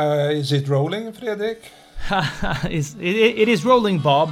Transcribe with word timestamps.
Uh, 0.00 0.30
is 0.30 0.50
it 0.50 0.66
rolling, 0.66 1.12
Fredrik? 1.12 1.60
it 2.64 3.48
is 3.48 3.64
rolling, 3.66 3.98
Bob. 3.98 4.30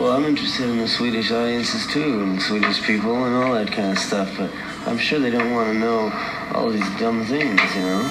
Well, 0.00 0.12
I'm 0.12 0.24
interested 0.24 0.70
in 0.70 0.78
the 0.78 0.88
Swedish 0.88 1.30
audiences 1.30 1.86
too, 1.88 2.22
and 2.22 2.40
Swedish 2.40 2.80
people 2.82 3.24
and 3.26 3.34
all 3.34 3.52
that 3.52 3.70
kind 3.70 3.92
of 3.92 3.98
stuff, 3.98 4.34
but 4.38 4.50
I'm 4.86 4.96
sure 4.96 5.18
they 5.18 5.28
don't 5.28 5.52
want 5.52 5.70
to 5.74 5.78
know 5.78 6.10
all 6.54 6.70
these 6.70 6.88
dumb 6.98 7.26
things, 7.26 7.60
you 7.76 7.82
know? 7.82 8.10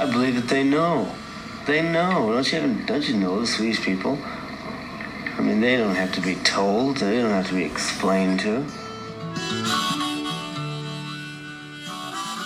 I 0.00 0.08
believe 0.10 0.36
that 0.36 0.48
they 0.48 0.64
know. 0.64 1.14
They 1.66 1.82
know. 1.82 2.32
Don't 2.32 2.50
you, 2.50 2.86
don't 2.86 3.06
you 3.06 3.16
know 3.18 3.40
the 3.40 3.46
Swedish 3.46 3.82
people? 3.82 4.18
I 5.36 5.42
mean, 5.42 5.60
they 5.60 5.76
don't 5.76 5.96
have 5.96 6.14
to 6.14 6.22
be 6.22 6.36
told. 6.36 6.96
They 6.96 7.18
don't 7.18 7.32
have 7.32 7.48
to 7.48 7.54
be 7.54 7.64
explained 7.64 8.40
to. 8.40 8.64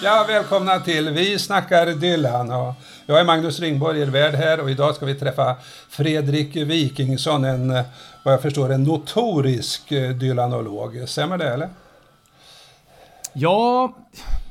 Ja, 0.03 0.25
välkomna 0.29 0.81
till 0.81 1.11
Vi 1.11 1.39
snackar 1.39 1.87
Dylan. 1.87 2.51
Och 2.51 2.75
jag 3.07 3.21
är 3.21 3.25
Magnus 3.25 3.61
Ringborg, 3.61 4.01
er 4.01 4.07
värd 4.07 4.35
här 4.35 4.61
och 4.61 4.71
idag 4.71 4.95
ska 4.95 5.07
vi 5.07 5.15
träffa 5.15 5.57
Fredrik 5.89 6.57
Wikingsson, 6.57 7.45
en, 7.45 7.69
vad 8.23 8.35
jag 8.35 8.43
förstår, 8.43 8.73
en 8.73 8.85
notorisk 8.85 9.93
eh, 9.93 10.11
Dylanolog. 10.11 11.03
Stämmer 11.07 11.39
det 11.39 11.49
eller? 11.49 11.69
Ja, 13.39 13.97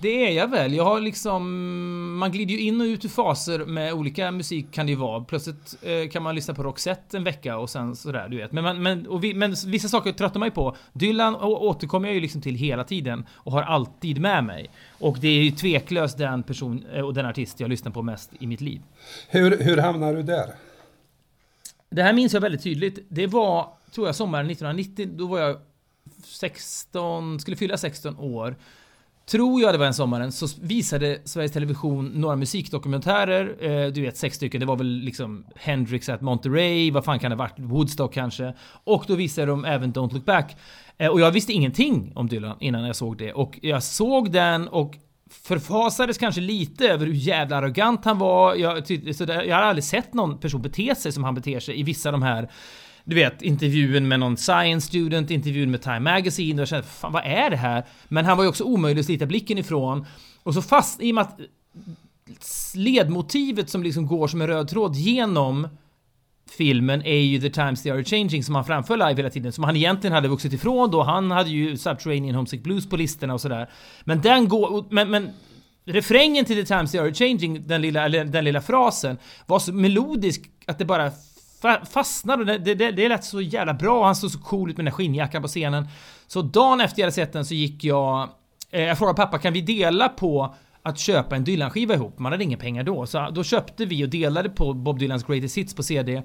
det 0.02 0.28
är 0.28 0.32
jag 0.32 0.48
väl. 0.48 0.74
Jag 0.74 0.84
har 0.84 1.00
liksom... 1.00 2.18
Man 2.18 2.32
glider 2.32 2.54
ju 2.54 2.60
in 2.60 2.82
och 2.82 2.86
ut 2.86 3.06
ur 3.06 3.10
faser 3.10 3.66
med 3.66 3.94
olika 3.94 4.32
musik 4.32 4.72
kan 4.72 4.86
det 4.86 4.90
ju 4.90 4.98
vara. 4.98 5.24
Plötsligt 5.24 5.76
eh, 5.82 6.10
kan 6.10 6.24
man 6.24 6.36
lyssna 6.36 6.54
på 6.54 6.64
Roxette 6.64 7.18
en 7.18 7.24
vecka 7.24 7.58
och 7.58 7.70
sen 7.70 7.96
sådär, 7.96 8.28
du 8.30 8.38
vet. 8.38 8.52
Men, 8.52 8.84
men, 8.84 9.08
och 9.08 9.24
vi, 9.24 9.34
men 9.34 9.56
vissa 9.66 9.88
saker 9.88 10.12
tröttar 10.12 10.40
man 10.40 10.48
ju 10.48 10.52
på. 10.52 10.76
Dylan 10.94 11.36
återkommer 11.36 12.08
jag 12.08 12.16
ju 12.16 12.22
liksom 12.22 12.42
till 12.42 12.56
hela 12.56 12.84
tiden 12.84 13.26
och 13.34 13.52
har 13.52 13.62
alltid 13.62 14.22
med 14.22 14.44
mig. 14.44 14.70
Och 15.00 15.18
det 15.20 15.28
är 15.28 15.44
ju 15.44 15.52
tveklöst 15.52 16.18
den 16.18 16.44
person 16.44 16.86
eh, 16.94 17.06
och 17.06 17.14
den 17.14 17.26
artist 17.26 17.60
jag 17.60 17.70
lyssnar 17.70 17.92
på 17.92 18.02
mest 18.02 18.32
i 18.40 18.48
mitt 18.48 18.62
liv. 18.62 18.82
Hur, 19.30 19.58
hur 19.64 19.78
hamnar 19.78 20.14
du 20.14 20.24
där? 20.24 20.50
Det 21.90 22.04
här 22.04 22.14
minns 22.14 22.34
jag 22.34 22.42
väldigt 22.42 22.64
tydligt. 22.64 23.00
Det 23.10 23.28
var, 23.28 23.68
tror 23.92 24.08
jag, 24.08 24.16
sommaren 24.16 24.50
1990. 24.50 25.10
Då 25.14 25.28
var 25.28 25.40
jag 25.40 25.58
16, 26.26 27.40
skulle 27.40 27.58
fylla 27.58 27.78
16 27.78 28.18
år. 28.20 28.56
Tror 29.26 29.62
jag 29.62 29.74
det 29.74 29.78
var 29.78 29.86
en 29.86 29.94
sommaren, 29.94 30.32
så 30.32 30.48
visade 30.62 31.22
Sveriges 31.26 31.52
Television 31.52 32.08
några 32.08 32.36
musikdokumentärer. 32.36 33.56
Eh, 33.60 33.92
du 33.92 34.02
vet, 34.02 34.18
sex 34.18 34.36
stycken. 34.36 34.60
Det 34.60 34.66
var 34.66 34.76
väl 34.76 34.88
liksom 34.88 35.46
Hendrix 35.56 36.10
at 36.10 36.22
Monterey, 36.22 36.92
vad 36.92 37.06
fan 37.06 37.20
kan 37.20 37.32
det 37.32 37.38
ha 37.38 37.44
varit? 37.44 37.60
Woodstock 37.60 38.14
kanske. 38.14 38.54
Och 38.84 39.04
då 39.08 39.16
visade 39.16 39.48
de 39.48 39.66
även 39.66 39.94
Don't 39.94 40.14
Look 40.14 40.26
Back. 40.26 40.56
Eh, 40.98 41.10
och 41.10 41.20
jag 41.20 41.32
visste 41.32 41.54
ingenting 41.54 42.12
om 42.16 42.28
Dylan 42.28 42.58
innan 42.60 42.86
jag 42.86 42.96
såg 42.96 43.18
det. 43.18 43.34
Och 43.34 43.60
jag 43.62 43.84
såg 43.84 44.32
den 44.32 44.68
och 44.68 44.96
förfasades 45.30 46.18
kanske 46.18 46.42
lite 46.42 46.90
över 46.90 47.06
hur 47.06 47.14
jävla 47.14 47.58
arrogant 47.58 48.06
han 48.06 48.20
var. 48.20 48.56
Jag, 48.56 48.88
så 49.16 49.26
där, 49.26 49.44
jag 49.44 49.56
har 49.56 49.64
aldrig 49.64 49.84
sett 49.84 50.14
någon 50.14 50.40
person 50.40 50.62
bete 50.62 50.96
sig 50.96 51.12
som 51.12 51.24
han 51.24 51.36
beter 51.36 51.60
sig 51.60 51.80
i 51.80 51.84
vissa 51.84 52.10
av 52.10 52.14
de 52.14 52.24
här 52.24 52.50
du 53.06 53.16
vet, 53.16 53.42
intervjun 53.42 54.08
med 54.08 54.20
någon 54.20 54.38
science 54.38 54.88
student, 54.88 55.32
intervjun 55.32 55.72
med 55.72 55.82
Time 55.82 56.00
Magazine. 56.00 56.54
Och 56.54 56.62
jag 56.62 56.68
kände, 56.68 56.88
fan 56.88 57.12
vad 57.12 57.24
är 57.26 57.50
det 57.50 57.56
här? 57.56 57.86
Men 58.08 58.26
han 58.26 58.38
var 58.38 58.44
ju 58.44 58.50
också 58.50 58.64
omöjlig 58.64 59.00
att 59.00 59.06
slita 59.06 59.26
blicken 59.26 59.58
ifrån. 59.58 60.06
Och 60.44 60.54
så 60.54 60.62
fast, 60.62 61.02
i 61.02 61.12
och 61.12 61.16
med 61.16 61.22
att 61.22 61.40
ledmotivet 62.76 63.70
som 63.70 63.84
liksom 63.84 64.08
går 64.08 64.28
som 64.28 64.42
en 64.42 64.48
röd 64.48 64.68
tråd 64.68 64.96
genom 64.96 65.68
filmen 66.58 67.02
är 67.06 67.20
ju 67.20 67.42
The 67.42 67.50
Times 67.50 67.84
They 67.84 67.92
Are 67.92 68.04
Changing 68.04 68.44
som 68.44 68.56
han 68.56 68.66
framför 68.66 68.98
live 68.98 69.16
hela 69.16 69.30
tiden. 69.30 69.52
Som 69.52 69.64
han 69.64 69.76
egentligen 69.76 70.14
hade 70.14 70.28
vuxit 70.28 70.54
ifrån 70.54 70.92
då. 70.92 71.04
Han 71.04 71.32
hade 71.32 71.50
ju 71.50 71.78
Subterranean 71.78 72.36
Homesick 72.36 72.64
Blues 72.64 72.90
på 72.90 72.98
listorna 72.98 73.34
och 73.34 73.42
sådär. 73.42 73.70
Men 74.04 74.22
den 74.22 74.48
går... 74.48 74.86
Men, 74.90 75.10
men 75.10 75.30
refrängen 75.86 76.46
till 76.46 76.56
The 76.56 76.66
Times 76.66 76.92
They 76.92 77.02
Are 77.02 77.14
Changing, 77.14 77.68
den 77.68 77.82
lilla, 77.82 78.06
eller 78.06 78.26
den 78.26 78.44
lilla 78.44 78.62
frasen, 78.62 79.18
var 79.46 79.60
så 79.60 79.74
melodisk 79.74 80.50
att 80.66 80.78
det 80.78 80.86
bara 80.86 81.12
fastnade. 81.90 82.58
Det, 82.58 82.76
det, 82.76 82.92
det 82.92 83.10
lät 83.10 83.24
så 83.24 83.42
jävla 83.42 83.74
bra. 83.74 84.06
Han 84.06 84.16
såg 84.16 84.32
så 84.32 84.40
cool 84.40 84.70
ut 84.70 84.78
med 84.78 84.86
den 84.86 84.92
där 84.92 84.98
skinnjackan 84.98 85.42
på 85.42 85.48
scenen. 85.48 85.88
Så 86.28 86.42
dagen 86.42 86.82
efter 86.82 87.00
jag 87.00 87.06
hade 87.06 87.16
sett 87.16 87.34
den 87.34 87.46
så 87.46 87.54
gick 87.54 87.84
jag... 87.84 88.30
Eh, 88.72 88.82
jag 88.82 88.98
frågade 88.98 89.16
pappa, 89.16 89.38
kan 89.38 89.54
vi 89.54 89.62
dela 89.62 90.10
på 90.10 90.56
att 90.82 91.00
köpa 91.00 91.36
en 91.36 91.44
Dylan-skiva 91.44 91.94
ihop? 91.94 92.20
Man 92.20 92.32
hade 92.32 92.44
inga 92.44 92.58
pengar 92.58 92.84
då. 92.84 93.06
Så 93.06 93.30
då 93.30 93.44
köpte 93.44 93.86
vi 93.86 94.06
och 94.06 94.10
delade 94.10 94.50
på 94.50 94.74
Bob 94.74 95.00
Dylans 95.00 95.24
Greatest 95.24 95.58
Hits 95.58 95.76
på 95.76 95.84
CD. 95.84 96.24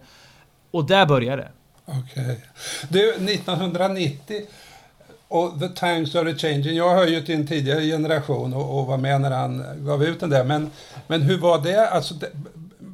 Och 0.70 0.86
där 0.86 1.06
började 1.06 1.42
det. 1.42 1.50
Okej. 1.84 2.24
Okay. 2.24 2.36
Du, 2.88 3.10
1990 3.10 4.36
och 5.30 5.60
The 5.60 5.68
Times 5.68 6.14
Are 6.14 6.34
Changing. 6.34 6.76
Jag 6.76 6.94
hör 6.94 7.06
ju 7.06 7.22
till 7.22 7.34
en 7.34 7.46
tidigare 7.46 7.82
generation 7.82 8.54
och, 8.54 8.78
och 8.78 8.86
var 8.86 8.96
med 8.96 9.20
när 9.20 9.30
han 9.30 9.64
gav 9.78 10.04
ut 10.04 10.20
den 10.20 10.30
där. 10.30 10.44
Men, 10.44 10.70
men 11.06 11.22
hur 11.22 11.38
var 11.38 11.62
det? 11.62 11.88
Alltså, 11.88 12.14
det, 12.14 12.26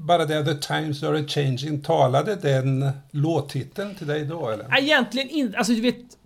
bara 0.06 0.24
det 0.24 0.44
The 0.44 0.54
Times 0.54 1.02
Are 1.02 1.28
Changing, 1.28 1.82
talade 1.82 2.36
den 2.36 2.90
låttiteln 3.10 3.94
till 3.94 4.06
dig 4.06 4.24
då 4.24 4.48
eller? 4.48 4.78
Egentligen 4.78 5.28
inte, 5.28 5.58
alltså 5.58 5.72
du 5.72 5.80
vet 5.80 6.16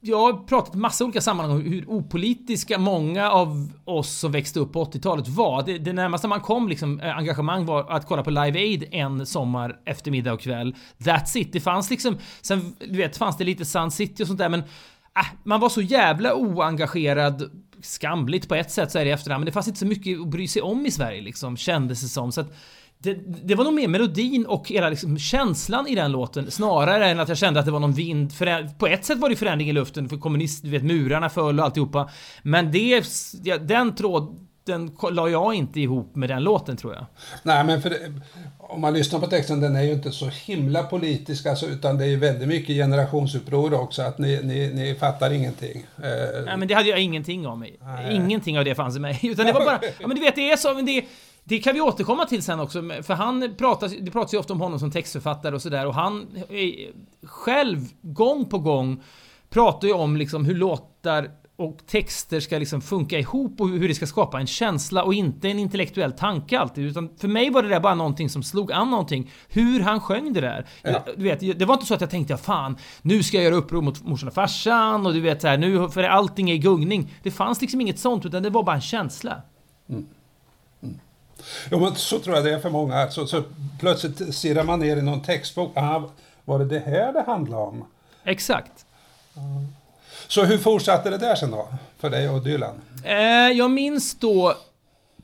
jag 0.00 0.18
har 0.18 0.32
pratat 0.32 0.74
i 0.74 0.78
massa 0.78 1.04
olika 1.04 1.20
sammanhang 1.20 1.56
om 1.56 1.62
hur 1.62 1.84
opolitiska 1.88 2.78
många 2.78 3.30
av 3.30 3.72
oss 3.84 4.18
som 4.18 4.32
växte 4.32 4.60
upp 4.60 4.72
på 4.72 4.84
80-talet 4.84 5.28
var. 5.28 5.62
Det, 5.62 5.78
det 5.78 5.92
närmaste 5.92 6.28
man 6.28 6.40
kom 6.40 6.68
liksom 6.68 7.00
eh, 7.00 7.16
engagemang 7.16 7.66
var 7.66 7.90
att 7.90 8.06
kolla 8.06 8.22
på 8.22 8.30
Live 8.30 8.58
Aid 8.58 8.84
en 8.90 9.26
sommar 9.26 9.76
eftermiddag 9.84 10.32
och 10.32 10.40
kväll. 10.40 10.74
That's 10.98 11.36
it. 11.38 11.52
Det 11.52 11.60
fanns 11.60 11.90
liksom, 11.90 12.18
sen 12.40 12.76
du 12.78 12.96
vet 12.96 13.16
fanns 13.16 13.36
det 13.36 13.44
lite 13.44 13.64
Sun 13.64 13.90
City 13.90 14.22
och 14.22 14.26
sånt 14.26 14.38
där 14.38 14.48
men 14.48 14.60
äh, 14.60 15.26
man 15.44 15.60
var 15.60 15.68
så 15.68 15.80
jävla 15.80 16.34
oengagerad 16.34 17.50
skamligt 17.82 18.48
på 18.48 18.54
ett 18.54 18.70
sätt 18.70 18.92
så 18.92 18.98
är 18.98 19.04
det 19.04 19.10
i 19.10 19.12
efterhand 19.12 19.40
men 19.40 19.46
det 19.46 19.52
fanns 19.52 19.68
inte 19.68 19.80
så 19.80 19.86
mycket 19.86 20.20
att 20.20 20.28
bry 20.28 20.48
sig 20.48 20.62
om 20.62 20.86
i 20.86 20.90
Sverige 20.90 21.22
liksom 21.22 21.56
kändes 21.56 22.02
det 22.02 22.08
som 22.08 22.32
så 22.32 22.40
att 22.40 22.52
det, 23.02 23.14
det, 23.44 23.54
var 23.54 23.64
nog 23.64 23.74
mer 23.74 23.88
melodin 23.88 24.46
och 24.46 24.68
hela 24.68 24.88
liksom 24.88 25.18
känslan 25.18 25.86
i 25.86 25.94
den 25.94 26.12
låten 26.12 26.50
snarare 26.50 27.10
än 27.10 27.20
att 27.20 27.28
jag 27.28 27.38
kände 27.38 27.60
att 27.60 27.66
det 27.66 27.72
var 27.72 27.80
någon 27.80 27.92
vind. 27.92 28.32
På 28.78 28.86
ett 28.86 29.04
sätt 29.04 29.18
var 29.18 29.28
det 29.28 29.36
förändring 29.36 29.68
i 29.68 29.72
luften 29.72 30.08
för 30.08 30.16
kommunist, 30.16 30.62
du 30.62 30.70
vet 30.70 30.82
murarna 30.82 31.28
föll 31.28 31.58
och 31.58 31.64
alltihopa. 31.64 32.10
Men 32.42 32.72
det, 32.72 33.04
ja, 33.42 33.58
den 33.58 33.94
tråden 34.68 34.90
la 35.10 35.28
jag 35.28 35.54
inte 35.54 35.80
ihop 35.80 36.16
med 36.16 36.28
den 36.28 36.42
låten 36.42 36.76
tror 36.76 36.94
jag. 36.94 37.06
Nej 37.42 37.64
men 37.64 37.82
för 37.82 37.90
det, 37.90 38.12
om 38.58 38.80
man 38.80 38.94
lyssnar 38.94 39.20
på 39.20 39.26
texten, 39.26 39.60
den 39.60 39.76
är 39.76 39.82
ju 39.82 39.92
inte 39.92 40.10
så 40.10 40.26
himla 40.26 40.82
politisk 40.82 41.46
alltså, 41.46 41.66
utan 41.66 41.98
det 41.98 42.04
är 42.04 42.08
ju 42.08 42.16
väldigt 42.16 42.48
mycket 42.48 42.76
generationsuppror 42.76 43.74
också, 43.74 44.02
att 44.02 44.18
ni, 44.18 44.40
ni, 44.42 44.72
ni 44.74 44.94
fattar 44.94 45.30
ingenting. 45.30 45.86
Eh, 45.96 46.44
Nej 46.44 46.56
men 46.56 46.68
det 46.68 46.74
hade 46.74 46.88
jag 46.88 47.00
ingenting 47.00 47.46
om. 47.46 47.60
Nej. 47.60 48.14
Ingenting 48.14 48.58
av 48.58 48.64
det 48.64 48.74
fanns 48.74 48.96
i 48.96 49.00
mig. 49.00 49.20
Utan 49.26 49.46
det 49.46 49.52
var 49.52 49.64
bara, 49.64 49.80
ja 50.00 50.06
men 50.06 50.16
du 50.16 50.22
vet 50.22 50.34
det 50.34 50.50
är 50.50 50.56
så, 50.56 50.74
men 50.74 50.86
det 50.86 51.04
det 51.44 51.58
kan 51.58 51.74
vi 51.74 51.80
återkomma 51.80 52.24
till 52.24 52.42
sen 52.42 52.60
också, 52.60 52.82
för 53.02 53.14
han 53.14 53.54
pratar, 53.58 53.88
det 54.00 54.10
pratas 54.10 54.34
ju 54.34 54.38
ofta 54.38 54.52
om 54.52 54.60
honom 54.60 54.78
som 54.78 54.90
textförfattare 54.90 55.54
och 55.54 55.62
sådär 55.62 55.86
och 55.86 55.94
han 55.94 56.26
själv, 57.22 57.78
gång 58.02 58.44
på 58.44 58.58
gång, 58.58 59.02
pratar 59.50 59.88
ju 59.88 59.94
om 59.94 60.16
liksom 60.16 60.44
hur 60.44 60.54
låtar 60.54 61.30
och 61.58 61.86
texter 61.86 62.40
ska 62.40 62.58
liksom 62.58 62.80
funka 62.80 63.18
ihop 63.18 63.60
och 63.60 63.68
hur 63.68 63.88
det 63.88 63.94
ska 63.94 64.06
skapa 64.06 64.40
en 64.40 64.46
känsla 64.46 65.02
och 65.02 65.14
inte 65.14 65.48
en 65.48 65.58
intellektuell 65.58 66.12
tanke 66.12 66.58
alltid. 66.58 66.84
Utan 66.84 67.10
för 67.18 67.28
mig 67.28 67.50
var 67.50 67.62
det 67.62 67.68
där 67.68 67.80
bara 67.80 67.94
någonting 67.94 68.30
som 68.30 68.42
slog 68.42 68.72
an 68.72 68.90
någonting. 68.90 69.30
Hur 69.48 69.80
han 69.80 70.00
sjöng 70.00 70.32
det 70.32 70.40
där. 70.40 70.66
Ja. 70.82 71.04
Du 71.16 71.22
vet, 71.22 71.40
det 71.58 71.64
var 71.64 71.74
inte 71.74 71.86
så 71.86 71.94
att 71.94 72.00
jag 72.00 72.10
tänkte, 72.10 72.36
fan, 72.36 72.76
nu 73.02 73.22
ska 73.22 73.36
jag 73.36 73.44
göra 73.44 73.54
uppror 73.54 73.82
mot 73.82 74.04
morsan 74.04 74.28
och 74.28 74.34
farsan 74.34 75.06
och 75.06 75.12
du 75.12 75.20
vet 75.20 75.40
så 75.40 75.48
här, 75.48 75.58
nu 75.58 75.88
för 75.88 76.02
allting 76.02 76.50
är 76.50 76.54
i 76.54 76.58
gungning. 76.58 77.14
Det 77.22 77.30
fanns 77.30 77.60
liksom 77.60 77.80
inget 77.80 77.98
sånt, 77.98 78.26
utan 78.26 78.42
det 78.42 78.50
var 78.50 78.62
bara 78.62 78.76
en 78.76 78.82
känsla. 78.82 79.42
Mm. 79.88 80.06
Jo, 81.70 81.80
men 81.80 81.94
så 81.94 82.18
tror 82.18 82.36
jag 82.36 82.44
det 82.44 82.54
är 82.54 82.58
för 82.58 82.70
många. 82.70 83.10
Så, 83.10 83.26
så 83.26 83.42
plötsligt 83.80 84.34
stirrar 84.34 84.64
man 84.64 84.80
ner 84.80 84.96
i 84.96 85.02
någon 85.02 85.22
textbok. 85.22 85.72
Ah, 85.76 86.02
var 86.44 86.58
det 86.58 86.64
det 86.64 86.78
här 86.78 87.12
det 87.12 87.22
handlade 87.26 87.62
om? 87.62 87.84
Exakt. 88.24 88.86
Så 90.28 90.44
hur 90.44 90.58
fortsatte 90.58 91.10
det 91.10 91.18
där 91.18 91.34
sen 91.34 91.50
då? 91.50 91.68
För 91.98 92.10
dig 92.10 92.28
och 92.28 92.42
Dylan? 92.42 92.74
Eh, 93.04 93.16
jag 93.52 93.70
minns 93.70 94.14
då 94.18 94.54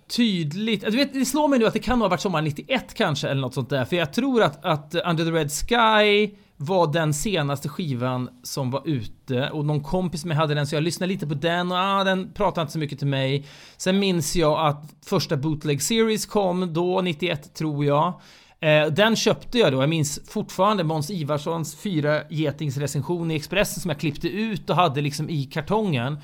tydligt. 0.08 0.80
Du 0.80 0.96
vet, 0.96 1.12
det 1.12 1.24
slår 1.24 1.48
mig 1.48 1.58
nu 1.58 1.66
att 1.66 1.72
det 1.72 1.78
kan 1.78 2.00
ha 2.00 2.08
varit 2.08 2.20
sommaren 2.20 2.44
91 2.44 2.94
kanske 2.94 3.28
eller 3.28 3.40
något 3.40 3.54
sånt 3.54 3.70
där. 3.70 3.84
För 3.84 3.96
jag 3.96 4.12
tror 4.12 4.42
att, 4.42 4.64
att 4.64 4.94
Under 4.94 5.24
the 5.24 5.30
Red 5.30 5.52
Sky 5.52 6.36
var 6.56 6.92
den 6.92 7.14
senaste 7.14 7.68
skivan 7.68 8.28
som 8.42 8.70
var 8.70 8.82
ute 8.84 9.50
och 9.50 9.64
någon 9.64 9.82
kompis 9.82 10.24
med 10.24 10.36
hade 10.36 10.54
den 10.54 10.66
så 10.66 10.74
jag 10.74 10.82
lyssnade 10.82 11.12
lite 11.12 11.26
på 11.26 11.34
den 11.34 11.72
och 11.72 11.78
ah, 11.78 12.04
den 12.04 12.32
pratade 12.32 12.60
inte 12.60 12.72
så 12.72 12.78
mycket 12.78 12.98
till 12.98 13.08
mig. 13.08 13.46
Sen 13.76 13.98
minns 13.98 14.36
jag 14.36 14.66
att 14.66 14.94
första 15.06 15.36
Bootleg 15.36 15.82
Series 15.82 16.26
kom 16.26 16.72
då, 16.72 17.00
91 17.00 17.54
tror 17.54 17.84
jag. 17.84 18.20
Eh, 18.64 18.86
den 18.86 19.16
köpte 19.16 19.58
jag 19.58 19.72
då. 19.72 19.82
Jag 19.82 19.88
minns 19.88 20.20
fortfarande 20.28 20.84
Måns 20.84 21.10
Ivarssons 21.10 21.76
fyra 21.76 22.22
getingsrecension 22.30 23.30
i 23.30 23.36
Expressen 23.36 23.80
som 23.80 23.88
jag 23.88 24.00
klippte 24.00 24.28
ut 24.28 24.70
och 24.70 24.76
hade 24.76 25.00
liksom 25.00 25.30
i 25.30 25.44
kartongen. 25.44 26.18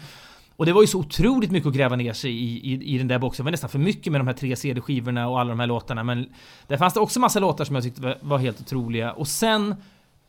Och 0.56 0.66
det 0.66 0.72
var 0.72 0.80
ju 0.80 0.86
så 0.86 0.98
otroligt 0.98 1.50
mycket 1.50 1.66
att 1.68 1.74
gräva 1.74 1.96
ner 1.96 2.12
sig 2.12 2.30
i, 2.30 2.72
i, 2.72 2.94
i 2.94 2.98
den 2.98 3.08
där 3.08 3.18
boxen. 3.18 3.44
Det 3.44 3.46
var 3.46 3.50
nästan 3.50 3.70
för 3.70 3.78
mycket 3.78 4.12
med 4.12 4.20
de 4.20 4.26
här 4.26 4.34
tre 4.34 4.56
CD-skivorna 4.56 5.28
och 5.28 5.40
alla 5.40 5.50
de 5.50 5.60
här 5.60 5.66
låtarna. 5.66 6.04
Men 6.04 6.28
där 6.66 6.76
fanns 6.76 6.94
det 6.94 7.00
också 7.00 7.20
massa 7.20 7.40
låtar 7.40 7.64
som 7.64 7.74
jag 7.74 7.84
tyckte 7.84 8.02
var, 8.02 8.18
var 8.20 8.38
helt 8.38 8.60
otroliga. 8.60 9.12
Och 9.12 9.28
sen 9.28 9.74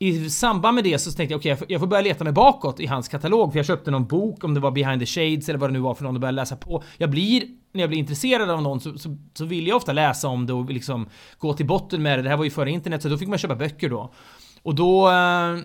i 0.02 0.30
samband 0.30 0.76
med 0.76 0.84
det 0.84 1.00
så 1.00 1.12
tänkte 1.12 1.34
jag 1.34 1.40
okej, 1.40 1.54
okay, 1.54 1.66
jag 1.70 1.80
får 1.80 1.88
börja 1.88 2.02
leta 2.02 2.24
mig 2.24 2.34
bakåt 2.34 2.80
i 2.80 2.86
hans 2.86 3.08
katalog. 3.08 3.52
För 3.52 3.60
jag 3.60 3.66
köpte 3.66 3.92
någon 3.92 4.08
bok, 4.08 4.44
om 4.44 4.54
det 4.54 4.60
var 4.60 4.72
Behind 4.72 5.02
the 5.02 5.06
Shades 5.06 5.50
eller 5.50 5.60
vad 5.60 5.70
det 5.70 5.74
nu 5.74 5.80
var 5.80 5.96
för 5.96 6.04
någon, 6.04 6.16
och 6.16 6.22
började 6.22 6.36
läsa 6.36 6.56
på. 6.56 6.84
Jag 6.98 7.10
blir, 7.10 7.44
när 7.72 7.82
jag 7.82 7.90
blir 7.90 8.00
intresserad 8.00 8.50
av 8.50 8.62
någon 8.62 8.80
så, 8.80 8.98
så, 8.98 9.18
så 9.34 9.46
vill 9.46 9.68
jag 9.68 9.78
ofta 9.78 9.94
läsa 9.94 10.28
om 10.28 10.46
det 10.46 10.54
och 10.54 10.70
liksom 10.70 11.10
gå 11.38 11.54
till 11.54 11.66
botten 11.66 12.02
med 12.02 12.20
det. 12.20 12.24
Det 12.24 12.30
här 12.30 12.38
var 12.38 12.44
ju 12.44 12.50
före 12.50 12.72
internet, 12.72 13.02
så 13.02 13.10
då 13.10 13.18
fick 13.18 13.28
man 13.30 13.38
köpa 13.38 13.56
böcker 13.56 13.90
då. 13.90 14.14
Och 14.64 14.76
då 14.76 15.10
eh, 15.10 15.58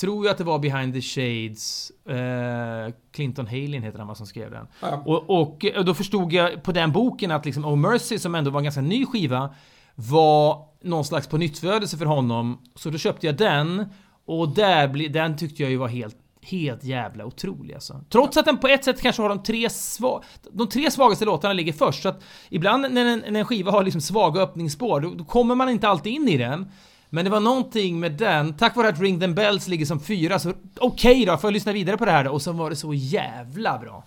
tror 0.00 0.24
jag 0.24 0.32
att 0.32 0.38
det 0.38 0.44
var 0.44 0.58
Behind 0.58 0.94
the 0.94 1.00
Shades. 1.00 1.92
Eh, 2.08 2.94
Clinton 3.12 3.46
Halin 3.46 3.82
heter 3.82 3.98
han 3.98 4.16
som 4.16 4.26
skrev 4.26 4.50
den. 4.50 4.66
Ja. 4.80 5.02
Och, 5.06 5.30
och, 5.30 5.64
och 5.76 5.84
då 5.84 5.94
förstod 5.94 6.32
jag 6.32 6.62
på 6.62 6.72
den 6.72 6.92
boken 6.92 7.30
att 7.30 7.44
liksom 7.44 7.64
Oh 7.64 7.76
Mercy, 7.76 8.18
som 8.18 8.34
ändå 8.34 8.50
var 8.50 8.60
en 8.60 8.64
ganska 8.64 8.80
ny 8.80 9.06
skiva, 9.06 9.54
var 9.94 10.64
någon 10.82 11.04
slags 11.04 11.26
på 11.26 11.38
nyttfödelse 11.38 11.96
för 11.96 12.06
honom. 12.06 12.58
Så 12.74 12.90
då 12.90 12.98
köpte 12.98 13.26
jag 13.26 13.36
den. 13.36 13.86
Och 14.26 14.48
där 14.48 14.88
bli, 14.88 15.08
den 15.08 15.36
tyckte 15.36 15.62
jag 15.62 15.70
ju 15.70 15.76
var 15.76 15.88
helt 15.88 16.16
Helt 16.44 16.84
jävla 16.84 17.24
otrolig 17.24 17.74
alltså. 17.74 18.00
Trots 18.10 18.36
att 18.36 18.44
den 18.44 18.58
på 18.58 18.68
ett 18.68 18.84
sätt 18.84 19.00
kanske 19.00 19.22
har 19.22 19.28
de 19.28 19.42
tre 19.42 19.70
sva, 19.70 20.22
De 20.52 20.68
tre 20.68 20.90
svagaste 20.90 21.24
låtarna 21.24 21.54
ligger 21.54 21.72
först. 21.72 22.02
Så 22.02 22.08
att 22.08 22.22
ibland 22.48 22.86
när 22.90 23.04
en, 23.04 23.18
när 23.18 23.40
en 23.40 23.44
skiva 23.44 23.70
har 23.70 23.82
liksom 23.82 24.00
svaga 24.00 24.40
öppningsspår, 24.40 25.00
då, 25.00 25.14
då 25.14 25.24
kommer 25.24 25.54
man 25.54 25.68
inte 25.68 25.88
alltid 25.88 26.12
in 26.12 26.28
i 26.28 26.36
den. 26.36 26.70
Men 27.10 27.24
det 27.24 27.30
var 27.30 27.40
någonting 27.40 28.00
med 28.00 28.12
den, 28.12 28.56
tack 28.56 28.76
vare 28.76 28.88
att 28.88 29.00
Ring 29.00 29.20
the 29.20 29.28
Bells 29.28 29.68
ligger 29.68 29.86
som 29.86 30.00
fyra, 30.00 30.38
så 30.38 30.52
okej 30.78 31.12
okay 31.12 31.24
då, 31.24 31.36
får 31.36 31.48
jag 31.48 31.52
lyssna 31.52 31.72
vidare 31.72 31.96
på 31.96 32.04
det 32.04 32.10
här 32.10 32.24
då. 32.24 32.30
Och 32.30 32.42
så 32.42 32.52
var 32.52 32.70
det 32.70 32.76
så 32.76 32.94
jävla 32.94 33.78
bra. 33.78 34.04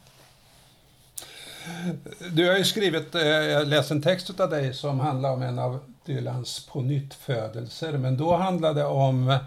Du 2.31 2.49
har 2.49 2.57
ju 2.57 2.63
skrivit, 2.63 3.15
eh, 3.15 3.27
jag 3.27 3.67
läste 3.67 3.93
en 3.93 4.01
text 4.01 4.39
av 4.39 4.49
dig 4.49 4.73
som 4.73 4.99
handlar 4.99 5.31
om 5.31 5.41
en 5.41 5.59
av 5.59 5.79
Dylans 6.05 6.65
pånyttfödelser, 6.65 7.97
men 7.97 8.17
då 8.17 8.35
handlade 8.35 8.79
det 8.79 8.85
om 8.85 9.37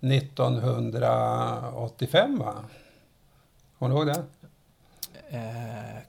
1985 0.00 2.38
va? 2.38 2.54
Kommer 3.78 3.94
du 3.94 4.00
ihåg 4.00 4.06
det? 4.06 4.22
Eh, 5.34 5.40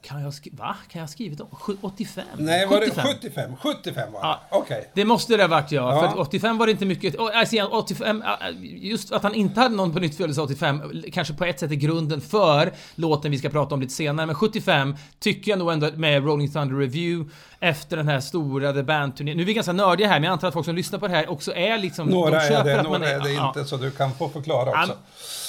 kan 0.02 0.22
jag 0.22 0.34
skriva... 0.34 0.64
Va? 0.64 0.76
Kan 0.88 0.98
jag 0.98 1.02
ha 1.02 1.08
skrivit 1.08 1.40
om? 1.40 1.48
85? 1.80 2.24
Nej, 2.38 2.66
var 2.66 2.80
75. 2.80 3.04
det 3.04 3.14
75? 3.14 3.56
75 3.56 4.12
var 4.12 4.20
det. 4.20 4.26
Ja, 4.26 4.40
Okej. 4.50 4.78
Okay. 4.78 4.90
Det 4.94 5.04
måste 5.04 5.36
det 5.36 5.42
ha 5.42 5.48
varit 5.48 5.72
ja. 5.72 5.94
ja. 5.94 6.10
För 6.10 6.20
85 6.20 6.58
var 6.58 6.66
det 6.66 6.72
inte 6.72 6.84
mycket... 6.84 7.18
Alltså, 7.18 7.64
85, 7.64 8.22
just 8.60 9.12
att 9.12 9.22
han 9.22 9.34
inte 9.34 9.60
hade 9.60 9.74
någon 9.74 9.92
på 9.92 9.98
nytt 9.98 10.16
födelse 10.16 10.40
85 10.40 11.02
kanske 11.12 11.34
på 11.34 11.44
ett 11.44 11.60
sätt 11.60 11.70
är 11.70 11.74
grunden 11.74 12.20
för 12.20 12.72
låten 12.94 13.30
vi 13.30 13.38
ska 13.38 13.48
prata 13.48 13.74
om 13.74 13.80
lite 13.80 13.92
senare. 13.92 14.26
Men 14.26 14.34
75 14.34 14.96
tycker 15.18 15.50
jag 15.50 15.58
nog 15.58 15.72
ändå 15.72 15.90
med 15.96 16.24
Rolling 16.24 16.50
Thunder 16.50 16.76
Review 16.76 17.32
efter 17.60 17.96
den 17.96 18.08
här 18.08 18.20
stora 18.20 18.72
The 18.72 18.82
Band-turnén. 18.82 19.36
Nu 19.36 19.42
är 19.42 19.46
vi 19.46 19.54
ganska 19.54 19.72
nördiga 19.72 20.08
här, 20.08 20.14
men 20.14 20.24
jag 20.24 20.32
antar 20.32 20.48
att 20.48 20.54
folk 20.54 20.66
som 20.66 20.76
lyssnar 20.76 20.98
på 20.98 21.08
det 21.08 21.14
här 21.14 21.30
också 21.30 21.54
är 21.54 21.78
liksom... 21.78 22.08
Några 22.08 22.30
de 22.30 22.36
är 22.36 22.64
det, 22.64 22.82
några 22.82 23.08
är, 23.08 23.14
är 23.14 23.20
det 23.20 23.32
ja. 23.32 23.48
inte, 23.48 23.64
så 23.64 23.76
du 23.76 23.90
kan 23.90 24.12
få 24.12 24.28
förklara 24.28 24.70
också. 24.70 24.96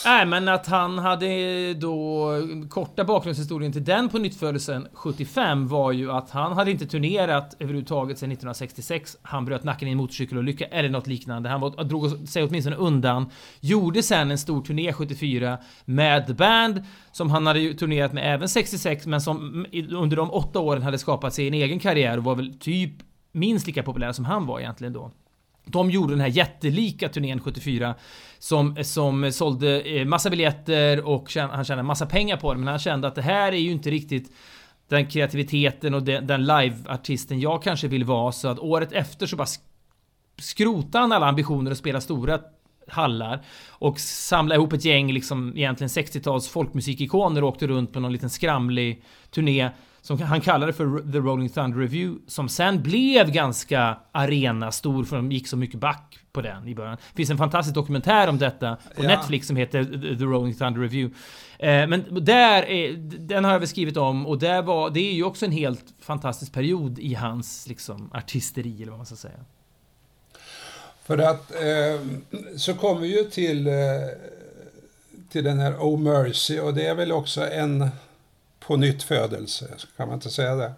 Nej, 0.06 0.26
men 0.26 0.48
att 0.48 0.68
han 0.68 1.00
hade 1.00 1.74
då... 1.74 2.32
Korta 2.70 3.04
bakgrundshistorien 3.04 3.72
till 3.72 3.84
den 3.84 4.10
på 4.10 4.18
nyttfödelsen 4.18 4.88
75 4.94 5.68
var 5.68 5.92
ju 5.92 6.12
att 6.12 6.30
han 6.30 6.54
hade 6.54 6.72
inte 6.72 6.86
turnerat 6.86 7.56
överhuvudtaget 7.60 8.18
sedan 8.18 8.32
1966. 8.32 9.18
Han 9.22 9.46
bröt 9.46 9.64
nacken 9.64 9.88
i 9.88 9.92
en 9.92 9.98
motorcykelolycka 9.98 10.66
eller 10.66 10.90
något 10.90 11.08
liknande. 11.08 11.50
Han 11.50 11.62
var, 11.62 11.84
drog 11.84 12.28
sig 12.28 12.44
åtminstone 12.44 12.76
undan. 12.76 13.30
Gjorde 13.60 14.04
sen 14.04 14.32
en 14.32 14.38
stor 14.38 14.62
turné 14.62 14.94
74 14.94 15.58
med 15.86 16.28
The 16.28 16.34
Band 16.34 16.84
som 17.12 17.30
han 17.30 17.48
hade 17.48 17.74
turnerat 17.74 18.14
med 18.14 18.34
även 18.34 18.50
66 18.50 19.06
men 19.06 19.22
som 19.22 19.66
under 19.92 20.18
de 20.18 20.32
åtta 20.32 20.60
åren 20.60 20.82
hade 20.82 20.98
skapat 20.98 21.34
sig 21.34 21.48
en 21.48 21.54
egen 21.54 21.80
karriär 21.80 21.97
och 22.18 22.24
var 22.24 22.36
väl 22.36 22.60
typ 22.60 22.92
minst 23.32 23.68
lika 23.68 23.84
populär 23.84 24.12
som 24.12 24.26
han 24.26 24.46
var 24.46 24.60
egentligen 24.60 24.94
då. 24.94 25.12
De 25.66 25.92
gjorde 25.92 26.14
den 26.14 26.22
här 26.22 26.28
jättelika 26.28 27.10
turnén 27.10 27.40
74 27.40 27.96
som, 28.40 28.84
som 28.84 29.32
sålde 29.32 29.82
eh, 29.82 30.06
massa 30.06 30.30
biljetter 30.30 31.08
och 31.08 31.34
han 31.36 31.66
tjänade 31.66 31.84
massa 31.84 32.06
pengar 32.06 32.38
på 32.38 32.54
det 32.54 32.60
men 32.60 32.68
han 32.68 32.80
kände 32.80 33.08
att 33.08 33.16
det 33.16 33.22
här 33.22 33.52
är 33.52 33.58
ju 33.58 33.72
inte 33.72 33.90
riktigt 33.90 34.32
den 34.88 35.08
kreativiteten 35.08 35.94
och 35.94 36.04
den, 36.04 36.28
den 36.28 36.46
live-artisten 36.46 37.40
jag 37.40 37.64
kanske 37.64 37.88
vill 37.88 38.04
vara 38.04 38.32
så 38.32 38.48
att 38.48 38.60
året 38.60 38.92
efter 38.92 39.26
så 39.26 39.36
bara 39.36 39.48
skrotade 40.40 41.02
han 41.02 41.12
alla 41.12 41.26
ambitioner 41.26 41.72
att 41.72 41.78
spela 41.78 42.02
stora 42.02 42.40
hallar 42.88 43.42
och 43.70 44.00
samla 44.00 44.56
ihop 44.56 44.74
ett 44.74 44.86
gäng 44.86 45.12
liksom 45.12 45.58
egentligen 45.58 45.90
60-tals 45.90 46.48
folkmusikikoner 46.48 47.44
och 47.44 47.50
åkte 47.50 47.68
runt 47.68 47.94
på 47.94 48.00
någon 48.00 48.12
liten 48.14 48.30
skramlig 48.30 49.04
turné 49.32 49.70
som 50.08 50.22
han 50.22 50.42
kallade 50.42 50.74
för 50.74 51.12
The 51.12 51.18
Rolling 51.18 51.50
Thunder 51.50 51.80
Review 51.80 52.22
som 52.28 52.50
sen 52.50 52.84
blev 52.84 53.32
ganska 53.32 53.98
arena 54.12 54.72
stor 54.72 55.04
för 55.04 55.16
de 55.16 55.32
gick 55.32 55.48
så 55.48 55.58
mycket 55.58 55.80
back 55.80 56.20
på 56.32 56.42
den 56.42 56.68
i 56.68 56.76
början. 56.76 56.98
Det 57.12 57.18
finns 57.18 57.30
en 57.30 57.38
fantastisk 57.38 57.76
dokumentär 57.76 58.28
om 58.28 58.38
detta 58.38 58.78
på 58.96 59.04
ja. 59.04 59.08
Netflix 59.08 59.48
som 59.48 59.56
heter 59.56 59.84
The 60.18 60.24
Rolling 60.24 60.56
Thunder 60.56 60.82
Review. 60.82 61.18
Eh, 61.60 61.88
men 61.88 62.26
där 62.26 62.64
är, 62.64 62.94
den 63.20 63.44
har 63.44 63.52
jag 63.52 63.60
väl 63.60 63.68
skrivit 63.68 63.98
om 63.98 64.28
och 64.28 64.40
där 64.40 64.62
var, 64.62 64.90
det 64.90 65.00
är 65.00 65.14
ju 65.14 65.24
också 65.24 65.46
en 65.46 65.52
helt 65.52 65.86
fantastisk 66.00 66.54
period 66.54 67.00
i 67.00 67.14
hans 67.14 67.68
liksom 67.68 68.12
artisteri 68.14 68.76
eller 68.82 68.92
vad 68.92 69.00
man 69.00 69.06
ska 69.06 69.16
säga. 69.16 69.40
För 71.04 71.18
att 71.18 71.52
eh, 71.52 72.02
så 72.58 72.74
kommer 72.74 73.02
vi 73.02 73.18
ju 73.18 73.24
till, 73.24 73.68
eh, 73.68 73.74
till 75.30 75.44
den 75.44 75.60
här 75.60 75.74
Oh 75.74 76.00
Mercy 76.00 76.60
och 76.60 76.74
det 76.74 76.88
är 76.88 76.96
väl 76.96 77.12
också 77.12 77.48
en 77.48 77.90
på 78.68 78.76
nytt 78.76 79.04
födelse, 79.04 79.66
kan 79.98 80.08
man 80.08 80.16
inte 80.16 80.30
säga 80.30 80.56
det? 80.56 80.74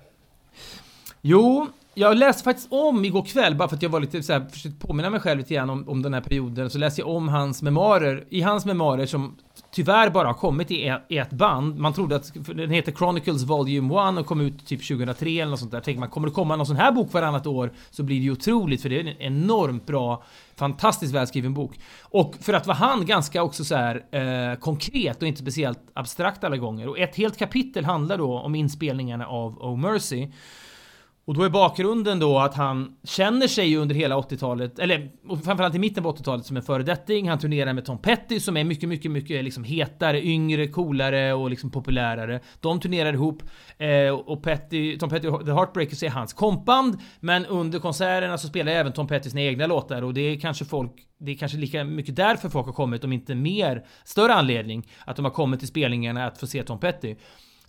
Jo, 1.21 1.67
jag 1.93 2.17
läste 2.17 2.43
faktiskt 2.43 2.67
om 2.71 3.05
igår 3.05 3.25
kväll, 3.25 3.55
bara 3.55 3.69
för 3.69 3.75
att 3.75 3.81
jag 3.81 3.89
var 3.89 3.99
lite 3.99 4.23
så 4.23 4.33
här, 4.33 4.45
försökte 4.51 4.87
påminna 4.87 5.09
mig 5.09 5.19
själv 5.19 5.37
lite 5.37 5.53
grann 5.53 5.69
om, 5.69 5.89
om 5.89 6.01
den 6.01 6.13
här 6.13 6.21
perioden, 6.21 6.69
så 6.69 6.77
läste 6.77 7.01
jag 7.01 7.09
om 7.09 7.27
hans 7.27 7.61
memoarer. 7.61 8.25
I 8.29 8.41
hans 8.41 8.65
memoarer 8.65 9.05
som 9.05 9.37
tyvärr 9.71 10.09
bara 10.09 10.27
har 10.27 10.33
kommit 10.33 10.71
i 10.71 10.83
e, 10.85 10.99
ett 11.09 11.29
band. 11.29 11.79
Man 11.79 11.93
trodde 11.93 12.15
att 12.15 12.33
den 12.33 12.69
heter 12.69 12.91
Chronicles 12.91 13.43
Volume 13.43 14.09
1 14.09 14.19
och 14.19 14.25
kom 14.25 14.41
ut 14.41 14.67
typ 14.67 14.87
2003 14.87 15.29
eller 15.29 15.45
något 15.45 15.59
sånt 15.59 15.71
där. 15.71 15.79
Tänker 15.79 15.99
man, 15.99 16.09
kommer 16.09 16.27
det 16.27 16.33
komma 16.33 16.55
någon 16.55 16.65
sån 16.65 16.75
här 16.75 16.91
bok 16.91 17.13
varannat 17.13 17.47
år 17.47 17.71
så 17.91 18.03
blir 18.03 18.17
det 18.17 18.23
ju 18.23 18.31
otroligt 18.31 18.81
för 18.81 18.89
det 18.89 18.99
är 18.99 18.99
en 18.99 19.21
enormt 19.21 19.85
bra, 19.85 20.23
fantastiskt 20.59 21.13
välskriven 21.13 21.53
bok. 21.53 21.79
Och 22.01 22.35
för 22.41 22.53
att 22.53 22.67
vara 22.67 22.77
han 22.77 23.05
ganska 23.05 23.43
också 23.43 23.65
så 23.65 23.75
här 23.75 24.05
eh, 24.11 24.59
konkret 24.59 25.21
och 25.21 25.27
inte 25.27 25.41
speciellt 25.41 25.79
abstrakt 25.93 26.43
alla 26.43 26.57
gånger. 26.57 26.87
Och 26.87 26.99
ett 26.99 27.15
helt 27.15 27.37
kapitel 27.37 27.85
handlar 27.85 28.17
då 28.17 28.39
om 28.39 28.55
inspelningarna 28.55 29.27
av 29.27 29.57
Oh 29.57 29.77
Mercy. 29.77 30.27
Och 31.29 31.35
då 31.35 31.43
är 31.43 31.49
bakgrunden 31.49 32.19
då 32.19 32.39
att 32.39 32.55
han 32.55 32.95
känner 33.03 33.47
sig 33.47 33.77
under 33.77 33.95
hela 33.95 34.17
80-talet, 34.17 34.79
eller 34.79 35.09
framförallt 35.43 35.75
i 35.75 35.79
mitten 35.79 36.03
på 36.03 36.11
80-talet 36.11 36.45
som 36.45 36.57
en 36.57 36.63
föredetting. 36.63 37.29
Han 37.29 37.39
turnerar 37.39 37.73
med 37.73 37.85
Tom 37.85 37.97
Petty 37.97 38.39
som 38.39 38.57
är 38.57 38.63
mycket, 38.63 38.89
mycket, 38.89 39.11
mycket 39.11 39.43
liksom 39.43 39.63
hetare, 39.63 40.25
yngre, 40.25 40.67
coolare 40.67 41.33
och 41.33 41.49
liksom 41.49 41.71
populärare. 41.71 42.39
De 42.59 42.79
turnerar 42.79 43.13
ihop 43.13 43.43
eh, 43.77 44.09
och 44.09 44.43
Petty, 44.43 44.97
Tom 44.97 45.09
Petty 45.09 45.27
The 45.45 45.51
Heartbreakers 45.51 46.03
är 46.03 46.09
hans 46.09 46.33
kompband. 46.33 46.97
Men 47.19 47.45
under 47.45 47.79
konserterna 47.79 48.37
så 48.37 48.47
spelar 48.47 48.71
även 48.71 48.93
Tom 48.93 49.07
Petty 49.07 49.29
sina 49.29 49.41
egna 49.41 49.67
låtar 49.67 50.01
och 50.01 50.13
det 50.13 50.21
är 50.21 50.39
kanske 50.39 50.65
folk 50.65 50.91
det 51.19 51.31
är 51.31 51.35
kanske 51.35 51.57
lika 51.57 51.83
mycket 51.83 52.15
därför 52.15 52.49
folk 52.49 52.65
har 52.65 52.73
kommit, 52.73 53.03
om 53.03 53.13
inte 53.13 53.35
mer, 53.35 53.85
större 54.03 54.33
anledning, 54.33 54.87
att 55.05 55.15
de 55.15 55.25
har 55.25 55.31
kommit 55.31 55.59
till 55.59 55.67
spelningarna 55.67 56.25
att 56.25 56.37
få 56.37 56.47
se 56.47 56.63
Tom 56.63 56.79
Petty. 56.79 57.15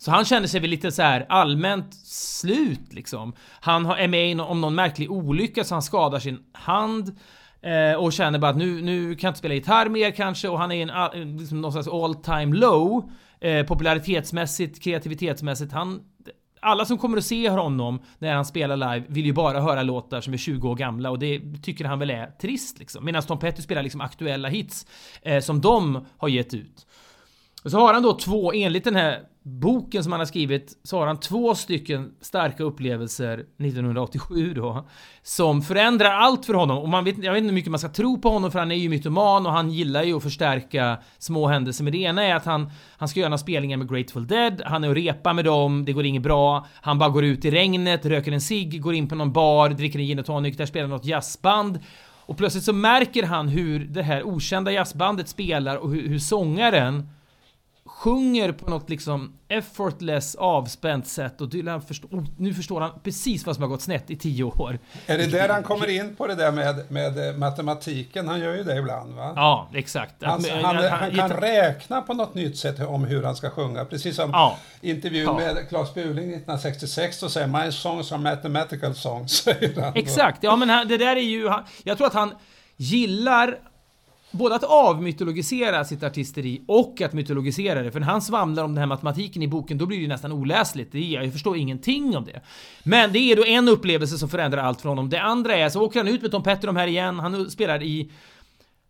Så 0.01 0.11
han 0.11 0.25
känner 0.25 0.47
sig 0.47 0.59
väl 0.59 0.69
lite 0.69 0.91
så 0.91 1.01
här 1.01 1.25
allmänt 1.29 1.93
slut 2.05 2.93
liksom. 2.93 3.33
Han 3.59 3.85
är 3.85 4.07
med 4.07 4.41
om 4.41 4.61
någon 4.61 4.75
märklig 4.75 5.11
olycka 5.11 5.63
så 5.63 5.75
han 5.75 5.81
skadar 5.81 6.19
sin 6.19 6.39
hand. 6.53 7.17
Eh, 7.61 7.99
och 7.99 8.13
känner 8.13 8.39
bara 8.39 8.51
att 8.51 8.57
nu, 8.57 8.81
nu 8.81 9.15
kan 9.15 9.27
jag 9.27 9.31
inte 9.31 9.39
spela 9.39 9.53
gitarr 9.53 9.89
mer 9.89 10.11
kanske 10.11 10.49
och 10.49 10.59
han 10.59 10.71
är 10.71 10.75
i 10.75 10.81
en 11.21 11.37
liksom 11.37 11.61
någon 11.61 11.71
slags 11.71 11.87
all 11.87 12.15
time 12.15 12.57
low. 12.57 13.11
Eh, 13.39 13.65
popularitetsmässigt, 13.65 14.83
kreativitetsmässigt. 14.83 15.71
Han, 15.71 16.01
alla 16.59 16.85
som 16.85 16.97
kommer 16.97 17.17
att 17.17 17.25
se 17.25 17.49
honom 17.49 18.01
när 18.19 18.33
han 18.33 18.45
spelar 18.45 18.77
live 18.77 19.05
vill 19.07 19.25
ju 19.25 19.33
bara 19.33 19.61
höra 19.61 19.83
låtar 19.83 20.21
som 20.21 20.33
är 20.33 20.37
20 20.37 20.69
år 20.69 20.75
gamla 20.75 21.09
och 21.09 21.19
det 21.19 21.41
tycker 21.63 21.85
han 21.85 21.99
väl 21.99 22.09
är 22.09 22.27
trist 22.27 22.79
liksom. 22.79 23.05
Medan 23.05 23.23
Tom 23.23 23.39
Petty 23.39 23.61
spelar 23.61 23.83
liksom 23.83 24.01
aktuella 24.01 24.49
hits 24.49 24.85
eh, 25.21 25.39
som 25.39 25.61
de 25.61 26.05
har 26.17 26.29
gett 26.29 26.53
ut. 26.53 26.87
Och 27.63 27.71
så 27.71 27.79
har 27.79 27.93
han 27.93 28.03
då 28.03 28.13
två, 28.13 28.53
enligt 28.53 28.83
den 28.83 28.95
här 28.95 29.30
boken 29.43 30.03
som 30.03 30.11
han 30.11 30.21
har 30.21 30.25
skrivit, 30.25 30.79
så 30.83 30.99
har 30.99 31.07
han 31.07 31.19
två 31.19 31.55
stycken 31.55 32.11
starka 32.21 32.63
upplevelser 32.63 33.33
1987 33.33 34.53
då. 34.53 34.87
Som 35.23 35.61
förändrar 35.61 36.09
allt 36.11 36.45
för 36.45 36.53
honom. 36.53 36.77
Och 36.77 36.89
man 36.89 37.03
vet, 37.03 37.23
jag 37.23 37.33
vet 37.33 37.37
inte 37.37 37.49
hur 37.49 37.55
mycket 37.55 37.71
man 37.71 37.79
ska 37.79 37.89
tro 37.89 38.21
på 38.21 38.29
honom 38.29 38.51
för 38.51 38.59
han 38.59 38.71
är 38.71 38.75
ju 38.75 38.89
mytoman 38.89 39.45
och 39.45 39.51
han 39.51 39.71
gillar 39.71 40.03
ju 40.03 40.17
att 40.17 40.23
förstärka 40.23 40.97
små 41.17 41.47
händelser. 41.47 41.83
Men 41.83 41.93
det 41.93 41.99
ena 41.99 42.23
är 42.23 42.35
att 42.35 42.45
han, 42.45 42.71
han 42.97 43.07
ska 43.07 43.19
göra 43.19 43.29
några 43.29 43.37
spelningar 43.37 43.77
med 43.77 43.89
Grateful 43.89 44.27
Dead. 44.27 44.61
Han 44.65 44.83
är 44.83 44.89
och 44.89 44.95
repa 44.95 45.33
med 45.33 45.45
dem, 45.45 45.85
det 45.85 45.93
går 45.93 46.05
inget 46.05 46.23
bra. 46.23 46.67
Han 46.81 46.99
bara 46.99 47.09
går 47.09 47.25
ut 47.25 47.45
i 47.45 47.51
regnet, 47.51 48.05
röker 48.05 48.31
en 48.31 48.41
cigg, 48.41 48.81
går 48.81 48.93
in 48.93 49.09
på 49.09 49.15
någon 49.15 49.31
bar, 49.31 49.69
dricker 49.69 49.99
en 49.99 50.05
gin 50.05 50.19
och 50.19 50.25
tonic, 50.25 50.57
där 50.57 50.65
spelar 50.65 50.87
något 50.87 51.05
jazzband. 51.05 51.79
Och 52.25 52.37
plötsligt 52.37 52.63
så 52.63 52.73
märker 52.73 53.23
han 53.23 53.47
hur 53.47 53.79
det 53.79 54.03
här 54.03 54.23
okända 54.23 54.71
jazzbandet 54.71 55.27
spelar 55.27 55.75
och 55.75 55.91
hur, 55.91 56.09
hur 56.09 56.19
sångaren 56.19 57.07
sjunger 58.01 58.51
på 58.51 58.69
något 58.69 58.89
liksom 58.89 59.33
effortless, 59.47 60.35
avspänt 60.35 61.07
sätt 61.07 61.41
och 61.41 61.49
Dylan 61.49 61.81
förstår, 61.81 62.07
oh, 62.11 62.23
nu 62.37 62.53
förstår 62.53 62.81
han 62.81 62.91
precis 63.03 63.45
vad 63.45 63.55
som 63.55 63.61
har 63.61 63.69
gått 63.69 63.81
snett 63.81 64.09
i 64.09 64.15
tio 64.15 64.43
år. 64.43 64.79
Är 65.05 65.17
det 65.17 65.27
där 65.27 65.49
han 65.49 65.63
kommer 65.63 65.89
in 65.89 66.15
på 66.15 66.27
det 66.27 66.35
där 66.35 66.51
med, 66.51 66.91
med 66.91 67.39
matematiken? 67.39 68.27
Han 68.27 68.39
gör 68.39 68.55
ju 68.55 68.63
det 68.63 68.77
ibland 68.77 69.13
va? 69.15 69.33
Ja, 69.35 69.69
exakt. 69.73 70.15
Han, 70.23 70.39
Att- 70.39 70.49
han, 70.49 70.75
han, 70.75 70.89
han- 70.93 71.11
kan 71.15 71.29
räkna 71.29 72.01
på 72.01 72.13
något 72.13 72.33
nytt 72.35 72.57
sätt 72.57 72.79
om 72.87 73.03
hur 73.03 73.23
han 73.23 73.35
ska 73.35 73.49
sjunga. 73.49 73.85
Precis 73.85 74.15
som 74.15 74.29
Ja. 74.31 74.57
intervjun 74.81 75.25
Ja. 75.25 75.33
med 75.37 75.69
Claes 75.69 75.93
Buling 75.93 76.29
1966, 76.29 77.19
då 77.19 77.29
säger 77.29 77.47
My 77.65 77.71
songs 77.71 78.11
are 78.11 78.19
mathematical 78.21 78.95
songs, 78.95 79.31
säger 79.43 79.81
han. 79.81 79.93
Exakt, 79.95 80.43
ja 80.43 80.55
men 80.55 80.69
han, 80.69 80.87
det 80.87 80.97
där 80.97 81.15
är 81.15 81.21
ju... 81.21 81.47
han- 81.47 81.63
Jag 81.83 81.97
tror 81.97 82.07
att 82.07 82.13
han 82.13 82.33
gillar 82.77 83.57
både 84.31 84.55
att 84.55 84.63
avmytologisera 84.63 85.85
sitt 85.85 86.03
artisteri 86.03 86.61
och 86.67 87.01
att 87.01 87.13
mytologisera 87.13 87.81
det. 87.81 87.91
För 87.91 87.99
när 87.99 88.07
han 88.07 88.21
svamlar 88.21 88.63
om 88.63 88.71
den 88.71 88.77
här 88.77 88.85
matematiken 88.85 89.41
i 89.41 89.47
boken, 89.47 89.77
då 89.77 89.85
blir 89.85 89.97
det 89.97 90.01
ju 90.01 90.07
nästan 90.07 90.31
oläsligt. 90.31 90.91
Det 90.91 90.97
är, 90.97 91.21
jag 91.21 91.33
förstår 91.33 91.57
ingenting 91.57 92.17
om 92.17 92.25
det. 92.25 92.41
Men 92.83 93.11
det 93.11 93.19
är 93.19 93.35
då 93.35 93.45
en 93.45 93.69
upplevelse 93.69 94.17
som 94.17 94.29
förändrar 94.29 94.63
allt 94.63 94.81
för 94.81 94.89
honom. 94.89 95.09
Det 95.09 95.21
andra 95.21 95.55
är, 95.55 95.69
så 95.69 95.81
åker 95.81 95.99
han 95.99 96.07
ut 96.07 96.21
med 96.21 96.31
Tom 96.31 96.43
Petterum 96.43 96.75
här 96.75 96.87
igen. 96.87 97.19
Han 97.19 97.49
spelar 97.49 97.83
i 97.83 98.11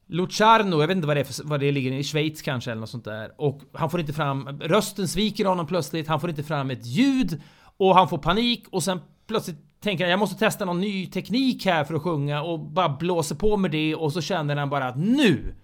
Lucharno, 0.07 0.81
jag 0.81 0.87
vet 0.87 0.95
inte 0.95 1.07
vad 1.07 1.17
det, 1.17 1.21
är 1.21 1.23
för, 1.23 1.43
vad 1.43 1.59
det 1.59 1.71
ligger 1.71 1.91
i, 1.91 1.97
i 1.97 2.03
Schweiz 2.03 2.41
kanske 2.41 2.71
eller 2.71 2.79
något 2.79 2.89
sånt 2.89 3.05
där. 3.05 3.31
Och 3.37 3.61
han 3.73 3.89
får 3.89 3.99
inte 3.99 4.13
fram, 4.13 4.59
rösten 4.61 5.07
sviker 5.07 5.45
honom 5.45 5.67
plötsligt, 5.67 6.07
han 6.07 6.19
får 6.19 6.29
inte 6.29 6.43
fram 6.43 6.71
ett 6.71 6.85
ljud 6.85 7.41
och 7.77 7.95
han 7.95 8.09
får 8.09 8.17
panik 8.17 8.65
och 8.69 8.83
sen 8.83 8.99
plötsligt 9.27 9.70
tänker 9.83 10.03
han 10.03 10.11
jag 10.11 10.19
måste 10.19 10.39
testa 10.39 10.65
någon 10.65 10.81
ny 10.81 11.07
teknik 11.07 11.65
här 11.65 11.83
för 11.83 11.93
att 11.93 12.01
sjunga 12.01 12.41
och 12.41 12.59
bara 12.59 12.89
blåser 12.89 13.35
på 13.35 13.57
med 13.57 13.71
det 13.71 13.95
och 13.95 14.13
så 14.13 14.21
känner 14.21 14.55
han 14.55 14.69
bara 14.69 14.87
att 14.87 14.97
nu 14.97 15.55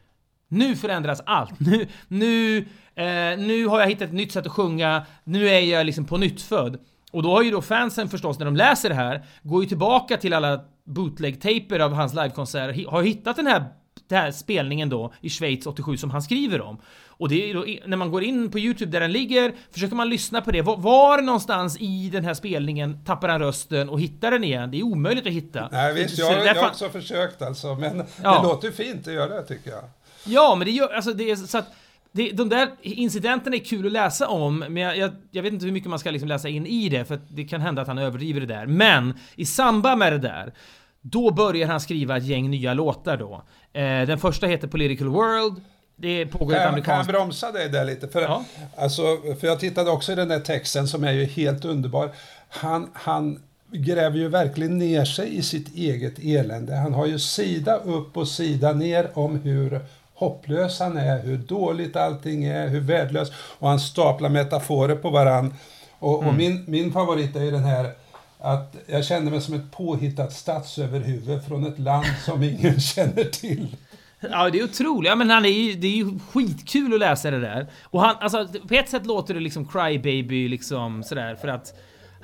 nu 0.47 0.75
förändras 0.75 1.21
allt. 1.25 1.59
Nu, 1.59 1.87
nu, 2.07 2.57
eh, 2.95 3.37
nu 3.37 3.65
har 3.65 3.79
jag 3.79 3.87
hittat 3.87 4.07
ett 4.07 4.13
nytt 4.13 4.31
sätt 4.31 4.45
att 4.45 4.51
sjunga. 4.51 5.05
Nu 5.23 5.49
är 5.49 5.59
jag 5.59 5.85
liksom 5.85 6.05
på 6.05 6.17
nytt 6.17 6.41
född. 6.41 6.77
Och 7.11 7.23
då 7.23 7.31
har 7.31 7.41
ju 7.41 7.51
då 7.51 7.61
fansen 7.61 8.09
förstås, 8.09 8.39
när 8.39 8.45
de 8.45 8.55
läser 8.55 8.89
det 8.89 8.95
här, 8.95 9.25
går 9.43 9.63
ju 9.63 9.69
tillbaka 9.69 10.17
till 10.17 10.33
alla 10.33 10.59
bootleg-taper 10.83 11.79
av 11.79 11.93
hans 11.93 12.13
livekonserter, 12.13 12.85
har 12.91 13.03
hittat 13.03 13.35
den 13.35 13.47
här, 13.47 13.65
den 14.07 14.17
här 14.17 14.31
spelningen 14.31 14.89
då 14.89 15.13
i 15.21 15.29
Schweiz 15.29 15.67
87 15.67 15.97
som 15.97 16.11
han 16.11 16.21
skriver 16.21 16.61
om. 16.61 16.77
Och 17.17 17.29
det 17.29 17.49
är 17.49 17.53
då, 17.53 17.65
när 17.85 17.97
man 17.97 18.11
går 18.11 18.23
in 18.23 18.51
på 18.51 18.59
YouTube 18.59 18.91
där 18.91 18.99
den 18.99 19.11
ligger, 19.11 19.53
försöker 19.71 19.95
man 19.95 20.09
lyssna 20.09 20.41
på 20.41 20.51
det. 20.51 20.61
Var, 20.61 20.77
var 20.77 21.21
någonstans 21.21 21.77
i 21.79 22.09
den 22.09 22.25
här 22.25 22.33
spelningen 22.33 23.03
tappar 23.05 23.29
han 23.29 23.39
rösten 23.39 23.89
och 23.89 24.01
hittar 24.01 24.31
den 24.31 24.43
igen? 24.43 24.71
Det 24.71 24.79
är 24.79 24.83
omöjligt 24.83 25.27
att 25.27 25.33
hitta. 25.33 25.69
Nej, 25.71 25.93
visst, 25.93 26.17
jag, 26.17 26.45
jag 26.45 26.55
har 26.55 26.67
också 26.69 26.89
försökt 26.89 27.41
alltså, 27.41 27.75
men 27.75 27.97
Ja. 28.23 28.37
det 28.41 28.47
låter 28.47 28.71
fint, 28.71 29.05
det 29.05 29.13
gör 29.13 29.29
det 29.29 29.43
tycker 29.43 29.71
jag. 29.71 29.83
Ja, 30.25 30.55
men 30.55 30.65
det 30.65 30.71
gör, 30.71 30.93
alltså 30.93 31.13
det 31.13 31.31
är 31.31 31.35
så 31.35 31.57
att 31.57 31.67
det, 32.11 32.31
de 32.31 32.49
där 32.49 32.69
incidenterna 32.81 33.55
är 33.55 33.59
kul 33.59 33.85
att 33.85 33.91
läsa 33.91 34.27
om, 34.27 34.59
men 34.59 34.77
jag, 34.77 34.97
jag, 34.97 35.11
jag 35.31 35.43
vet 35.43 35.53
inte 35.53 35.65
hur 35.65 35.71
mycket 35.73 35.89
man 35.89 35.99
ska 35.99 36.11
liksom 36.11 36.29
läsa 36.29 36.49
in 36.49 36.65
i 36.65 36.89
det, 36.89 37.05
för 37.05 37.15
att 37.15 37.21
det 37.29 37.43
kan 37.43 37.61
hända 37.61 37.81
att 37.81 37.87
han 37.87 37.97
överdriver 37.97 38.39
det 38.39 38.45
där. 38.45 38.65
Men 38.65 39.13
i 39.35 39.45
samband 39.45 39.99
med 39.99 40.13
det 40.13 40.19
där, 40.19 40.53
då 41.01 41.31
börjar 41.31 41.67
han 41.67 41.79
skriva 41.79 42.17
ett 42.17 42.25
gäng 42.25 42.49
nya 42.49 42.73
låtar 42.73 43.17
då. 43.17 43.43
Eh, 43.73 44.07
den 44.07 44.17
första 44.17 44.47
heter 44.47 44.67
Political 44.67 45.07
World. 45.07 45.61
Det 45.99 46.25
pågår 46.25 46.33
ett 46.33 46.39
Kan 46.39 46.55
jag, 46.55 46.55
kan 46.55 46.63
jag 46.63 46.67
amerikanskt... 46.73 47.11
bromsa 47.11 47.51
dig 47.51 47.69
där 47.69 47.85
lite? 47.85 48.07
För, 48.07 48.21
Ja. 48.21 48.43
alltså, 48.77 49.01
för 49.39 49.47
jag 49.47 49.59
tittade 49.59 49.91
också 49.91 50.11
i 50.11 50.15
den 50.15 50.27
där 50.27 50.39
texten 50.39 50.87
som 50.87 51.03
är 51.03 51.11
ju 51.11 51.25
helt 51.25 51.65
underbar. 51.65 52.09
Han, 52.49 52.89
han 52.93 53.39
gräver 53.71 54.17
ju 54.17 54.27
verkligen 54.27 54.77
ner 54.77 55.05
sig 55.05 55.37
i 55.37 55.41
sitt 55.41 55.75
eget 55.75 56.13
elände. 56.19 56.75
Han 56.75 56.93
har 56.93 57.05
ju 57.05 57.19
sida 57.19 57.75
upp 57.77 58.17
och 58.17 58.27
sida 58.27 58.73
ner 58.73 59.09
om 59.13 59.39
hur 59.41 59.79
hopplös 60.13 60.79
han 60.79 60.97
är, 60.97 61.19
hur 61.23 61.37
dåligt 61.37 61.95
allting 61.95 62.43
är, 62.45 62.67
hur 62.67 62.79
värdelös. 62.79 63.29
Och 63.59 63.69
han 63.69 63.79
staplar 63.79 64.29
metaforer 64.29 64.95
på 64.95 65.09
varann. 65.09 65.53
Och, 65.99 66.17
Mm. 66.17 66.27
och 66.29 66.33
min, 66.35 66.63
min 66.67 66.91
favorit 66.93 67.35
är 67.35 67.43
ju 67.43 67.51
den 67.51 67.63
här 67.63 67.91
att 68.39 68.75
jag 68.87 69.05
kände 69.05 69.31
mig 69.31 69.41
som 69.41 69.53
ett 69.53 69.71
påhittat 69.71 70.33
statsöverhuvud 70.33 71.43
från 71.47 71.65
ett 71.67 71.79
land 71.79 72.05
som 72.25 72.43
ingen 72.43 72.79
känner 72.81 73.23
till. 73.23 73.75
Ja, 74.19 74.49
det 74.49 74.59
är 74.59 74.63
otroligt. 74.63 75.09
Ja, 75.09 75.15
men 75.15 75.29
han 75.29 75.45
är 75.45 75.49
ju, 75.49 75.73
det 75.73 75.87
är 75.87 75.95
ju 75.95 76.19
skitkul 76.31 76.93
att 76.93 76.99
läsa 76.99 77.31
det 77.31 77.39
där. 77.39 77.67
Och 77.83 78.01
han, 78.01 78.15
alltså, 78.19 78.47
på 78.67 78.73
ett 78.73 78.89
sätt 78.89 79.05
låter 79.05 79.33
det 79.33 79.39
liksom 79.39 79.67
crybaby 79.67 80.47
liksom 80.47 81.03
sådär 81.03 81.35
för 81.35 81.47
att 81.47 81.79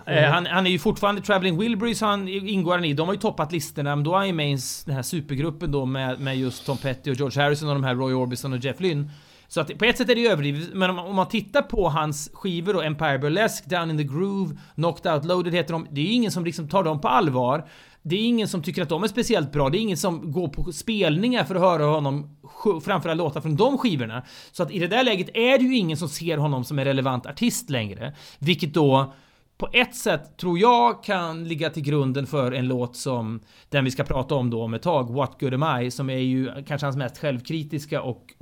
eh, 0.06 0.24
han, 0.24 0.46
han 0.46 0.68
är 0.68 0.72
ju 0.72 0.80
fortfarande 0.80 1.22
Traveling 1.22 1.60
Wilburys 1.60 2.02
han 2.02 2.28
ingår 2.28 2.72
han 2.76 2.86
i. 2.86 2.94
De 2.94 3.08
har 3.08 3.14
ju 3.14 3.20
toppat 3.20 3.52
listorna, 3.52 3.96
men 3.96 4.04
då 4.04 4.14
är 4.14 4.18
han 4.18 4.28
ju 4.28 4.34
med 4.34 4.52
i 4.52 4.58
den 4.86 4.96
här 4.96 5.02
supergruppen 5.02 5.72
då 5.72 5.86
med, 5.86 6.20
med 6.20 6.38
just 6.38 6.66
Tom 6.66 6.78
Petty 6.78 7.12
och 7.12 7.16
George 7.16 7.44
Harrison 7.44 7.70
och 7.70 7.76
de 7.76 7.84
här 7.84 7.96
Roy 7.96 8.14
Orbison 8.14 8.54
och 8.54 8.60
Jeff 8.60 8.80
Lynne. 8.80 9.10
Så 9.54 9.62
att 9.62 9.78
på 9.78 9.86
ett 9.86 9.98
sätt 9.98 10.10
är 10.10 10.16
det 10.16 10.22
ju 10.22 10.28
överdrivet, 10.28 10.74
men 10.74 10.90
om, 10.90 11.00
om 11.00 11.16
man 11.16 11.28
tittar 11.28 11.62
på 11.62 11.90
hans 11.90 12.32
skivor 12.34 12.74
då, 12.74 12.82
Empire 12.82 13.20
Burlesque, 13.20 13.78
Down 13.78 13.92
in 13.92 13.98
the 13.98 14.04
Groove, 14.04 14.58
Knocked 14.76 15.14
Out 15.14 15.26
Loaded 15.26 15.54
heter 15.54 15.74
de. 15.74 15.88
Det 15.92 16.02
är 16.02 16.06
ju 16.06 16.12
ingen 16.12 16.32
som 16.32 16.46
liksom 16.46 16.70
tar 16.70 16.84
dem 16.84 17.02
på 17.02 17.08
allvar. 17.08 17.68
Det 18.02 18.16
är 18.16 18.24
ingen 18.24 18.48
som 18.48 18.64
tycker 18.64 18.82
att 18.82 18.90
de 18.90 19.04
är 19.04 19.08
speciellt 19.08 19.52
bra. 19.52 19.70
Det 19.70 19.78
är 19.78 19.80
ingen 19.80 19.98
som 19.98 20.32
går 20.32 20.48
på 20.48 20.72
spelningar 20.72 21.44
för 21.44 21.56
att 21.56 21.62
höra 21.62 21.86
honom 21.86 22.38
framföra 22.84 23.14
låtar 23.14 23.42
från 23.42 23.56
de 23.56 23.78
skivorna. 23.78 24.24
Så 24.52 24.64
att 24.64 24.72
i 24.72 24.80
det 24.80 24.88
där 24.88 25.04
läget 25.04 25.30
är 25.34 25.58
det 25.58 25.64
ju 25.64 25.78
ingen 25.78 25.98
som 25.98 26.10
ser 26.10 26.38
honom 26.38 26.64
som 26.64 26.80
en 26.80 26.86
relevant 26.86 27.26
artist 27.26 27.70
längre. 27.70 28.16
Vilket 28.40 28.74
då 28.74 29.14
på 29.58 29.70
ett 29.74 29.96
sätt 29.96 30.38
tror 30.38 30.60
jag 30.60 31.04
kan 31.04 31.48
ligga 31.48 31.70
till 31.70 31.84
grunden 31.84 32.28
för 32.28 32.52
en 32.52 32.68
låt 32.68 32.96
som 32.96 33.40
den 33.70 33.86
vi 33.86 33.92
ska 33.92 34.04
prata 34.04 34.36
om 34.36 34.50
då 34.50 34.64
om 34.64 34.74
ett 34.74 34.82
tag, 34.82 35.14
What 35.14 35.40
Good 35.40 35.54
Am 35.54 35.82
I, 35.82 35.92
som 35.92 36.10
är 36.10 36.18
ju 36.18 36.64
kanske 36.68 36.86
hans 36.86 36.98
mest 36.98 37.18
självkritiska 37.18 38.02
och 38.02 38.34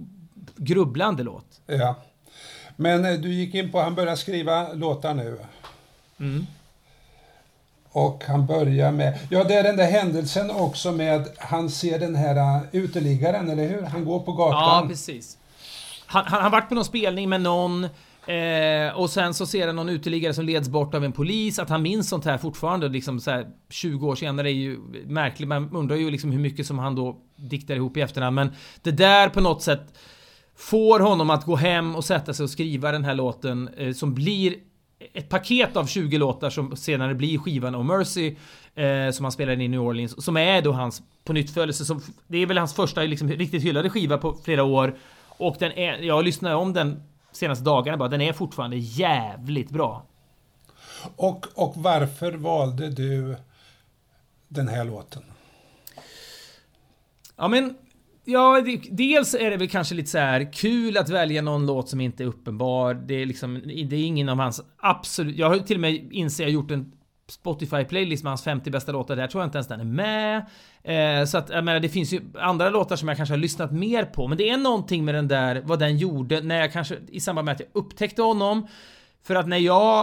grubblande 0.63 1.24
låt. 1.24 1.62
Ja. 1.65 1.96
Men 2.75 3.06
eh, 3.06 3.13
du 3.13 3.34
gick 3.34 3.56
in 3.56 3.72
på, 3.72 3.80
han 3.80 3.96
börjar 3.96 4.15
skriva 4.15 4.74
låtar 4.74 5.13
nu. 5.13 5.38
Mm. 6.20 6.48
Och 7.94 8.24
han 8.27 8.46
börjar 8.46 8.91
med, 8.91 9.20
ja 9.30 9.44
det 9.44 9.53
är 9.53 9.63
den 9.63 9.77
där 9.77 9.91
händelsen 9.91 10.51
också 10.51 10.91
med, 10.91 11.27
han 11.38 11.70
ser 11.70 12.00
den 12.00 12.15
här 12.15 12.36
uh, 12.58 12.63
uteliggaren, 12.72 13.50
eller 13.50 13.68
hur? 13.68 13.82
Han 13.82 14.06
går 14.06 14.20
på 14.20 14.32
Ja, 14.38 14.50
gatan. 14.50 14.88
precis. 14.88 15.38
Han 16.06 16.25
han 16.25 16.44
har 16.44 16.50
varit 16.50 16.70
på 16.70 16.75
någon 16.75 16.86
spelning 16.86 17.30
med 17.30 17.41
någon 17.41 17.84
eh, 18.27 18.96
och 18.96 19.10
sen 19.10 19.34
så 19.34 19.46
ser 19.46 19.68
han 19.68 19.75
någon 19.75 19.89
uteliggare 19.89 20.34
som 20.34 20.46
leds 20.46 20.70
bort 20.70 20.94
av 20.94 21.03
en 21.06 21.12
polis. 21.12 21.60
Att 21.60 21.70
han 21.70 21.82
minns 21.82 22.10
sånt 22.10 22.25
här 22.25 22.38
fortfarande 22.38 22.89
liksom 22.89 23.20
så 23.20 23.32
här 23.32 23.48
20 23.70 24.08
år 24.08 24.15
senare 24.15 24.50
är 24.50 24.53
ju 24.53 24.77
märkligt. 25.06 25.50
Man 25.50 25.70
undrar 25.75 25.96
ju 25.96 26.12
liksom 26.12 26.32
hur 26.32 26.39
mycket 26.39 26.68
som 26.68 26.80
han 26.80 26.96
då 26.96 27.18
diktar 27.36 27.75
ihop 27.75 27.98
i 27.98 28.01
efterhand. 28.01 28.36
Men 28.36 28.51
det 28.82 28.91
där 28.91 29.30
på 29.30 29.41
något 29.41 29.62
sätt 29.63 29.94
får 30.62 31.00
honom 31.00 31.30
att 31.30 31.46
gå 31.46 31.56
hem 31.56 31.96
och 31.96 32.06
sätta 32.06 32.34
sig 32.34 32.44
och 32.44 32.50
skriva 32.50 32.91
den 32.91 33.03
här 33.03 33.15
låten 33.15 33.68
eh, 33.77 33.94
som 33.94 34.13
blir 34.13 34.56
ett 35.13 35.30
paket 35.30 35.77
av 35.77 35.86
20 35.86 36.18
låtar 36.18 36.50
som 36.50 36.75
senare 36.75 37.15
blir 37.15 37.38
skivan 37.38 37.75
Oh 37.75 37.84
Mercy 37.84 38.36
eh, 38.75 39.12
som 39.12 39.25
han 39.25 39.32
spelade 39.32 39.53
in 39.53 39.62
i 39.62 39.68
New 39.68 39.82
Orleans 39.82 40.25
som 40.25 40.38
är 40.38 40.62
då 40.62 40.72
hans 40.72 41.01
på 41.24 41.34
nytt 41.34 41.50
som 41.74 42.01
Det 42.27 42.38
är 42.38 42.46
väl 42.46 42.58
hans 42.58 42.74
första 42.74 43.01
liksom, 43.01 43.30
riktigt 43.30 43.63
hyllade 43.63 43.89
skiva 43.89 44.18
på 44.18 44.38
flera 44.44 44.63
år 44.63 44.98
och 45.27 45.56
den 45.60 45.72
är, 45.72 45.98
jag 45.98 46.24
lyssnade 46.24 46.56
om 46.56 46.74
den 46.74 47.03
senaste 47.32 47.63
dagarna 47.65 47.98
bara, 47.98 48.10
den 48.10 48.22
är 48.22 48.34
fortfarande 48.34 48.77
jävligt 48.77 49.70
bra. 49.70 50.06
Och, 51.15 51.46
och 51.56 51.74
varför 51.75 52.32
valde 52.32 52.89
du 52.89 53.36
den 54.48 54.68
här 54.68 54.86
låten? 54.86 55.24
Ja 57.36 57.48
men 57.48 57.75
Ja, 58.24 58.62
det, 58.62 58.82
dels 58.92 59.36
är 59.36 59.50
det 59.50 59.58
väl 59.58 59.70
kanske 59.70 59.96
lite 59.96 60.10
så 60.10 60.18
här 60.18 60.54
kul 60.54 60.98
att 60.98 61.10
välja 61.10 61.42
någon 61.42 61.66
låt 61.66 61.90
som 61.90 62.01
inte 62.01 62.24
är 62.24 62.28
uppenbar. 62.28 62.94
Det 62.94 63.13
är 63.13 63.25
liksom, 63.25 63.62
det 63.66 63.96
är 63.96 64.04
ingen 64.04 64.30
av 64.30 64.38
hans 64.38 64.62
absolut... 64.78 65.38
Jag 65.38 65.48
har 65.48 65.56
ju 65.56 65.62
till 65.62 65.78
och 65.78 65.82
med 65.82 66.13
inser 66.13 66.44
jag 66.44 66.51
gjort 66.51 66.72
en 66.72 66.92
Spotify-playlist 67.32 68.24
med 68.24 68.32
hans 68.32 68.44
50 68.44 68.70
bästa 68.72 68.92
låtar. 68.92 69.16
Där 69.16 69.28
tror 69.28 69.42
jag 69.44 69.48
inte 69.48 69.58
ens 69.58 69.68
den 69.68 69.80
är 69.80 69.84
med. 69.84 70.46
Eh, 70.84 71.25
så 71.25 71.38
att 71.38 71.50
jag 71.50 71.63
menar, 71.63 71.80
det 71.80 71.90
finns 71.90 72.13
ju 72.13 72.22
andra 72.40 72.70
låtar 72.70 72.96
som 72.96 73.08
jag 73.08 73.18
kanske 73.18 73.34
har 73.34 73.40
lyssnat 73.40 73.72
mer 73.72 74.06
på. 74.06 74.28
Men 74.28 74.38
det 74.38 74.50
är 74.50 74.58
någonting 74.58 75.06
med 75.06 75.16
den 75.16 75.28
där, 75.28 75.62
vad 75.66 75.80
den 75.80 75.98
gjorde 75.98 76.42
när 76.42 76.60
jag 76.60 76.74
kanske 76.74 76.98
i 77.08 77.20
samband 77.20 77.46
med 77.46 77.54
att 77.54 77.60
jag 77.60 77.70
upptäckte 77.74 78.22
honom. 78.22 78.68
För 79.24 79.36
att 79.36 79.48
när 79.48 79.58
jag 79.58 80.00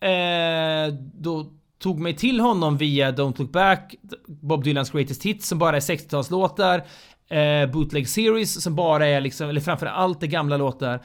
eh, 0.00 0.94
då 1.14 1.46
tog 1.82 2.00
mig 2.00 2.16
till 2.16 2.40
honom 2.40 2.76
via 2.76 3.12
Don't 3.12 3.38
Look 3.38 3.52
Back, 3.52 3.94
Bob 4.26 4.64
Dylans 4.64 4.90
Greatest 4.90 5.22
Hits 5.22 5.48
som 5.48 5.58
bara 5.58 5.76
är 5.76 5.80
60-talslåtar, 5.80 6.82
eh, 7.28 7.70
Bootleg 7.70 8.08
Series 8.08 8.62
som 8.62 8.74
bara 8.74 9.06
är 9.06 9.20
liksom, 9.20 9.48
eller 9.48 9.60
framförallt 9.60 10.22
är 10.22 10.26
gamla 10.26 10.56
låtar. 10.56 11.00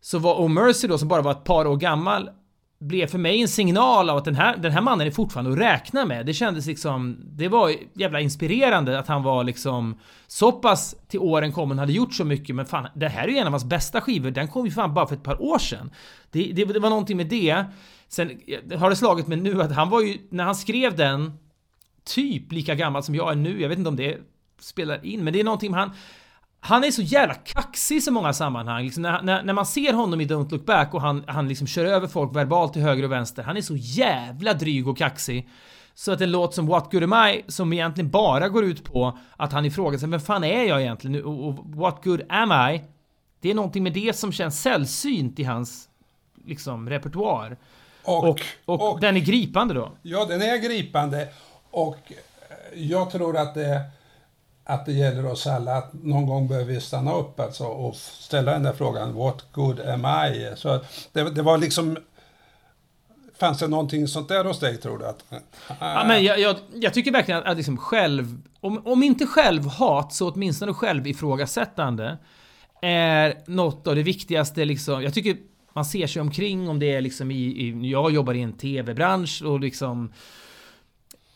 Så 0.00 0.18
var 0.18 0.34
Oh 0.34 0.48
Mercy 0.48 0.88
då 0.88 0.98
som 0.98 1.08
bara 1.08 1.22
var 1.22 1.32
ett 1.32 1.44
par 1.44 1.66
år 1.66 1.76
gammal 1.76 2.30
blev 2.80 3.06
för 3.06 3.18
mig 3.18 3.42
en 3.42 3.48
signal 3.48 4.10
av 4.10 4.16
att 4.16 4.24
den 4.24 4.34
här, 4.34 4.56
den 4.56 4.72
här 4.72 4.80
mannen 4.80 5.06
är 5.06 5.10
fortfarande 5.10 5.52
att 5.52 5.58
räkna 5.58 6.04
med. 6.04 6.26
Det 6.26 6.34
kändes 6.34 6.66
liksom, 6.66 7.16
det 7.24 7.48
var 7.48 7.72
jävla 7.94 8.20
inspirerande 8.20 8.98
att 8.98 9.08
han 9.08 9.22
var 9.22 9.44
liksom 9.44 9.98
så 10.26 10.52
pass 10.52 10.96
till 11.08 11.20
åren 11.20 11.52
kommen 11.52 11.78
hade 11.78 11.92
gjort 11.92 12.14
så 12.14 12.24
mycket 12.24 12.56
men 12.56 12.66
fan, 12.66 12.88
det 12.94 13.08
här 13.08 13.24
är 13.24 13.28
ju 13.28 13.36
en 13.36 13.46
av 13.46 13.52
hans 13.52 13.64
bästa 13.64 14.00
skivor. 14.00 14.30
Den 14.30 14.48
kom 14.48 14.64
ju 14.64 14.70
fan 14.70 14.94
bara 14.94 15.06
för 15.06 15.14
ett 15.14 15.22
par 15.22 15.42
år 15.42 15.58
sedan. 15.58 15.90
Det, 16.30 16.52
det, 16.52 16.64
det 16.64 16.78
var 16.78 16.90
någonting 16.90 17.16
med 17.16 17.26
det. 17.26 17.64
Sen 18.08 18.30
eh, 18.70 18.78
har 18.78 18.90
det 18.90 18.96
slagit 18.96 19.26
mig 19.26 19.38
nu 19.38 19.62
att 19.62 19.72
han 19.72 19.90
var 19.90 20.00
ju, 20.00 20.18
när 20.30 20.44
han 20.44 20.54
skrev 20.54 20.96
den, 20.96 21.32
typ 22.04 22.52
lika 22.52 22.74
gammal 22.74 23.02
som 23.02 23.14
jag 23.14 23.32
är 23.32 23.36
nu. 23.36 23.60
Jag 23.60 23.68
vet 23.68 23.78
inte 23.78 23.88
om 23.88 23.96
det 23.96 24.18
spelar 24.58 25.04
in, 25.04 25.24
men 25.24 25.32
det 25.32 25.40
är 25.40 25.44
någonting 25.44 25.74
han 25.74 25.90
han 26.60 26.84
är 26.84 26.90
så 26.90 27.02
jävla 27.02 27.34
kaxig 27.34 27.96
i 27.96 28.00
så 28.00 28.12
många 28.12 28.32
sammanhang. 28.32 28.84
Liksom 28.84 29.02
när, 29.02 29.22
när, 29.22 29.42
när, 29.42 29.52
man 29.52 29.66
ser 29.66 29.92
honom 29.92 30.20
i 30.20 30.26
Don't 30.26 30.50
Look 30.50 30.66
Back 30.66 30.94
och 30.94 31.00
han, 31.00 31.24
han 31.26 31.48
liksom 31.48 31.66
kör 31.66 31.84
över 31.84 32.06
folk 32.06 32.36
verbalt 32.36 32.72
till 32.72 32.82
höger 32.82 33.04
och 33.04 33.12
vänster. 33.12 33.42
Han 33.42 33.56
är 33.56 33.62
så 33.62 33.76
jävla 33.76 34.54
dryg 34.54 34.88
och 34.88 34.98
kaxig. 34.98 35.48
Så 35.94 36.12
att 36.12 36.20
en 36.20 36.30
låt 36.30 36.54
som 36.54 36.66
What 36.66 36.92
Good 36.92 37.02
Am 37.02 37.28
I, 37.28 37.44
som 37.48 37.72
egentligen 37.72 38.10
bara 38.10 38.48
går 38.48 38.64
ut 38.64 38.84
på 38.84 39.18
att 39.36 39.52
han 39.52 39.64
ifrågasätter 39.64 40.10
vem 40.10 40.20
fan 40.20 40.44
är 40.44 40.64
jag 40.64 40.80
egentligen? 40.80 41.24
Och, 41.24 41.48
och 41.48 41.64
What 41.64 42.04
Good 42.04 42.22
Am 42.28 42.52
I? 42.72 42.84
Det 43.40 43.50
är 43.50 43.54
någonting 43.54 43.82
med 43.82 43.92
det 43.92 44.16
som 44.16 44.32
känns 44.32 44.62
sällsynt 44.62 45.38
i 45.38 45.44
hans 45.44 45.88
liksom 46.44 46.90
repertoar. 46.90 47.56
Och, 48.02 48.28
och, 48.28 48.40
och, 48.64 48.92
och 48.92 49.00
den 49.00 49.16
är 49.16 49.20
gripande 49.20 49.74
då? 49.74 49.92
Ja, 50.02 50.24
den 50.24 50.42
är 50.42 50.56
gripande. 50.56 51.28
Och 51.70 51.98
eh, 52.08 52.82
jag 52.82 53.10
tror 53.10 53.36
att 53.36 53.54
det 53.54 53.82
att 54.68 54.86
det 54.86 54.92
gäller 54.92 55.26
oss 55.26 55.46
alla 55.46 55.76
att 55.76 55.92
någon 55.92 56.26
gång 56.26 56.48
behöver 56.48 56.72
vi 56.72 56.80
stanna 56.80 57.14
upp 57.14 57.40
alltså 57.40 57.64
och 57.64 57.96
ställa 57.96 58.52
den 58.52 58.62
där 58.62 58.72
frågan, 58.72 59.14
what 59.14 59.52
good 59.52 59.80
am 59.80 60.04
I? 60.04 60.52
Så 60.56 60.80
det, 61.12 61.30
det 61.30 61.42
var 61.42 61.58
liksom 61.58 61.98
Fanns 63.38 63.58
det 63.58 63.68
någonting 63.68 64.08
sånt 64.08 64.28
där 64.28 64.44
hos 64.44 64.60
dig 64.60 64.76
tror 64.76 64.98
du? 64.98 65.06
Att, 65.06 65.24
ah. 65.68 66.00
ja, 66.00 66.04
men 66.08 66.24
jag, 66.24 66.40
jag, 66.40 66.56
jag 66.74 66.94
tycker 66.94 67.12
verkligen 67.12 67.40
att, 67.40 67.46
att 67.46 67.56
liksom 67.56 67.76
själv, 67.76 68.40
om, 68.60 68.86
om 68.86 69.02
inte 69.02 69.26
självhat 69.26 70.12
så 70.12 70.30
åtminstone 70.30 70.74
självifrågasättande 70.74 72.18
är 72.82 73.34
något 73.46 73.86
av 73.86 73.94
det 73.94 74.02
viktigaste 74.02 74.64
liksom. 74.64 75.02
Jag 75.02 75.14
tycker 75.14 75.36
man 75.72 75.84
ser 75.84 76.06
sig 76.06 76.22
omkring 76.22 76.68
om 76.68 76.78
det 76.78 76.94
är 76.94 77.00
liksom 77.00 77.30
i, 77.30 77.34
i 77.34 77.90
jag 77.90 78.10
jobbar 78.10 78.34
i 78.34 78.42
en 78.42 78.52
tv-bransch 78.52 79.42
och 79.42 79.60
liksom 79.60 80.12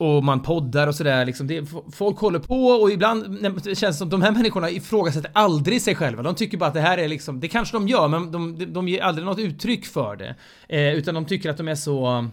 och 0.03 0.25
man 0.25 0.43
poddar 0.43 0.87
och 0.87 0.95
sådär 0.95 1.25
liksom. 1.25 1.67
folk 1.93 2.19
håller 2.19 2.39
på 2.39 2.67
och 2.67 2.91
ibland 2.91 3.43
det 3.65 3.75
känns 3.75 3.99
som 3.99 4.07
att 4.07 4.11
de 4.11 4.23
här 4.23 4.31
människorna 4.31 4.71
ifrågasätter 4.71 5.31
aldrig 5.35 5.83
sig 5.83 5.95
själva. 5.95 6.23
De 6.23 6.35
tycker 6.35 6.59
bara 6.59 6.67
att 6.67 6.75
det 6.75 6.81
här 6.81 6.99
är 6.99 7.09
liksom, 7.09 7.41
det 7.41 7.49
kanske 7.49 7.77
de 7.77 7.89
gör 7.89 8.09
men 8.09 8.33
de, 8.33 8.59
de, 8.59 8.65
de 8.65 8.89
ger 8.89 9.03
aldrig 9.03 9.27
något 9.27 9.39
uttryck 9.39 9.87
för 9.87 10.17
det. 10.17 10.35
Eh, 10.69 10.95
utan 10.95 11.15
de 11.15 11.25
tycker 11.25 11.51
att 11.51 11.57
de 11.57 11.69
är 11.69 11.75
så... 11.75 12.27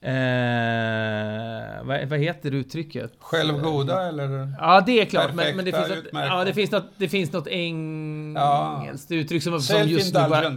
Eh, 0.00 1.86
vad, 1.86 2.08
vad, 2.08 2.18
heter 2.18 2.54
uttrycket? 2.54 3.12
Självgoda 3.18 4.08
eller? 4.08 4.52
Ja, 4.58 4.82
det 4.86 5.00
är 5.00 5.04
klart. 5.04 5.26
Perfekta, 5.26 5.46
men, 5.46 5.56
men 5.56 5.64
det, 5.64 5.72
finns 5.72 5.88
något, 5.88 6.04
ja, 6.12 6.44
det, 6.44 6.54
finns 6.54 6.70
något, 6.70 6.86
det 6.96 7.08
finns 7.08 7.32
något 7.32 7.46
engelskt 7.46 9.10
ja. 9.10 9.16
uttryck 9.16 9.42
som, 9.42 9.60
som 9.60 9.88
just 9.88 10.14
nu 10.14 10.20
bara, 10.20 10.56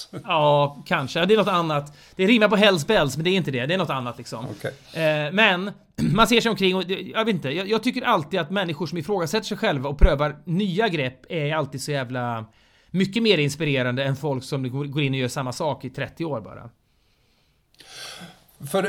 ja, 0.24 0.82
kanske. 0.86 1.26
Det 1.26 1.34
är 1.34 1.38
något 1.38 1.48
annat. 1.48 1.96
Det 2.16 2.26
rimmar 2.26 2.48
på 2.48 2.56
Hells 2.56 2.86
Bells, 2.86 3.16
men 3.16 3.24
det 3.24 3.30
är 3.30 3.36
inte 3.36 3.50
det. 3.50 3.66
Det 3.66 3.74
är 3.74 3.78
något 3.78 3.90
annat 3.90 4.18
liksom. 4.18 4.46
Okay. 4.46 5.02
Eh, 5.02 5.32
men 5.32 5.70
man 6.14 6.26
ser 6.26 6.40
sig 6.40 6.50
omkring 6.50 6.76
och 6.76 6.84
jag 6.90 7.24
vet 7.24 7.34
inte. 7.34 7.50
Jag, 7.50 7.68
jag, 7.68 7.82
tycker 7.82 8.02
alltid 8.02 8.40
att 8.40 8.50
människor 8.50 8.86
som 8.86 8.98
ifrågasätter 8.98 9.46
sig 9.46 9.56
själva 9.56 9.88
och 9.88 9.98
prövar 9.98 10.36
nya 10.44 10.88
grepp 10.88 11.32
är 11.32 11.54
alltid 11.54 11.82
så 11.82 11.90
jävla 11.90 12.44
mycket 12.90 13.22
mer 13.22 13.38
inspirerande 13.38 14.04
än 14.04 14.16
folk 14.16 14.44
som 14.44 14.90
går 14.90 15.02
in 15.02 15.12
och 15.12 15.18
gör 15.18 15.28
samma 15.28 15.52
sak 15.52 15.84
i 15.84 15.90
30 15.90 16.24
år 16.24 16.40
bara. 16.40 16.70
För 18.70 18.82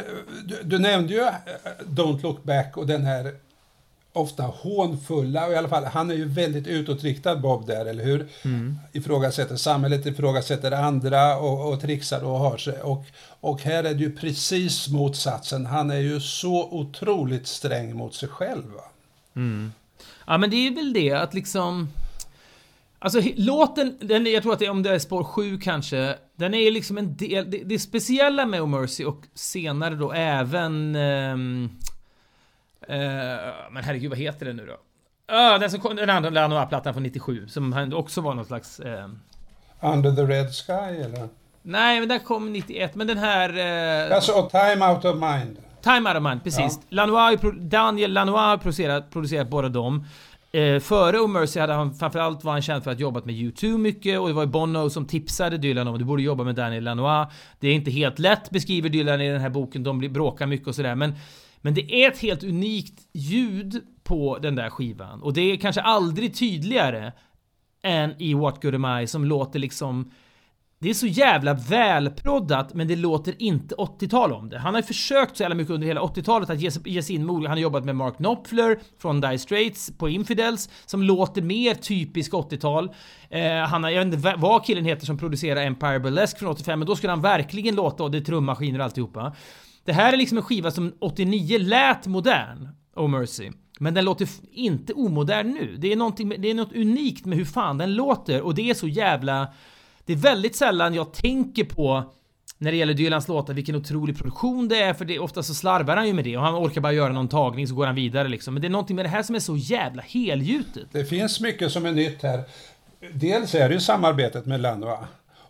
du, 0.46 0.62
du 0.64 0.80
nämnde 0.80 1.14
ju 1.14 1.20
eh, 1.20 1.34
Don't 1.86 2.22
Look 2.24 2.44
Back 2.44 2.78
och 2.78 2.88
den 2.88 3.06
här 3.06 3.36
ofta 4.14 4.44
hånfulla, 4.44 5.46
och 5.48 5.54
i 5.54 5.56
alla 5.56 5.70
fall 5.70 5.86
han 5.86 6.12
är 6.12 6.16
ju 6.16 6.26
väldigt 6.26 6.68
utåtriktad 6.68 7.36
Bob 7.36 7.68
där, 7.68 7.86
eller 7.86 8.04
hur? 8.04 8.28
Mm. 8.46 8.80
Ifrågasätter 8.92 9.56
samhället, 9.56 10.06
ifrågasätter 10.06 10.72
andra 10.72 11.38
och, 11.38 11.74
och 11.74 11.82
trixar 11.82 12.24
och 12.24 12.40
har 12.40 12.58
sig. 12.58 12.82
Och, 12.82 13.06
och 13.40 13.62
här 13.62 13.84
är 13.84 13.94
det 13.94 14.04
ju 14.04 14.16
precis 14.16 14.88
motsatsen. 14.88 15.66
Han 15.66 15.92
är 15.92 16.00
ju 16.00 16.20
så 16.20 16.70
otroligt 16.72 17.48
sträng 17.48 17.96
mot 17.96 18.16
sig 18.16 18.30
själv. 18.30 18.72
Mm. 19.36 19.72
Ja 20.28 20.38
men 20.38 20.50
det 20.50 20.68
är 20.68 20.76
väl 20.76 20.94
det 20.94 21.12
att 21.12 21.34
liksom... 21.34 21.90
Alltså 23.00 23.22
låten, 23.36 23.98
den, 24.02 24.26
jag 24.26 24.44
tror 24.44 24.54
att 24.54 24.60
det 24.60 24.66
är 24.66 24.70
om 24.70 24.84
det 24.84 24.96
är 24.96 25.00
spår 25.00 25.24
7 25.24 25.60
kanske, 25.60 26.16
den 26.36 26.54
är 26.54 26.72
liksom 26.72 26.98
en 26.98 27.16
del, 27.16 27.52
det, 27.52 27.58
det 27.58 27.80
speciella 27.80 28.46
med 28.46 28.62
Oh 28.62 28.68
Mercy 28.68 29.06
och 29.06 29.24
senare 29.34 29.96
då 29.96 30.12
även 30.12 30.96
um, 30.96 31.70
men 33.72 33.84
herregud, 33.84 34.10
vad 34.10 34.20
heter 34.20 34.46
den 34.46 34.56
nu 34.56 34.66
då? 34.66 34.78
Uh, 35.34 35.60
den 35.60 35.72
som 35.72 35.80
kom, 35.80 35.96
den 35.96 36.10
andra 36.10 36.30
Lanois-plattan 36.30 36.94
från 36.94 37.04
97, 37.04 37.48
som 37.48 37.94
också 37.94 38.22
var 38.22 38.34
någon 38.34 38.46
slags... 38.46 38.80
Uh... 38.80 39.10
Under 39.80 40.12
the 40.16 40.22
Red 40.22 40.54
Sky, 40.56 41.02
eller? 41.02 41.30
Nej, 41.62 42.00
men 42.00 42.10
den 42.10 42.20
kom 42.20 42.54
91, 42.54 42.96
men 42.96 43.08
den 43.08 43.18
här... 43.18 43.50
Uh... 44.10 44.16
Alltså, 44.16 44.50
Time 44.50 44.88
Out 44.88 45.06
of 45.06 45.16
Mind. 45.16 45.58
Time 45.82 46.10
Out 46.10 46.18
of 46.18 46.24
Mind, 46.24 46.44
precis. 46.44 46.80
Ja. 46.90 47.06
Lanois, 47.06 47.40
Daniel 47.60 48.14
Lanois 48.14 48.62
producerat, 48.62 49.10
producerat 49.10 49.50
båda 49.50 49.70
dem. 49.70 50.06
Eh, 50.52 50.80
före 50.80 51.18
Oh 51.18 51.28
Mercy 51.28 51.60
hade 51.60 51.74
han 51.74 51.94
framförallt 51.94 52.44
var 52.44 52.52
han 52.52 52.62
känd 52.62 52.84
för 52.84 52.92
att 52.92 53.00
jobbat 53.00 53.26
med 53.26 53.36
U2 53.36 53.78
mycket 53.78 54.20
och 54.20 54.28
det 54.28 54.34
var 54.34 54.46
Bono 54.46 54.90
som 54.90 55.06
tipsade 55.06 55.58
Dylan 55.58 55.88
om 55.88 55.94
att 55.94 56.00
du 56.00 56.06
borde 56.06 56.24
jobba 56.24 56.44
med 56.44 56.56
Daniel 56.56 56.84
Lanois. 56.84 57.28
Det 57.60 57.68
är 57.68 57.74
inte 57.74 57.92
helt 57.92 58.20
lätt 58.20 58.50
beskriver 58.50 58.90
Dylan 58.90 59.22
i 59.22 59.30
den 59.32 59.42
här 59.42 59.50
boken, 59.50 59.84
de 59.84 60.00
bråkar 60.00 60.46
mycket 60.46 60.68
och 60.68 60.76
sådär 60.76 60.96
men 60.96 61.16
men 61.64 61.74
det 61.74 62.04
är 62.04 62.12
ett 62.12 62.20
helt 62.20 62.44
unikt 62.44 63.02
ljud 63.14 63.84
på 64.04 64.38
den 64.38 64.56
där 64.56 64.70
skivan. 64.70 65.22
Och 65.22 65.34
det 65.34 65.42
är 65.42 65.58
kanske 65.58 65.82
aldrig 65.82 66.36
tydligare 66.36 67.12
än 67.84 68.22
i 68.22 68.34
What 68.34 68.62
Good 68.62 68.76
Am 68.76 69.00
I 69.00 69.08
som 69.08 69.26
låter 69.26 69.60
liksom 69.60 70.12
det 70.80 70.90
är 70.90 70.94
så 70.94 71.08
jävla 71.08 71.54
välproddat 71.54 72.74
men 72.74 72.88
det 72.88 72.96
låter 72.96 73.42
inte 73.42 73.76
80-tal 73.76 74.32
om 74.32 74.50
det. 74.50 74.60
Han 74.60 74.74
har 74.74 74.82
ju 74.82 74.88
försökt 74.88 75.38
så 75.38 75.44
jävla 75.44 75.56
mycket 75.56 75.74
under 75.74 75.88
hela 75.88 76.02
80-talet 76.02 76.50
att 76.50 76.60
ge, 76.60 76.70
ge 76.86 77.04
sig 77.04 77.16
in 77.16 77.26
med 77.26 77.36
Han 77.36 77.46
har 77.46 77.58
jobbat 77.58 77.86
med 77.86 77.96
Mark 77.96 78.18
Knopfler 78.18 78.80
från 79.00 79.22
Dire 79.22 79.38
Straits 79.38 79.98
på 79.98 80.10
Infidels 80.10 80.70
som 80.86 81.04
låter 81.04 81.42
mer 81.42 81.74
typisk 81.74 82.32
80-tal. 82.32 82.92
Eh, 83.30 83.58
han 83.58 83.84
har, 83.84 83.90
jag 83.90 84.06
vet 84.06 84.14
inte 84.14 84.34
vad 84.38 84.66
killen 84.66 84.86
heter 84.86 85.06
som 85.06 85.18
producerar 85.18 85.62
Empire 85.62 86.00
Burlesque 86.00 86.40
från 86.40 86.50
85 86.50 86.80
men 86.80 86.88
då 86.88 86.96
skulle 86.96 87.12
han 87.12 87.22
verkligen 87.22 87.76
låta 87.76 88.04
och 88.04 88.12
det 88.12 88.18
är 88.18 88.22
trummaskiner 88.22 88.80
och 88.80 88.86
alltihopa. 88.86 89.36
Det 89.86 89.94
här 89.94 90.14
är 90.14 90.18
liksom 90.18 90.38
en 90.38 90.44
skiva 90.44 90.72
som 90.72 90.94
89 91.00 91.58
lät 91.60 92.08
modern, 92.08 92.70
Oh 92.96 93.08
Mercy. 93.08 93.52
Men 93.80 93.94
den 93.94 94.06
låter 94.06 94.28
inte 94.52 94.94
omodern 94.94 95.50
nu. 95.50 95.76
Det 95.78 95.92
är, 95.92 96.38
det 96.38 96.50
är 96.50 96.54
något 96.54 96.76
unikt 96.76 97.26
med 97.26 97.38
hur 97.38 97.46
fan 97.46 97.78
den 97.78 97.96
låter 97.96 98.42
och 98.42 98.56
det 98.56 98.70
är 98.70 98.74
så 98.74 98.88
jävla... 98.88 99.48
Det 100.06 100.14
är 100.14 100.18
väldigt 100.18 100.56
sällan 100.56 100.94
jag 100.94 101.14
tänker 101.14 101.64
på 101.64 102.14
när 102.58 102.72
det 102.72 102.78
gäller 102.78 102.94
Dylans 102.94 103.28
låtar 103.28 103.54
vilken 103.54 103.76
otrolig 103.76 104.18
produktion 104.18 104.68
det 104.68 104.82
är 104.82 104.94
för 104.94 105.06
det 105.06 105.20
ofta 105.20 105.44
så 105.44 105.54
slarvar 105.54 105.98
han 105.98 106.08
ju 106.08 106.14
med 106.14 106.24
det 106.24 106.38
och 106.38 106.44
han 106.44 106.56
orkar 106.56 106.82
bara 106.82 106.94
göra 106.94 107.14
någon 107.14 107.28
tagning 107.28 107.68
så 107.68 107.76
går 107.76 107.86
han 107.86 107.96
vidare 107.96 108.28
liksom. 108.28 108.54
Men 108.54 108.62
det 108.62 108.68
är 108.68 108.70
någonting 108.70 108.96
med 108.96 109.06
det 109.06 109.10
här 109.10 109.24
som 109.24 109.36
är 109.36 109.40
så 109.40 109.58
jävla 109.58 110.02
helgjutet. 110.02 110.88
Det 110.92 111.06
finns 111.06 111.40
mycket 111.40 111.72
som 111.72 111.86
är 111.86 111.92
nytt 111.92 112.24
här. 112.24 112.44
Dels 113.14 113.56
är 113.56 113.70
det 113.70 113.76
ju 113.76 113.82
samarbetet 113.82 114.46
med 114.46 114.62
Lanois 114.62 115.00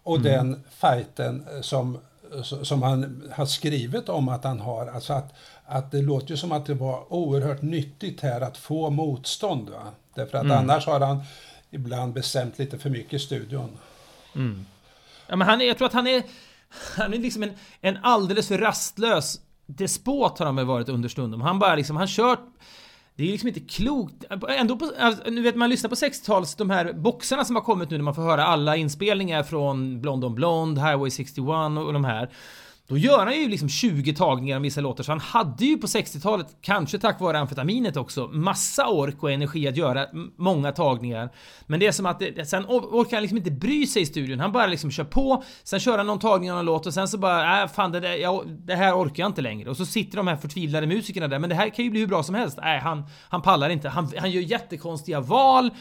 och 0.04 0.18
mm. 0.18 0.32
den 0.32 0.64
fighten 0.80 1.46
som 1.62 1.98
som 2.44 2.84
han 2.84 3.32
har 3.36 3.46
skrivit 3.46 4.10
om 4.10 4.30
att 4.30 4.44
han 4.44 4.60
har. 4.60 4.88
Alltså 4.88 5.14
att, 5.14 5.34
att 5.66 5.92
det 5.92 6.02
låter 6.02 6.32
ju 6.32 6.38
som 6.38 6.52
att 6.52 6.66
det 6.66 6.74
var 6.74 7.14
oerhört 7.14 7.62
nyttigt 7.62 8.22
här 8.22 8.42
att 8.42 8.58
få 8.58 8.90
motstånd. 8.90 9.70
Va? 9.70 9.84
Därför 10.16 10.38
att 10.38 10.44
mm. 10.44 10.58
annars 10.58 10.86
har 10.86 11.00
han 11.00 11.24
ibland 11.72 12.14
bestämt 12.14 12.60
lite 12.60 12.80
för 12.80 12.90
mycket 12.90 13.14
i 13.14 13.20
studion. 13.20 13.78
Mm. 14.36 14.66
Ja, 15.28 15.36
men 15.36 15.48
han 15.48 15.62
är, 15.62 15.66
jag 15.66 15.78
tror 15.78 15.88
att 15.88 15.94
han 15.94 16.08
är, 16.08 16.24
han 16.98 17.14
är 17.14 17.18
liksom 17.18 17.44
en, 17.44 17.54
en 17.82 17.98
alldeles 18.02 18.48
för 18.48 18.58
rastlös 18.58 19.40
despot 19.66 20.40
har 20.40 20.46
han 20.46 20.56
väl 20.56 20.66
varit 20.66 20.90
understundom. 20.90 21.42
Han 21.42 21.60
bara 21.60 21.76
liksom, 21.76 21.98
han 21.98 22.08
kört 22.08 22.40
det 23.16 23.24
är 23.24 23.28
liksom 23.32 23.48
inte 23.48 23.60
klokt. 23.60 24.24
Ändå 24.50 24.78
på, 24.78 24.92
alltså, 25.00 25.30
nu 25.30 25.42
vet 25.42 25.56
man 25.56 25.70
lyssnar 25.70 25.90
på 25.90 25.96
60-tals, 25.96 26.56
de 26.56 26.70
här 26.70 26.94
boxarna 26.94 27.46
som 27.46 27.56
har 27.56 27.64
kommit 27.64 27.90
nu 27.90 27.98
när 27.98 28.04
man 28.04 28.16
får 28.16 28.22
höra 28.22 28.46
alla 28.46 28.76
inspelningar 28.76 29.44
från 29.44 30.02
Blond 30.02 30.26
on 30.26 30.36
Blond, 30.36 30.78
Highway 30.78 31.10
61 31.12 31.48
och 31.78 31.94
de 31.94 32.06
här. 32.06 32.30
Då 32.88 32.98
gör 32.98 33.26
han 33.26 33.40
ju 33.40 33.50
liksom 33.50 33.70
20 33.70 34.14
tagningar 34.14 34.58
om 34.58 34.64
vissa 34.64 34.82
låtar, 34.82 35.04
så 35.04 35.12
han 35.12 35.20
hade 35.20 35.66
ju 35.66 35.78
på 35.78 35.88
60-talet, 35.88 36.48
kanske 36.62 37.00
tack 37.00 37.22
vare 37.22 37.40
amfetaminet 37.40 37.98
också, 37.98 38.28
massa 38.28 38.88
ork 38.88 39.24
och 39.24 39.32
energi 39.32 39.68
att 39.68 39.78
göra 39.78 40.08
många 40.38 40.72
tagningar. 40.72 41.30
Men 41.68 41.80
det 41.80 41.88
är 41.88 41.92
som 41.92 42.06
att 42.06 42.20
det, 42.20 42.50
sen 42.50 42.66
orkar 42.68 43.18
han 43.18 43.22
liksom 43.22 43.38
inte 43.38 43.52
bry 43.52 43.88
sig 43.88 44.02
i 44.02 44.06
studion. 44.06 44.40
Han 44.40 44.52
bara 44.52 44.68
liksom 44.68 44.92
kör 44.92 45.04
på, 45.04 45.44
sen 45.64 45.80
kör 45.80 45.98
han 45.98 46.08
någon 46.08 46.20
tagning 46.20 46.52
av 46.52 46.56
någon 46.56 46.66
låt 46.66 46.86
och 46.86 46.94
sen 46.94 47.08
så 47.08 47.18
bara, 47.18 47.64
äh, 47.64 47.68
fan 47.68 47.92
det, 47.92 48.00
där, 48.00 48.14
jag, 48.14 48.48
det 48.48 48.76
här 48.76 48.94
orkar 48.98 49.24
jag 49.24 49.30
inte 49.30 49.42
längre. 49.42 49.70
Och 49.70 49.78
så 49.78 49.86
sitter 49.86 50.18
de 50.18 50.28
här 50.28 50.36
förtvivlade 50.36 50.88
musikerna 50.88 51.28
där, 51.28 51.40
men 51.40 51.50
det 51.50 51.56
här 51.56 51.70
kan 51.70 51.86
ju 51.86 51.92
bli 51.92 52.00
hur 52.00 52.08
bra 52.08 52.24
som 52.24 52.36
helst. 52.36 52.58
Nej, 52.62 52.80
han, 52.80 53.04
han 53.30 53.42
pallar 53.42 53.70
inte. 53.70 53.90
Han, 53.90 54.12
han 54.18 54.32
gör 54.32 54.42
jättekonstiga 54.42 55.20
val. 55.20 55.72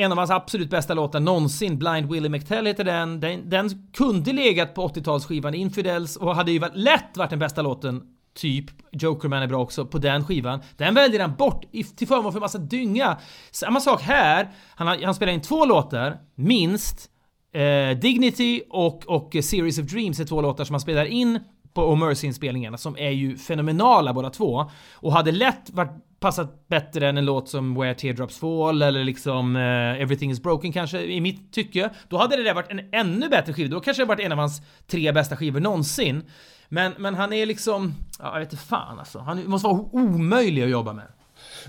En 0.00 0.12
av 0.12 0.18
hans 0.18 0.30
absolut 0.30 0.70
bästa 0.70 0.94
låtar 0.94 1.20
någonsin, 1.20 1.78
Blind 1.78 2.12
Willie 2.12 2.28
McTell 2.28 2.66
heter 2.66 2.84
den. 2.84 3.20
Den, 3.20 3.50
den 3.50 3.88
kunde 3.92 4.32
legat 4.32 4.74
på 4.74 4.88
80-talsskivan 4.88 5.54
Infidels 5.54 6.16
och 6.16 6.36
hade 6.36 6.52
ju 6.52 6.58
varit, 6.58 6.76
lätt 6.76 7.16
varit 7.16 7.30
den 7.30 7.38
bästa 7.38 7.62
låten 7.62 8.02
Typ, 8.34 8.64
Jokerman 8.92 9.42
är 9.42 9.46
bra 9.46 9.62
också, 9.62 9.86
på 9.86 9.98
den 9.98 10.24
skivan. 10.24 10.60
Den 10.76 10.94
väljer 10.94 11.20
han 11.20 11.34
bort 11.34 11.64
till 11.96 12.08
förmån 12.08 12.32
för 12.32 12.38
en 12.38 12.40
massa 12.40 12.58
dynga. 12.58 13.18
Samma 13.50 13.80
sak 13.80 14.02
här. 14.02 14.50
Han, 14.74 14.86
har, 14.86 15.04
han 15.04 15.14
spelar 15.14 15.32
in 15.32 15.40
två 15.40 15.64
låtar, 15.64 16.18
minst. 16.34 17.10
Eh, 17.52 17.98
Dignity 17.98 18.62
och, 18.70 19.06
och 19.06 19.36
Series 19.42 19.78
of 19.78 19.84
Dreams 19.84 20.20
är 20.20 20.24
två 20.24 20.40
låtar 20.40 20.64
som 20.64 20.74
han 20.74 20.80
spelar 20.80 21.04
in 21.04 21.40
på 21.74 21.82
Omercy-inspelningarna 21.82 22.76
som 22.76 22.96
är 22.98 23.10
ju 23.10 23.36
fenomenala 23.36 24.12
båda 24.12 24.30
två. 24.30 24.70
Och 24.94 25.12
hade 25.12 25.32
lätt 25.32 25.70
varit 25.70 26.09
passat 26.20 26.68
bättre 26.68 27.08
än 27.08 27.18
en 27.18 27.24
låt 27.24 27.48
som 27.48 27.74
Where 27.74 27.94
Teardrops 27.94 28.38
Fall 28.38 28.82
eller 28.82 29.04
liksom 29.04 29.56
uh, 29.56 30.02
Everything 30.02 30.30
Is 30.30 30.42
Broken 30.42 30.72
kanske 30.72 31.02
i 31.02 31.20
mitt 31.20 31.52
tycke. 31.52 31.90
Då 32.08 32.18
hade 32.18 32.36
det 32.36 32.42
där 32.42 32.54
varit 32.54 32.70
en 32.70 32.80
ännu 32.92 33.28
bättre 33.28 33.52
skiva. 33.52 33.70
Då 33.70 33.80
kanske 33.80 34.02
det 34.02 34.06
varit 34.06 34.20
en 34.20 34.32
av 34.32 34.38
hans 34.38 34.62
tre 34.86 35.12
bästa 35.12 35.36
skivor 35.36 35.60
någonsin. 35.60 36.22
Men, 36.68 36.92
men 36.98 37.14
han 37.14 37.32
är 37.32 37.46
liksom, 37.46 37.94
ja, 38.18 38.32
jag 38.32 38.40
vet 38.40 38.52
inte 38.52 38.64
fan 38.64 38.98
alltså. 38.98 39.18
Han 39.18 39.48
måste 39.48 39.68
vara 39.68 39.84
omöjlig 39.92 40.62
att 40.62 40.70
jobba 40.70 40.92
med. 40.92 41.06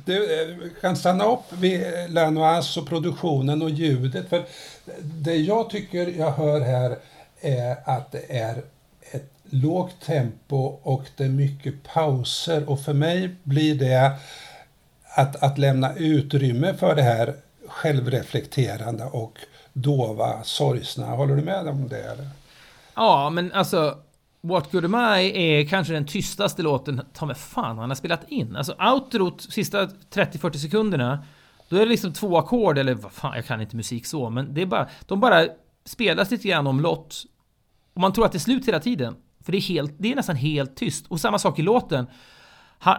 Du 0.05 0.41
eh, 0.41 0.57
kan 0.81 0.95
stanna 0.95 1.25
upp 1.25 1.53
vid 1.53 1.83
Lanois 2.09 2.77
och 2.77 2.87
produktionen 2.87 3.61
och 3.61 3.69
ljudet. 3.69 4.29
För 4.29 4.43
det 5.03 5.35
jag 5.35 5.69
tycker 5.69 6.07
jag 6.07 6.31
hör 6.31 6.59
här 6.61 6.97
är 7.41 7.75
att 7.85 8.11
det 8.11 8.37
är 8.37 8.63
lågt 9.53 10.01
tempo 10.01 10.55
och 10.83 11.03
det 11.17 11.23
är 11.23 11.29
mycket 11.29 11.83
pauser. 11.83 12.69
Och 12.69 12.79
för 12.79 12.93
mig 12.93 13.35
blir 13.43 13.75
det 13.75 14.11
att, 15.15 15.43
att 15.43 15.57
lämna 15.57 15.95
utrymme 15.95 16.73
för 16.73 16.95
det 16.95 17.01
här 17.01 17.33
självreflekterande 17.67 19.05
och 19.05 19.39
dova, 19.73 20.43
sorgsna. 20.43 21.05
Håller 21.05 21.35
du 21.35 21.41
med 21.41 21.67
om 21.67 21.87
det? 21.87 22.03
Eller? 22.03 22.27
Ja, 22.95 23.29
men 23.29 23.51
alltså 23.51 23.97
What 24.41 24.71
Good 24.71 24.85
Am 24.85 24.95
I 24.95 25.31
är 25.35 25.65
kanske 25.65 25.93
den 25.93 26.05
tystaste 26.05 26.61
låten, 26.61 27.01
ta 27.13 27.25
mig 27.25 27.35
fan 27.35 27.77
han 27.77 27.89
har 27.89 27.95
spelat 27.95 28.29
in. 28.29 28.55
Alltså 28.55 28.75
outrot, 28.79 29.41
sista 29.41 29.85
30-40 29.85 30.53
sekunderna, 30.57 31.25
då 31.69 31.75
är 31.75 31.79
det 31.79 31.85
liksom 31.85 32.13
två 32.13 32.37
ackord, 32.37 32.77
eller 32.77 32.93
vad 32.93 33.11
fan, 33.11 33.35
jag 33.35 33.45
kan 33.45 33.61
inte 33.61 33.75
musik 33.75 34.05
så, 34.05 34.29
men 34.29 34.53
det 34.53 34.61
är 34.61 34.65
bara, 34.65 34.89
de 35.05 35.19
bara 35.19 35.47
spelas 35.85 36.31
lite 36.31 36.47
grann 36.47 36.67
om 36.67 36.79
lott. 36.79 37.23
Och 37.93 38.01
man 38.01 38.13
tror 38.13 38.25
att 38.25 38.31
det 38.31 38.37
är 38.37 38.39
slut 38.39 38.67
hela 38.67 38.79
tiden. 38.79 39.15
För 39.43 39.51
det 39.51 39.58
är, 39.58 39.62
helt, 39.62 39.95
det 39.97 40.12
är 40.12 40.15
nästan 40.15 40.36
helt 40.36 40.75
tyst. 40.75 41.06
Och 41.08 41.19
samma 41.19 41.39
sak 41.39 41.60
i 41.60 41.62
låten. 41.62 42.08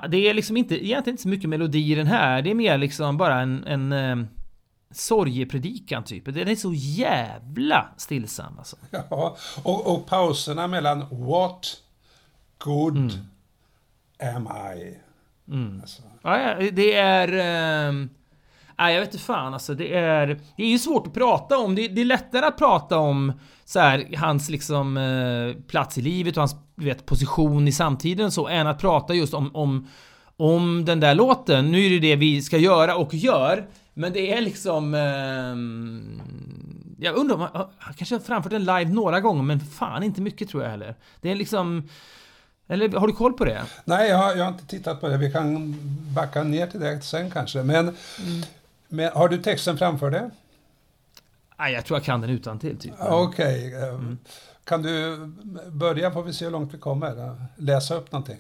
Det 0.08 0.28
är 0.28 0.34
liksom 0.34 0.56
inte, 0.56 0.86
egentligen 0.86 1.14
inte 1.14 1.22
så 1.22 1.28
mycket 1.28 1.50
melodi 1.50 1.92
i 1.92 1.94
den 1.94 2.06
här, 2.06 2.42
det 2.42 2.50
är 2.50 2.54
mer 2.54 2.78
liksom 2.78 3.16
bara 3.16 3.40
en, 3.40 3.64
en 3.64 3.92
eh, 3.92 4.26
sorgepredikan 4.90 6.04
typ. 6.04 6.24
Den 6.24 6.48
är 6.48 6.56
så 6.56 6.72
jävla 6.74 7.88
stillsam 7.96 8.58
alltså. 8.58 8.76
Ja, 9.10 9.36
och, 9.62 9.94
och 9.94 10.06
pauserna 10.06 10.66
mellan 10.66 11.06
What 11.10 11.76
good 12.58 12.96
mm. 12.96 14.36
am 14.36 14.48
I? 14.76 14.98
Mm. 15.48 15.80
Alltså. 15.80 16.02
Ja, 16.22 16.54
det 16.72 16.94
är... 16.94 17.28
Eh, 17.88 18.06
nej, 18.78 18.94
jag 18.94 19.00
vet 19.00 19.14
inte 19.14 19.24
fan 19.24 19.54
alltså. 19.54 19.74
Det 19.74 19.94
är, 19.94 20.26
det 20.56 20.62
är 20.62 20.68
ju 20.68 20.78
svårt 20.78 21.06
att 21.06 21.14
prata 21.14 21.58
om. 21.58 21.74
Det, 21.74 21.88
det 21.88 22.00
är 22.00 22.04
lättare 22.04 22.46
att 22.46 22.58
prata 22.58 22.98
om 22.98 23.32
så 23.64 23.80
här, 23.80 24.16
hans 24.16 24.48
liksom 24.50 24.96
eh, 24.96 25.62
plats 25.62 25.98
i 25.98 26.02
livet 26.02 26.36
och 26.36 26.40
hans 26.40 26.56
vet, 26.76 27.06
position 27.06 27.68
i 27.68 27.72
samtiden 27.72 28.30
så, 28.30 28.48
än 28.48 28.66
att 28.66 28.78
prata 28.78 29.14
just 29.14 29.34
om, 29.34 29.56
om, 29.56 29.88
om 30.36 30.84
den 30.84 31.00
där 31.00 31.14
låten. 31.14 31.72
Nu 31.72 31.86
är 31.86 31.90
det 31.90 31.98
det 31.98 32.16
vi 32.16 32.42
ska 32.42 32.58
göra 32.58 32.96
och 32.96 33.14
gör. 33.14 33.66
Men 33.94 34.12
det 34.12 34.32
är 34.32 34.40
liksom... 34.40 34.94
Eh, 34.94 35.56
jag 37.04 37.16
undrar 37.16 37.34
om 37.34 37.40
han, 37.40 37.66
han 37.78 37.94
kanske 37.94 38.14
har 38.14 38.20
framfört 38.20 38.52
den 38.52 38.64
live 38.64 38.84
några 38.84 39.20
gånger, 39.20 39.42
men 39.42 39.60
fan 39.60 40.02
inte 40.02 40.20
mycket 40.20 40.48
tror 40.48 40.62
jag 40.62 40.70
heller. 40.70 40.94
Det 41.20 41.30
är 41.30 41.34
liksom... 41.34 41.88
Eller 42.68 42.88
har 42.88 43.06
du 43.06 43.12
koll 43.12 43.32
på 43.32 43.44
det? 43.44 43.62
Nej, 43.84 44.10
jag 44.10 44.18
har, 44.18 44.34
jag 44.34 44.44
har 44.44 44.52
inte 44.52 44.66
tittat 44.66 45.00
på 45.00 45.08
det. 45.08 45.16
Vi 45.16 45.32
kan 45.32 45.76
backa 46.14 46.42
ner 46.42 46.66
till 46.66 46.80
det 46.80 47.00
sen 47.00 47.30
kanske. 47.30 47.62
Men, 47.62 47.78
mm. 47.78 48.42
Men 48.92 49.10
har 49.12 49.28
du 49.28 49.38
texten 49.38 49.78
framför 49.78 50.10
dig? 50.10 50.30
Nej, 51.58 51.72
jag 51.72 51.84
tror 51.84 51.98
jag 51.98 52.04
kan 52.04 52.20
den 52.20 52.30
utan 52.30 52.58
till 52.58 52.78
typ. 52.78 52.92
Okej. 53.00 53.68
Okay. 53.68 53.88
Eh, 53.88 53.94
mm. 53.94 54.18
Kan 54.64 54.82
du 54.82 55.16
börja, 55.70 56.10
får 56.10 56.22
vi 56.22 56.32
se 56.32 56.44
hur 56.44 56.52
långt 56.52 56.74
vi 56.74 56.78
kommer. 56.78 57.36
Läsa 57.56 57.94
upp 57.94 58.12
någonting. 58.12 58.38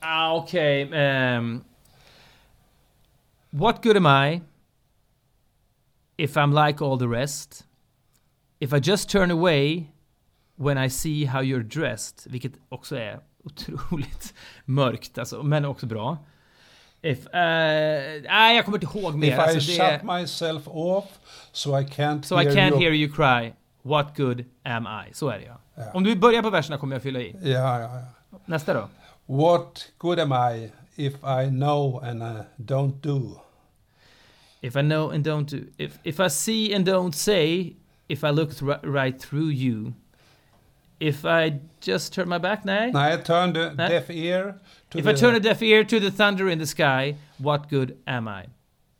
Ah, 0.00 0.36
Okej. 0.36 0.86
Okay. 0.86 0.98
Um, 0.98 1.04
ehm, 1.04 1.64
what 3.50 3.82
good 3.82 3.96
am 3.96 4.26
I? 4.26 4.40
if 6.16 6.36
I'm 6.36 6.52
like 6.52 6.80
all 6.80 6.96
the 6.96 7.08
rest. 7.08 7.64
If 8.60 8.72
I 8.72 8.78
just 8.78 9.10
turn 9.10 9.30
away 9.30 9.90
when 10.56 10.78
I 10.78 10.88
see 10.88 11.24
how 11.24 11.42
you're 11.42 11.62
dressed. 11.62 12.26
Vilket 12.30 12.52
också 12.68 12.96
är 12.96 13.20
otroligt 13.44 14.34
mörkt 14.64 15.18
alltså, 15.18 15.42
men 15.42 15.64
också 15.64 15.86
bra. 15.86 16.18
If, 17.04 17.26
uh, 17.26 17.32
nej, 17.32 18.56
jag 18.56 18.64
kommer 18.64 18.78
inte 18.78 18.98
ihåg 18.98 19.14
mer. 19.14 19.28
If 19.28 19.38
alltså, 19.38 19.58
I 19.58 19.60
shut 19.60 19.80
är, 19.80 20.20
myself 20.20 20.62
off 20.68 21.04
so 21.52 21.78
I 21.80 21.84
can't, 21.84 22.22
so 22.22 22.36
hear, 22.36 22.52
I 22.52 22.56
can't 22.56 22.70
you. 22.70 22.80
hear 22.80 22.92
you 22.92 23.12
cry. 23.12 23.52
What 23.82 24.16
good 24.16 24.44
am 24.62 24.86
I? 24.86 25.14
Så 25.14 25.28
är 25.28 25.38
det 25.38 25.44
ja. 25.44 25.58
ja. 25.74 25.90
Om 25.94 26.04
du 26.04 26.16
börjar 26.16 26.42
på 26.42 26.50
verserna 26.50 26.78
kommer 26.78 26.96
jag 26.96 27.02
fylla 27.02 27.20
i. 27.20 27.36
Ja, 27.42 27.80
ja, 27.80 27.80
ja. 27.80 28.38
Nästa 28.44 28.74
då. 28.74 28.88
What 29.26 29.88
good 29.98 30.20
am 30.20 30.32
I 30.32 30.70
if 30.96 31.14
I 31.14 31.48
know 31.48 32.04
and 32.04 32.22
I 32.22 32.42
don't 32.56 33.00
do? 33.00 33.40
If 34.60 34.76
I 34.76 34.80
know 34.80 35.10
and 35.10 35.26
don't 35.26 35.50
do, 35.50 35.66
if, 35.76 35.98
if 36.02 36.20
I 36.20 36.30
see 36.30 36.74
and 36.74 36.88
don't 36.88 37.12
say, 37.12 37.72
if 38.08 38.24
I 38.24 38.30
look 38.30 38.50
right 38.82 39.20
through 39.20 39.52
you, 39.52 39.92
if 41.04 41.24
I 41.26 41.60
just 41.80 42.14
turn 42.14 42.28
my 42.28 42.38
back, 42.38 42.64
nej? 42.64 42.90
Nej, 42.92 43.24
turn 43.24 43.52
nej. 43.52 43.88
deaf 43.88 44.10
ear 44.10 44.54
to 44.90 44.98
If 44.98 45.04
the... 45.04 45.10
I 45.10 45.14
turn 45.14 45.34
a 45.34 45.40
deaf 45.40 45.62
ear 45.62 45.84
to 45.84 46.00
the 46.00 46.10
thunder 46.10 46.48
in 46.48 46.58
the 46.58 46.66
sky, 46.66 47.16
what 47.38 47.68
good 47.68 47.98
am 48.06 48.26
I? 48.26 48.46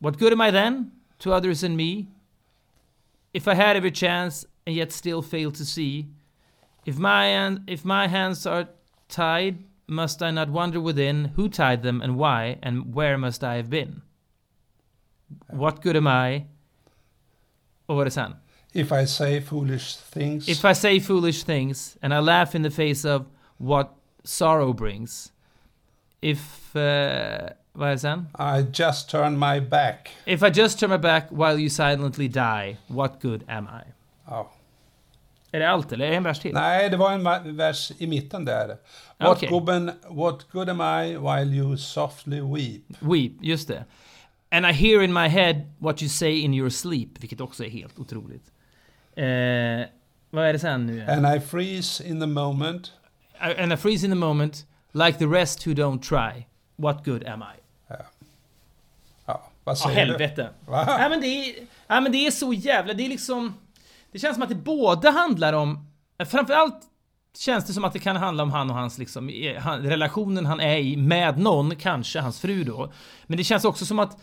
What 0.00 0.18
good 0.18 0.32
am 0.32 0.40
I 0.40 0.50
then 0.50 0.92
to 1.20 1.32
others 1.32 1.62
and 1.62 1.76
me? 1.76 2.08
If 3.32 3.48
I 3.48 3.54
had 3.54 3.76
every 3.76 3.90
chance 3.90 4.44
and 4.66 4.76
yet 4.76 4.92
still 4.92 5.22
fail 5.22 5.50
to 5.52 5.64
see, 5.64 6.08
if 6.84 6.98
my, 6.98 7.58
if 7.66 7.84
my 7.84 8.06
hands 8.06 8.46
are 8.46 8.68
tied, 9.08 9.64
must 9.86 10.22
I 10.22 10.30
not 10.30 10.50
wonder 10.50 10.80
within 10.80 11.32
who 11.36 11.48
tied 11.48 11.82
them 11.82 12.02
and 12.02 12.16
why, 12.16 12.58
and 12.62 12.94
where 12.94 13.16
must 13.16 13.42
I 13.42 13.56
have 13.56 13.70
been? 13.70 14.02
What 15.48 15.80
good 15.82 15.96
am 15.96 16.06
I? 16.06 16.46
Och 17.86 17.96
vad 17.96 18.00
är 18.00 18.04
det 18.04 18.10
sen? 18.10 18.34
If 18.74 18.92
I 18.92 19.06
say 19.06 19.40
foolish 19.40 19.96
things. 19.96 20.48
If 20.48 20.64
I 20.64 20.74
say 20.74 21.00
foolish 21.00 21.44
things 21.44 21.96
and 22.02 22.12
I 22.12 22.18
laugh 22.18 22.54
in 22.54 22.62
the 22.62 22.70
face 22.70 23.04
of 23.04 23.26
what 23.58 23.88
sorrow 24.24 24.72
brings. 24.72 25.32
If... 26.20 26.76
Uh, 26.76 27.50
vad 27.76 27.88
är 27.88 27.96
sen? 27.96 28.28
I 28.38 28.66
just 28.82 29.10
turn 29.10 29.38
my 29.38 29.60
back. 29.60 30.10
If 30.24 30.42
I 30.42 30.60
just 30.60 30.78
turn 30.78 30.90
my 30.90 30.98
back 30.98 31.30
while 31.30 31.58
you 31.58 31.68
silently 31.68 32.28
die, 32.28 32.76
what 32.86 33.22
good 33.22 33.44
am 33.48 33.64
I? 33.64 33.92
Ja. 34.26 34.50
Är 35.52 35.58
det 35.60 35.70
allt 35.70 35.92
eller 35.92 36.06
är 36.06 36.10
det 36.10 36.16
en 36.16 36.22
vers 36.22 36.40
till? 36.40 36.54
Nej, 36.54 36.90
det 36.90 36.96
var 36.96 37.12
en 37.12 37.56
vers 37.56 37.92
i 37.98 38.06
mitten 38.06 38.44
där. 38.44 38.76
What, 39.18 39.36
okay. 39.36 39.48
good, 39.48 39.90
what 40.08 40.50
good 40.52 40.68
am 40.68 40.80
I 40.80 41.16
while 41.16 41.56
you 41.56 41.76
softly 41.76 42.40
weep? 42.40 42.82
Weep, 43.00 43.32
just 43.40 43.68
det. 43.68 43.84
And 44.50 44.66
I 44.66 44.72
hear 44.72 45.02
in 45.02 45.12
my 45.12 45.28
head 45.28 45.72
what 45.78 46.02
you 46.02 46.08
say 46.08 46.40
in 46.40 46.54
your 46.54 46.70
sleep, 46.70 47.08
vilket 47.18 47.40
också 47.40 47.64
är 47.64 47.70
helt 47.70 47.98
otroligt. 47.98 48.52
Eh, 49.16 49.86
vad 50.30 50.44
är 50.44 50.52
det 50.52 50.58
sen 50.58 50.86
nu? 50.86 51.06
And 51.10 51.36
I 51.36 51.40
freeze 51.40 52.08
in 52.08 52.20
the 52.20 52.26
moment. 52.26 52.92
I, 53.40 53.62
and 53.62 53.72
I 53.72 53.76
freeze 53.76 54.06
in 54.06 54.12
the 54.12 54.18
moment, 54.18 54.66
like 54.92 55.18
the 55.18 55.26
rest 55.26 55.66
who 55.66 55.70
don't 55.72 56.02
try. 56.02 56.46
What 56.76 57.04
good 57.04 57.26
am 57.26 57.42
I? 57.42 57.60
Ja, 57.88 57.96
ja 59.26 59.42
vad 59.64 59.78
säger 59.78 59.96
ah, 59.96 59.98
helvete. 59.98 60.48
du? 60.66 60.70
Va? 60.70 60.84
Ja, 61.00 61.08
men 61.08 61.20
det 61.20 61.26
är, 61.26 61.54
ja, 61.86 62.00
men 62.00 62.12
det 62.12 62.26
är 62.26 62.30
så 62.30 62.52
jävla... 62.52 62.94
Det 62.94 63.04
är 63.04 63.08
liksom... 63.08 63.54
Det 64.12 64.18
känns 64.18 64.34
som 64.34 64.42
att 64.42 64.48
det 64.48 64.54
både 64.54 65.10
handlar 65.10 65.52
om... 65.52 65.90
Framförallt 66.18 66.80
känns 67.38 67.64
det 67.64 67.72
som 67.72 67.84
att 67.84 67.92
det 67.92 67.98
kan 67.98 68.16
handla 68.16 68.42
om 68.42 68.50
han 68.50 68.70
och 68.70 68.76
hans 68.76 68.98
liksom, 68.98 69.30
relationen 69.80 70.46
han 70.46 70.60
är 70.60 70.78
i 70.78 70.96
med 70.96 71.38
någon, 71.38 71.76
kanske 71.76 72.20
hans 72.20 72.40
fru 72.40 72.64
då. 72.64 72.92
Men 73.26 73.38
det 73.38 73.44
känns 73.44 73.64
också 73.64 73.86
som 73.86 73.98
att 73.98 74.18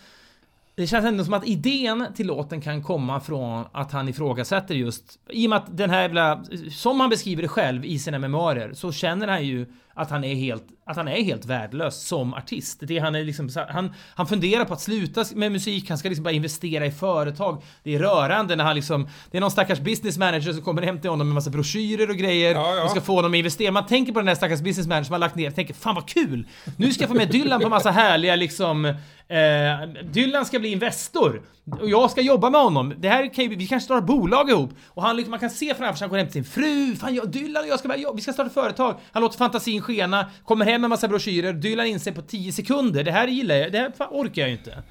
det 0.82 0.88
känns 0.88 1.06
ändå 1.06 1.24
som 1.24 1.34
att 1.34 1.48
idén 1.48 2.08
till 2.16 2.28
låten 2.28 2.62
kan 2.62 2.84
komma 2.84 3.20
från 3.20 3.66
att 3.72 3.92
han 3.92 4.10
ifrågasätter 4.10 4.76
just 4.76 5.20
i 5.30 5.46
och 5.46 5.50
med 5.50 5.58
att 5.58 5.78
den 5.78 5.90
här 5.90 6.02
jävla 6.02 6.44
som 6.72 7.00
han 7.00 7.10
beskriver 7.10 7.42
det 7.42 7.48
själv 7.48 7.86
i 7.86 8.00
sina 8.00 8.20
memoarer 8.20 8.74
så 8.74 8.92
känner 8.92 9.28
han 9.28 9.46
ju 9.46 9.66
att 9.94 10.10
han 10.10 10.24
är 10.24 10.36
helt, 10.36 10.64
att 10.86 10.98
han 10.98 11.08
är 11.08 11.24
helt 11.24 11.46
värdelös 11.46 12.08
som 12.08 12.34
artist. 12.34 12.80
Det 12.82 13.00
han 13.00 13.16
är 13.16 13.24
liksom, 13.24 13.50
han, 13.70 13.94
han 14.16 14.28
funderar 14.28 14.66
på 14.66 14.74
att 14.74 14.82
sluta 14.82 15.26
med 15.36 15.52
musik, 15.52 15.90
han 15.90 15.98
ska 15.98 16.10
liksom 16.10 16.24
bara 16.24 16.34
investera 16.34 16.86
i 16.86 16.92
företag. 16.92 17.64
Det 17.84 17.96
är 17.96 18.00
rörande 18.00 18.56
när 18.56 18.64
han 18.64 18.76
liksom, 18.76 19.08
det 19.32 19.38
är 19.38 19.42
någon 19.42 19.52
stackars 19.52 19.80
business 19.80 20.18
manager 20.18 20.54
som 20.54 20.62
kommer 20.62 20.82
hem 20.82 21.02
till 21.02 21.10
honom 21.10 21.28
med 21.28 21.36
massa 21.36 21.50
broschyrer 21.50 22.10
och 22.10 22.16
grejer 22.16 22.56
ja, 22.56 22.76
ja. 22.76 22.84
och 22.84 22.92
ska 22.92 23.02
få 23.02 23.16
honom 23.16 23.32
att 23.32 23.38
investera. 23.38 23.72
Man 23.72 23.86
tänker 23.86 24.14
på 24.14 24.20
den 24.20 24.26
där 24.26 24.36
stackars 24.36 24.62
business 24.62 24.88
manager 24.88 25.04
som 25.04 25.14
har 25.14 25.20
lagt 25.20 25.36
ner 25.36 25.52
tänker 25.52 25.74
fan 25.74 25.96
vad 25.96 26.08
kul! 26.08 26.48
Nu 26.78 26.92
ska 26.92 27.04
jag 27.04 27.10
få 27.10 27.16
med 27.16 27.32
Dylan 27.32 27.62
på 27.62 27.70
massa 27.70 27.92
härliga 27.92 28.36
liksom, 28.36 28.94
eh, 29.32 30.04
Dylan 30.04 30.46
ska 30.46 30.60
bli 30.60 30.70
Investor. 30.72 31.42
Och 31.82 31.90
jag 31.90 32.12
ska 32.12 32.22
jobba 32.22 32.50
med 32.50 32.62
honom. 32.62 32.94
Det 32.98 33.10
här 33.10 33.34
kan 33.34 33.44
ju, 33.44 33.56
vi 33.56 33.68
kanske 33.68 33.86
startar 33.86 34.08
bolag 34.08 34.50
ihop. 34.50 34.70
Och 34.88 35.04
han 35.04 35.16
liksom, 35.16 35.32
man 35.32 35.40
kan 35.40 35.50
se 35.50 35.76
framför 35.76 35.98
sig, 35.98 36.06
han 36.06 36.10
går 36.10 36.18
hem 36.18 36.28
till 36.28 36.34
sin 36.34 36.44
fru. 36.44 36.96
Fan, 36.96 37.16
jag, 37.16 37.30
Dylan 37.30 37.64
och 37.64 37.70
jag 37.70 37.80
ska, 37.80 37.98
jag, 37.98 38.16
vi 38.16 38.22
ska 38.22 38.34
starta 38.34 38.50
företag. 38.50 38.96
Han 39.12 39.22
låter 39.22 39.38
fantasin 39.38 39.82
skena, 39.82 40.30
kommer 40.46 40.66
hem 40.66 40.82
med 40.82 40.90
massa 40.90 41.08
broschyrer. 41.08 41.54
Dylan 41.54 41.86
inser 41.86 42.12
på 42.12 42.22
10 42.22 42.52
sekunder. 42.52 43.04
Det 43.04 43.12
här 43.12 43.28
gillar 43.28 43.56
jag, 43.56 43.72
det 43.72 43.78
här 43.78 43.92
orkar 44.10 44.42
jag 44.42 44.50
ju 44.50 44.58
inte. 44.58 44.84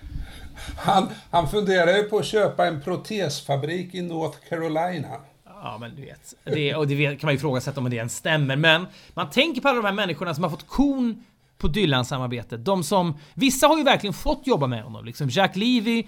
Han, 0.77 1.09
han 1.31 1.49
funderar 1.49 1.97
ju 1.97 2.03
på 2.03 2.19
att 2.19 2.27
köpa 2.27 2.67
en 2.67 2.81
protesfabrik 2.81 3.95
i 3.95 4.03
North 4.03 4.39
Carolina. 4.49 5.09
Ja, 5.63 5.79
men 5.81 5.97
du 5.97 6.03
vet. 6.03 6.35
Det, 6.45 6.75
och 6.75 6.87
det 6.87 7.07
kan 7.07 7.27
man 7.27 7.35
ju 7.35 7.39
ifrågasätta 7.39 7.81
om 7.81 7.91
det 7.91 7.97
ens 7.97 8.17
stämmer. 8.17 8.57
Men 8.57 8.87
man 9.15 9.31
tänker 9.31 9.61
på 9.61 9.69
alla 9.69 9.77
de 9.77 9.87
här 9.87 9.93
människorna 9.93 10.35
som 10.35 10.45
har 10.45 10.51
fått 10.51 10.67
kon 10.67 11.25
på 11.61 11.69
Dylan-samarbetet. 11.69 12.65
De 12.65 12.85
som... 12.85 13.15
Vissa 13.35 13.67
har 13.67 13.79
ju 13.79 13.85
verkligen 13.85 14.15
fått 14.15 14.47
jobba 14.47 14.67
med 14.67 14.83
honom. 14.83 15.05
Liksom 15.05 15.29
Jack 15.29 15.57
Levy, 15.57 16.03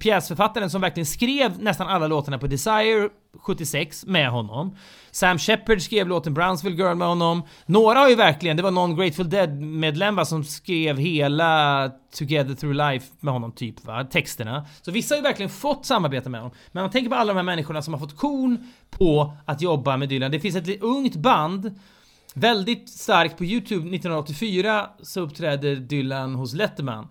pjäsförfattaren 0.00 0.70
som 0.70 0.80
verkligen 0.80 1.06
skrev 1.06 1.62
nästan 1.62 1.88
alla 1.88 2.06
låtarna 2.06 2.38
på 2.38 2.46
Desire 2.46 3.08
76 3.38 4.06
med 4.06 4.30
honom. 4.30 4.76
Sam 5.10 5.38
Shepard 5.38 5.82
skrev 5.82 6.08
låten 6.08 6.34
Brownsville 6.34 6.76
Girl 6.76 6.94
med 6.94 7.08
honom. 7.08 7.42
Några 7.66 7.98
har 7.98 8.08
ju 8.08 8.14
verkligen, 8.14 8.56
det 8.56 8.62
var 8.62 8.70
någon 8.70 8.96
Grateful 8.96 9.30
Dead-medlem 9.30 10.24
som 10.24 10.44
skrev 10.44 10.98
hela 10.98 11.90
Together 12.18 12.54
Through 12.54 12.76
Life 12.76 13.06
med 13.20 13.32
honom 13.32 13.52
typ 13.52 13.84
va, 13.84 14.04
texterna. 14.04 14.66
Så 14.82 14.90
vissa 14.90 15.14
har 15.14 15.16
ju 15.16 15.22
verkligen 15.22 15.50
fått 15.50 15.86
samarbeta 15.86 16.30
med 16.30 16.40
honom. 16.40 16.56
Men 16.72 16.82
man 16.82 16.90
tänker 16.90 17.10
på 17.10 17.16
alla 17.16 17.32
de 17.32 17.36
här 17.36 17.44
människorna 17.44 17.82
som 17.82 17.94
har 17.94 18.00
fått 18.00 18.16
kon 18.16 18.72
på 18.90 19.32
att 19.44 19.62
jobba 19.62 19.96
med 19.96 20.08
Dylan. 20.08 20.30
Det 20.30 20.40
finns 20.40 20.56
ett 20.56 20.82
ungt 20.82 21.16
band 21.16 21.78
Väldigt 22.40 22.88
starkt 22.88 23.38
på 23.38 23.44
Youtube 23.44 23.96
1984 23.96 24.90
så 25.02 25.20
uppträder 25.20 25.76
Dylan 25.76 26.34
hos 26.34 26.54
Letterman. 26.54 27.08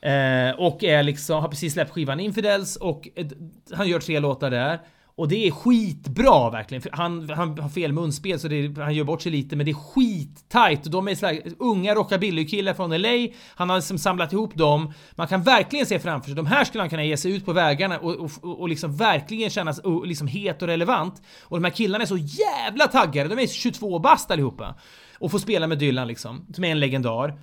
Eh, 0.00 0.50
och 0.58 0.84
är 0.84 1.02
liksom, 1.02 1.42
har 1.42 1.48
precis 1.48 1.72
släppt 1.72 1.90
skivan 1.90 2.20
Infidels 2.20 2.76
och 2.76 3.08
eh, 3.14 3.26
han 3.72 3.88
gör 3.88 4.00
tre 4.00 4.20
låtar 4.20 4.50
där. 4.50 4.80
Och 5.18 5.28
det 5.28 5.46
är 5.46 5.50
skitbra 5.50 6.50
verkligen. 6.50 6.82
Han, 6.92 7.30
han 7.30 7.58
har 7.58 7.68
fel 7.68 7.92
munspel 7.92 8.40
så 8.40 8.48
det, 8.48 8.78
han 8.78 8.94
gör 8.94 9.04
bort 9.04 9.22
sig 9.22 9.32
lite 9.32 9.56
men 9.56 9.66
det 9.66 9.72
är 9.72 9.74
skittajt. 9.74 10.86
Och 10.86 10.90
de 10.90 11.08
är 11.08 11.14
sådär 11.14 11.42
unga 11.58 11.94
rockabilly-killar 11.94 12.74
från 12.74 13.02
LA. 13.02 13.34
Han 13.54 13.70
har 13.70 13.76
liksom 13.76 13.98
samlat 13.98 14.32
ihop 14.32 14.54
dem. 14.54 14.92
Man 15.12 15.26
kan 15.28 15.42
verkligen 15.42 15.86
se 15.86 15.98
framför 15.98 16.28
sig, 16.28 16.36
de 16.36 16.46
här 16.46 16.64
skulle 16.64 16.82
han 16.82 16.90
kunna 16.90 17.04
ge 17.04 17.16
sig 17.16 17.32
ut 17.32 17.44
på 17.44 17.52
vägarna 17.52 17.98
och, 17.98 18.14
och, 18.14 18.60
och 18.60 18.68
liksom 18.68 18.96
verkligen 18.96 19.50
kännas 19.50 19.80
liksom 20.04 20.26
het 20.26 20.62
och 20.62 20.68
relevant. 20.68 21.22
Och 21.42 21.56
de 21.56 21.64
här 21.64 21.70
killarna 21.70 22.02
är 22.02 22.06
så 22.06 22.16
jävla 22.16 22.86
taggade. 22.86 23.28
De 23.28 23.42
är 23.42 23.46
22 23.46 23.98
bast 23.98 24.30
allihopa. 24.30 24.74
Och 25.18 25.30
får 25.30 25.38
spela 25.38 25.66
med 25.66 25.78
Dylan 25.78 26.08
liksom, 26.08 26.46
som 26.54 26.64
är 26.64 26.70
en 26.70 26.80
legendar. 26.80 27.38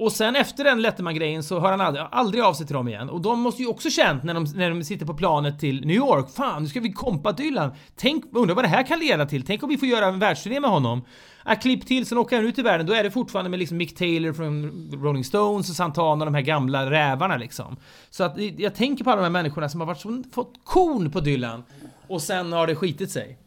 Och 0.00 0.12
sen 0.12 0.36
efter 0.36 0.64
den 0.64 0.82
Letterman-grejen 0.82 1.42
så 1.42 1.60
hör 1.60 1.70
han 1.70 1.80
aldrig, 1.80 2.06
aldrig 2.10 2.44
av 2.44 2.54
sig 2.54 2.66
till 2.66 2.74
dem 2.74 2.88
igen. 2.88 3.10
Och 3.10 3.20
de 3.20 3.40
måste 3.40 3.62
ju 3.62 3.68
också 3.68 3.90
känt 3.90 4.22
när 4.22 4.34
de, 4.34 4.44
när 4.54 4.70
de 4.70 4.84
sitter 4.84 5.06
på 5.06 5.14
planet 5.14 5.60
till 5.60 5.86
New 5.86 5.96
York. 5.96 6.30
Fan, 6.30 6.62
nu 6.62 6.68
ska 6.68 6.80
vi 6.80 6.92
kompa 6.92 7.32
Dylan. 7.32 7.72
Tänk, 7.96 8.24
undrar 8.32 8.54
vad 8.54 8.64
det 8.64 8.68
här 8.68 8.82
kan 8.82 8.98
leda 8.98 9.26
till. 9.26 9.46
Tänk 9.46 9.62
om 9.62 9.68
vi 9.68 9.78
får 9.78 9.88
göra 9.88 10.06
en 10.06 10.18
världsturné 10.18 10.60
med 10.60 10.70
honom. 10.70 11.02
Äh, 11.46 11.58
klipp 11.58 11.86
till, 11.86 12.06
sen 12.06 12.18
åker 12.18 12.36
han 12.36 12.46
ut 12.46 12.58
i 12.58 12.62
världen. 12.62 12.86
Då 12.86 12.92
är 12.92 13.02
det 13.02 13.10
fortfarande 13.10 13.50
med 13.50 13.58
liksom 13.58 13.76
Mick 13.76 13.96
Taylor 13.96 14.32
från 14.32 14.90
Rolling 15.02 15.24
Stones 15.24 15.70
och 15.70 15.76
Santana 15.76 16.24
de 16.24 16.34
här 16.34 16.42
gamla 16.42 16.90
rävarna 16.90 17.36
liksom. 17.36 17.76
Så 18.10 18.24
att 18.24 18.38
jag 18.56 18.74
tänker 18.74 19.04
på 19.04 19.10
alla 19.10 19.20
de 19.20 19.24
här 19.24 19.42
människorna 19.42 19.68
som 19.68 19.80
har 19.80 19.86
varit 19.86 20.00
så, 20.00 20.22
fått 20.32 20.54
korn 20.64 21.10
på 21.10 21.20
Dylan. 21.20 21.64
Och 22.08 22.22
sen 22.22 22.52
har 22.52 22.66
det 22.66 22.76
skitit 22.76 23.10
sig. 23.10 23.38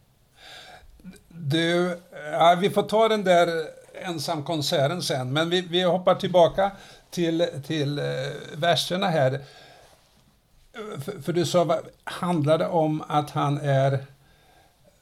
Du, 1.28 2.00
ja, 2.32 2.58
vi 2.62 2.70
får 2.70 2.84
ta 2.84 3.08
den 3.08 3.24
där 3.24 3.48
ensamkonserten 4.04 5.02
sen. 5.02 5.34
Men 5.34 5.50
vi, 5.50 5.62
vi 5.62 5.84
hoppar 5.84 6.16
tillbaka 6.16 6.72
till, 7.10 7.48
till 7.68 8.00
eh, 8.00 8.06
verserna 8.56 9.08
här. 9.08 9.39
För, 11.06 11.22
för 11.22 11.34
du 11.34 11.46
sa, 11.46 11.80
handlar 12.04 12.58
det 12.58 12.68
om 12.68 13.04
att 13.08 13.30
han 13.30 13.58
är 13.58 14.06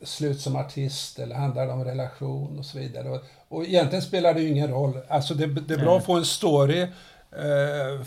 slut 0.03 0.41
som 0.41 0.55
artist 0.55 1.19
eller 1.19 1.35
handlar 1.35 1.67
det 1.67 1.73
om 1.73 1.83
relation 1.83 2.59
och 2.59 2.65
så 2.65 2.77
vidare. 2.77 3.09
Och, 3.09 3.21
och 3.47 3.65
egentligen 3.65 4.01
spelar 4.01 4.33
det 4.33 4.41
ju 4.41 4.49
ingen 4.49 4.69
roll. 4.69 4.97
Alltså 5.09 5.33
det, 5.33 5.47
det 5.47 5.73
är 5.73 5.77
bra 5.77 5.97
att 5.97 6.05
få 6.05 6.13
en 6.13 6.25
story, 6.25 6.81
eh, 6.81 8.05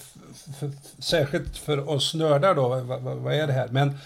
för, 0.58 0.70
särskilt 0.98 1.56
för 1.56 1.88
oss 1.88 2.14
nördar 2.14 2.54
då, 2.54 2.68
vad, 2.68 3.00
vad, 3.02 3.16
vad, 3.16 3.34
är 3.34 3.46
det 3.46 3.52
här? 3.52 3.68
Men 3.68 3.98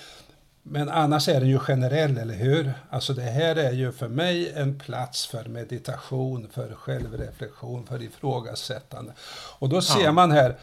men 0.71 0.89
annars 0.89 1.29
är 1.29 1.41
den 1.41 1.49
ju 1.49 1.59
generell, 1.59 2.19
eller 2.19 2.35
hur? 2.35 2.73
Alltså 2.91 3.15
det 3.15 3.23
här 3.23 3.57
är 3.57 3.73
ju 3.73 3.93
för 3.93 4.09
mig 4.09 4.53
en 4.53 4.79
plats 4.79 5.27
för 5.27 5.45
meditation, 5.45 6.49
för 6.53 6.75
självreflektion, 6.75 7.87
för 7.87 8.03
ifrågasättande. 8.03 9.13
Och 9.59 9.69
då 9.69 9.83
ser 9.83 10.13
man 10.13 10.31
här, 10.31 10.57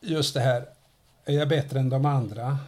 just 0.00 0.34
det 0.34 0.40
här, 0.40 0.66
är 1.24 1.34
jag 1.34 1.48
bättre 1.48 1.78
än 1.78 1.88
de 1.88 2.06
andra? 2.06 2.58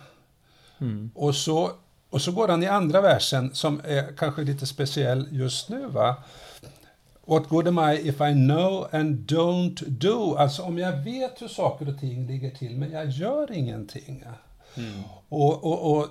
Mm. 0.78 1.10
Och, 1.14 1.34
så, 1.34 1.70
och 2.10 2.22
så 2.22 2.32
går 2.32 2.48
han 2.48 2.62
i 2.62 2.66
andra 2.66 3.00
versen, 3.00 3.54
som 3.54 3.80
är 3.84 4.16
kanske 4.16 4.42
lite 4.42 4.66
speciell 4.66 5.28
just 5.30 5.68
nu. 5.68 5.86
va? 5.86 6.16
What 7.24 7.48
good 7.48 7.68
am 7.68 7.78
I 7.78 8.08
if 8.08 8.20
I 8.20 8.32
know 8.32 8.88
and 8.92 9.30
don't 9.30 9.84
do? 9.88 10.36
Alltså 10.36 10.62
om 10.62 10.78
jag 10.78 10.96
vet 10.96 11.42
hur 11.42 11.48
saker 11.48 11.88
och 11.88 12.00
ting 12.00 12.26
ligger 12.26 12.50
till, 12.50 12.76
men 12.76 12.90
jag 12.90 13.10
gör 13.10 13.52
ingenting. 13.52 14.24
Mm. 14.76 15.02
Och, 15.28 15.64
och, 15.64 15.96
och, 15.96 16.08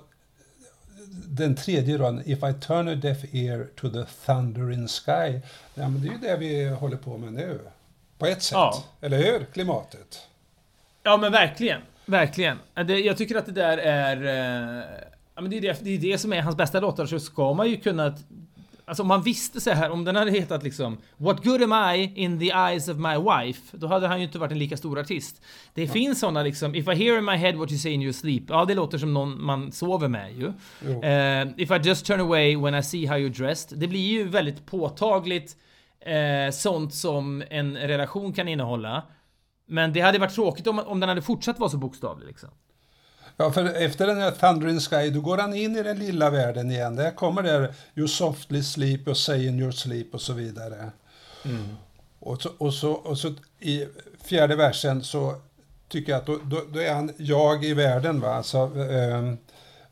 den 1.28 1.56
tredje 1.56 1.98
raden, 1.98 2.24
If 2.26 2.44
I 2.44 2.54
turn 2.62 2.88
a 2.88 2.96
deaf 2.96 3.24
ear 3.34 3.68
to 3.76 3.90
the 3.90 4.06
thunder 4.26 4.72
in 4.72 4.88
sky. 4.88 5.42
Ja, 5.74 5.90
men 5.90 6.02
det 6.02 6.08
är 6.08 6.12
ju 6.12 6.18
det 6.18 6.38
vi 6.38 6.70
håller 6.70 6.98
på 6.98 7.18
med 7.18 7.34
nu. 7.34 7.60
På 8.18 8.26
ett 8.26 8.42
sätt. 8.42 8.56
Ja. 8.56 8.84
Eller 9.02 9.18
hur? 9.18 9.46
Klimatet. 9.54 10.28
Ja, 11.04 11.18
men 11.18 11.32
verkligen. 11.32 11.82
Verkligen. 12.06 12.58
Jag 13.06 13.18
tycker 13.18 13.36
att 13.36 13.46
det 13.46 13.52
där 13.52 13.78
är... 13.78 14.18
Eh, 14.26 14.84
ja, 15.36 15.42
men 15.42 15.52
det, 15.52 15.58
är 15.58 15.62
det, 15.62 15.78
det 15.82 15.90
är 15.90 15.98
det 15.98 16.18
som 16.18 16.34
är 16.34 16.42
hans 16.42 16.56
bästa 16.56 16.80
låtar, 16.80 17.06
så 17.06 17.20
ska 17.20 17.54
man 17.54 17.70
ju 17.70 17.78
kunna 17.78 18.18
Alltså 18.88 19.04
om 19.04 19.08
man 19.08 19.22
visste 19.22 19.62
så 19.62 19.72
här, 19.72 19.90
om 19.90 20.06
den 20.06 20.16
hade 20.16 20.32
hetat 20.32 20.64
liksom 20.64 20.98
What 21.18 21.44
good 21.44 21.64
am 21.64 21.96
I 21.96 22.12
in 22.16 22.40
the 22.40 22.52
eyes 22.52 22.88
of 22.90 22.98
my 22.98 23.18
wife? 23.18 23.78
Då 23.78 23.88
hade 23.88 24.08
han 24.08 24.18
ju 24.20 24.26
inte 24.26 24.40
varit 24.40 24.52
en 24.52 24.60
lika 24.60 24.78
stor 24.78 25.00
artist. 25.00 25.42
Det 25.74 25.84
ja. 25.84 25.92
finns 25.92 26.20
sådana 26.20 26.44
liksom, 26.44 26.76
If 26.76 26.88
I 26.88 26.96
hear 26.96 27.18
in 27.18 27.26
my 27.26 27.36
head 27.36 27.56
what 27.56 27.72
you 27.72 27.80
say 27.80 27.92
in 27.92 28.02
your 28.02 28.14
sleep. 28.14 28.44
Ja, 28.50 28.66
det 28.66 28.74
låter 28.74 28.98
som 28.98 29.14
någon 29.14 29.46
man 29.46 29.72
sover 29.72 30.08
med 30.08 30.34
ju. 30.38 30.48
Uh, 30.48 31.54
if 31.58 31.72
I 31.72 31.88
just 31.88 32.06
turn 32.06 32.20
away 32.20 32.58
when 32.58 32.76
I 32.76 32.84
see 32.84 33.06
how 33.06 33.16
you're 33.18 33.38
dressed. 33.38 33.80
Det 33.80 33.88
blir 33.88 34.10
ju 34.12 34.24
väldigt 34.28 34.66
påtagligt 34.66 35.58
uh, 36.08 36.52
sånt 36.52 36.94
som 36.94 37.44
en 37.50 37.78
relation 37.78 38.34
kan 38.34 38.48
innehålla. 38.48 39.04
Men 39.68 39.94
det 39.94 40.02
hade 40.02 40.20
varit 40.20 40.36
tråkigt 40.36 40.68
om, 40.68 40.80
om 40.80 41.00
den 41.00 41.10
hade 41.10 41.22
fortsatt 41.22 41.60
vara 41.60 41.70
så 41.70 41.78
bokstavlig 41.78 42.28
liksom. 42.28 42.50
Ja, 43.38 43.52
för 43.52 43.66
efter 43.66 44.08
den 44.08 44.18
här 44.18 44.32
Thunder 44.32 44.68
in 44.68 44.80
Sky, 44.80 45.10
då 45.10 45.22
går 45.22 45.38
han 45.38 45.54
in 45.54 45.76
i 45.76 45.84
den 45.84 46.00
lilla 46.00 46.30
världen 46.30 46.72
igen. 46.72 46.96
Där 46.96 47.12
kommer 47.12 47.44
det 47.44 47.74
You 47.96 48.08
softly 48.08 48.64
sleep 48.64 49.08
och 49.08 49.18
say 49.18 49.48
in 49.48 49.60
your 49.60 49.72
sleep 49.72 50.14
och 50.14 50.22
så 50.22 50.34
vidare. 50.34 50.92
Mm. 51.46 51.64
Och, 52.20 52.42
så, 52.42 52.50
och, 52.58 52.74
så, 52.74 52.92
och 52.92 53.18
så 53.18 53.34
i 53.60 53.86
fjärde 54.24 54.56
versen 54.56 55.04
så 55.04 55.36
tycker 55.88 56.12
jag 56.12 56.20
att 56.20 56.26
då, 56.26 56.40
då, 56.44 56.62
då 56.74 56.80
är 56.80 56.94
han 56.94 57.14
jag 57.18 57.66
i 57.66 57.74
världen. 57.74 58.20
Va? 58.20 58.34
Alltså, 58.34 58.58
um, 58.58 59.38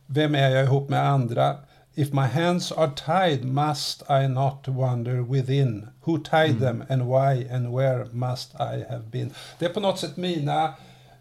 vem 0.05 0.35
är 0.35 0.49
jag 0.49 0.63
ihop 0.63 0.89
med 0.89 1.09
andra? 1.09 1.57
If 1.95 2.13
my 2.13 2.21
hands 2.21 2.71
are 2.71 2.91
tied 3.05 3.45
must 3.45 4.03
I 4.09 4.27
not 4.27 4.67
wonder 4.67 5.33
within 5.33 5.87
Who 6.03 6.17
tied 6.17 6.49
mm. 6.49 6.59
them 6.59 6.83
and 6.89 7.01
why 7.01 7.55
and 7.55 7.75
where 7.75 8.05
must 8.11 8.53
I 8.55 8.85
have 8.89 9.03
been? 9.11 9.31
Det 9.59 9.65
är 9.65 9.69
på 9.69 9.79
något 9.79 9.99
sätt 9.99 10.17
mina 10.17 10.73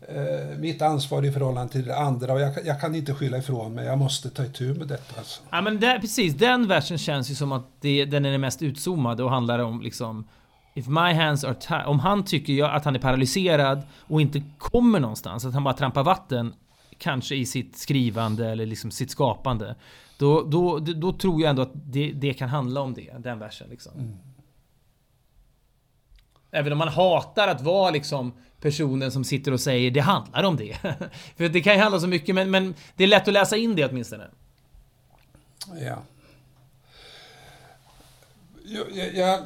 eh, 0.08 0.58
mitt 0.58 0.82
ansvar 0.82 1.24
i 1.24 1.32
förhållande 1.32 1.72
till 1.72 1.86
det 1.86 1.96
andra 1.96 2.32
och 2.32 2.40
jag, 2.40 2.52
jag, 2.64 2.80
kan 2.80 2.94
inte 2.94 3.14
skylla 3.14 3.38
ifrån 3.38 3.74
mig. 3.74 3.86
Jag 3.86 3.98
måste 3.98 4.30
ta 4.30 4.44
itu 4.44 4.74
med 4.74 4.88
detta. 4.88 5.18
Alltså. 5.18 5.42
Ja 5.50 5.60
men 5.60 5.80
det, 5.80 5.98
precis, 6.00 6.34
den 6.34 6.68
versen 6.68 6.98
känns 6.98 7.30
ju 7.30 7.34
som 7.34 7.52
att 7.52 7.66
det, 7.80 8.04
den 8.04 8.24
är 8.24 8.30
den 8.30 8.40
mest 8.40 8.62
utzoomade 8.62 9.22
och 9.22 9.30
handlar 9.30 9.58
om 9.58 9.82
liksom 9.82 10.24
If 10.74 10.86
my 10.86 11.12
hands 11.12 11.44
are 11.44 11.54
tied. 11.54 11.86
Om 11.86 11.98
han 11.98 12.24
tycker 12.24 12.64
att 12.64 12.84
han 12.84 12.94
är 12.94 13.00
paralyserad 13.00 13.82
och 13.98 14.20
inte 14.20 14.42
kommer 14.58 15.00
någonstans, 15.00 15.44
att 15.44 15.54
han 15.54 15.64
bara 15.64 15.74
trampar 15.74 16.02
vatten 16.02 16.54
kanske 16.98 17.34
i 17.34 17.46
sitt 17.46 17.76
skrivande 17.76 18.48
eller 18.48 18.66
liksom 18.66 18.90
sitt 18.90 19.10
skapande. 19.10 19.74
Då, 20.18 20.42
då, 20.42 20.78
då 20.78 21.12
tror 21.12 21.40
jag 21.40 21.50
ändå 21.50 21.62
att 21.62 21.72
det, 21.74 22.12
det 22.12 22.34
kan 22.34 22.48
handla 22.48 22.80
om 22.80 22.94
det, 22.94 23.10
den 23.18 23.38
versen 23.38 23.70
liksom. 23.70 23.92
Mm. 23.98 24.12
Även 26.52 26.72
om 26.72 26.78
man 26.78 26.88
hatar 26.88 27.48
att 27.48 27.60
vara 27.60 27.90
liksom 27.90 28.32
personen 28.60 29.12
som 29.12 29.24
sitter 29.24 29.52
och 29.52 29.60
säger 29.60 29.90
det 29.90 30.00
handlar 30.00 30.42
om 30.42 30.56
det. 30.56 30.76
För 31.36 31.48
det 31.48 31.60
kan 31.60 31.74
ju 31.74 31.80
handla 31.80 32.00
så 32.00 32.06
mycket, 32.06 32.34
men, 32.34 32.50
men 32.50 32.74
det 32.96 33.04
är 33.04 33.08
lätt 33.08 33.28
att 33.28 33.34
läsa 33.34 33.56
in 33.56 33.76
det 33.76 33.90
åtminstone. 33.90 34.24
Ja. 35.80 36.02
Jag, 38.64 39.14
jag, 39.14 39.40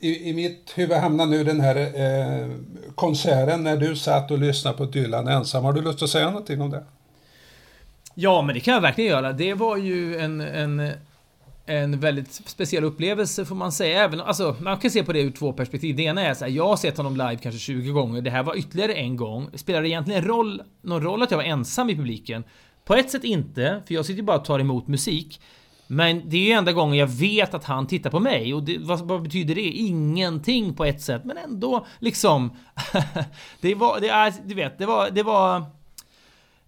i, 0.00 0.30
I 0.30 0.34
mitt 0.34 0.72
huvud 0.74 0.96
hamnar 0.96 1.26
nu 1.26 1.44
den 1.44 1.60
här 1.60 1.76
eh, 1.76 2.50
konserten 2.94 3.64
när 3.64 3.76
du 3.76 3.96
satt 3.96 4.30
och 4.30 4.38
lyssnade 4.38 4.76
på 4.76 4.84
Dylan 4.84 5.28
ensam. 5.28 5.64
Har 5.64 5.72
du 5.72 5.82
lust 5.82 6.02
att 6.02 6.10
säga 6.10 6.30
någonting 6.30 6.60
om 6.60 6.70
det? 6.70 6.84
Ja, 8.14 8.42
men 8.42 8.54
det 8.54 8.60
kan 8.60 8.74
jag 8.74 8.80
verkligen 8.80 9.10
göra. 9.10 9.32
Det 9.32 9.54
var 9.54 9.76
ju 9.76 10.18
en, 10.18 10.40
en 10.40 10.92
en 11.66 12.00
väldigt 12.00 12.32
speciell 12.32 12.84
upplevelse 12.84 13.44
får 13.44 13.54
man 13.54 13.72
säga. 13.72 14.04
Även, 14.04 14.20
alltså, 14.20 14.56
man 14.60 14.78
kan 14.78 14.90
se 14.90 15.04
på 15.04 15.12
det 15.12 15.20
ur 15.20 15.30
två 15.30 15.52
perspektiv. 15.52 15.96
Det 15.96 16.02
ena 16.02 16.22
är 16.22 16.30
att 16.30 16.50
jag 16.50 16.68
har 16.68 16.76
sett 16.76 16.96
honom 16.96 17.12
live 17.12 17.36
kanske 17.36 17.58
20 17.58 17.90
gånger. 17.90 18.22
Det 18.22 18.30
här 18.30 18.42
var 18.42 18.58
ytterligare 18.58 18.94
en 18.94 19.16
gång. 19.16 19.50
Spelar 19.54 19.82
det 19.82 19.88
egentligen 19.88 20.24
roll, 20.24 20.62
någon 20.82 21.02
roll 21.02 21.22
att 21.22 21.30
jag 21.30 21.38
var 21.38 21.44
ensam 21.44 21.90
i 21.90 21.96
publiken? 21.96 22.44
På 22.84 22.94
ett 22.94 23.10
sätt 23.10 23.24
inte, 23.24 23.82
för 23.86 23.94
jag 23.94 24.06
sitter 24.06 24.16
ju 24.16 24.22
bara 24.22 24.38
och 24.38 24.44
tar 24.44 24.58
emot 24.58 24.88
musik. 24.88 25.40
Men 25.86 26.28
det 26.28 26.36
är 26.36 26.40
ju 26.40 26.52
enda 26.52 26.72
gången 26.72 26.96
jag 26.96 27.06
vet 27.06 27.54
att 27.54 27.64
han 27.64 27.86
tittar 27.86 28.10
på 28.10 28.20
mig 28.20 28.54
och 28.54 28.62
det, 28.62 28.78
vad, 28.78 29.00
vad, 29.00 29.22
betyder 29.22 29.54
det? 29.54 29.62
Ingenting 29.62 30.74
på 30.74 30.84
ett 30.84 31.02
sätt, 31.02 31.24
men 31.24 31.36
ändå 31.36 31.86
liksom. 31.98 32.56
det 33.60 33.74
var, 33.74 34.00
det 34.00 34.34
du 34.44 34.54
vet, 34.54 34.78
det 34.78 34.86
var, 34.86 35.10
det 35.10 35.22
var 35.22 35.62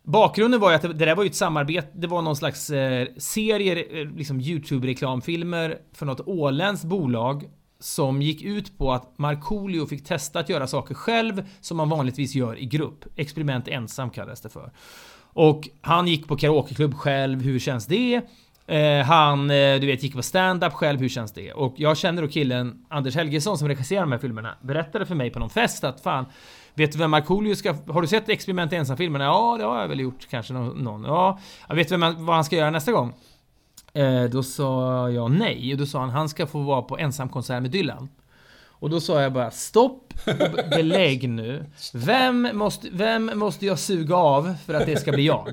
Bakgrunden 0.09 0.61
var 0.61 0.71
ju 0.71 0.77
att 0.77 0.83
det, 0.83 0.89
det 0.89 1.05
där 1.05 1.15
var 1.15 1.23
ju 1.23 1.29
ett 1.29 1.35
samarbete, 1.35 1.89
det 1.95 2.07
var 2.07 2.23
någon 2.23 2.37
slags 2.37 2.71
eh, 2.71 3.09
serie, 3.17 4.01
eh, 4.01 4.11
liksom 4.17 4.41
YouTube-reklamfilmer 4.41 5.79
för 5.93 6.07
något 6.07 6.21
åländskt 6.27 6.85
bolag 6.85 7.45
som 7.81 8.23
gick 8.23 8.43
ut 8.43 8.79
på 8.79 8.93
att 8.93 9.19
Markoolio 9.19 9.87
fick 9.87 10.05
testa 10.05 10.39
att 10.39 10.49
göra 10.49 10.67
saker 10.67 10.95
själv 10.95 11.47
som 11.61 11.77
man 11.77 11.89
vanligtvis 11.89 12.35
gör 12.35 12.59
i 12.59 12.65
grupp. 12.65 13.05
Experiment 13.17 13.69
ensam 13.69 14.11
kallades 14.11 14.41
det 14.41 14.49
för. 14.49 14.73
Och 15.21 15.69
han 15.81 16.09
gick 16.09 16.29
på 16.29 16.37
karaokeklubb 16.37 16.95
själv, 16.95 17.43
hur 17.43 17.59
känns 17.59 17.87
det? 17.87 18.21
Eh, 18.67 19.07
han, 19.07 19.51
eh, 19.51 19.81
du 19.81 19.87
vet, 19.87 20.03
gick 20.03 20.15
på 20.15 20.23
stand-up 20.23 20.73
själv, 20.73 21.01
hur 21.01 21.09
känns 21.09 21.33
det? 21.33 21.53
Och 21.53 21.75
jag 21.77 21.97
känner 21.97 22.23
då 22.23 22.29
killen 22.29 22.85
Anders 22.89 23.15
Helgesson 23.15 23.59
som 23.59 23.69
regisserar 23.69 24.01
de 24.01 24.13
här 24.13 24.19
filmerna 24.19 24.55
berättade 24.63 25.07
för 25.07 25.15
mig 25.15 25.31
på 25.31 25.39
någon 25.39 25.51
fest 25.51 25.85
att 25.85 26.01
fan 26.01 26.27
Vet 26.79 26.93
du 26.93 26.99
vem 26.99 27.11
Markoolio 27.11 27.55
ska... 27.55 27.75
Har 27.89 28.03
du 28.03 28.09
sett 28.09 28.29
Experiment 28.29 28.73
ensam-filmerna? 28.73 29.25
Ja, 29.25 29.57
det 29.59 29.65
har 29.65 29.81
jag 29.81 29.89
väl 29.89 30.01
gjort 30.01 30.27
kanske 30.31 30.53
någon. 30.53 31.05
Ja, 31.05 31.39
jag 31.69 31.75
vet 31.75 31.93
vem, 31.93 32.01
vad 32.01 32.35
han 32.35 32.45
ska 32.45 32.57
göra 32.57 32.71
nästa 32.71 32.93
gång? 32.93 33.15
Eh, 33.93 34.25
då 34.25 34.43
sa 34.43 35.11
jag 35.11 35.31
nej. 35.31 35.73
Och 35.73 35.79
då 35.79 35.87
sa 35.87 36.01
han 36.01 36.11
han 36.11 36.29
ska 36.29 36.47
få 36.47 36.63
vara 36.63 36.83
på 36.83 36.99
ensamkonsert 36.99 37.63
med 37.63 37.71
Dylan. 37.71 38.09
Och 38.81 38.91
då 38.91 39.01
sa 39.01 39.23
jag 39.23 39.33
bara 39.33 39.51
stopp 39.51 40.13
och 40.27 40.71
belägg 40.71 41.29
nu. 41.29 41.65
Vem 41.95 42.49
måste, 42.53 42.89
vem 42.93 43.31
måste 43.35 43.67
jag 43.67 43.79
suga 43.79 44.17
av 44.17 44.55
för 44.67 44.75
att 44.75 44.87
det 44.87 44.97
ska 44.97 45.13
bli 45.13 45.27
jag? 45.27 45.53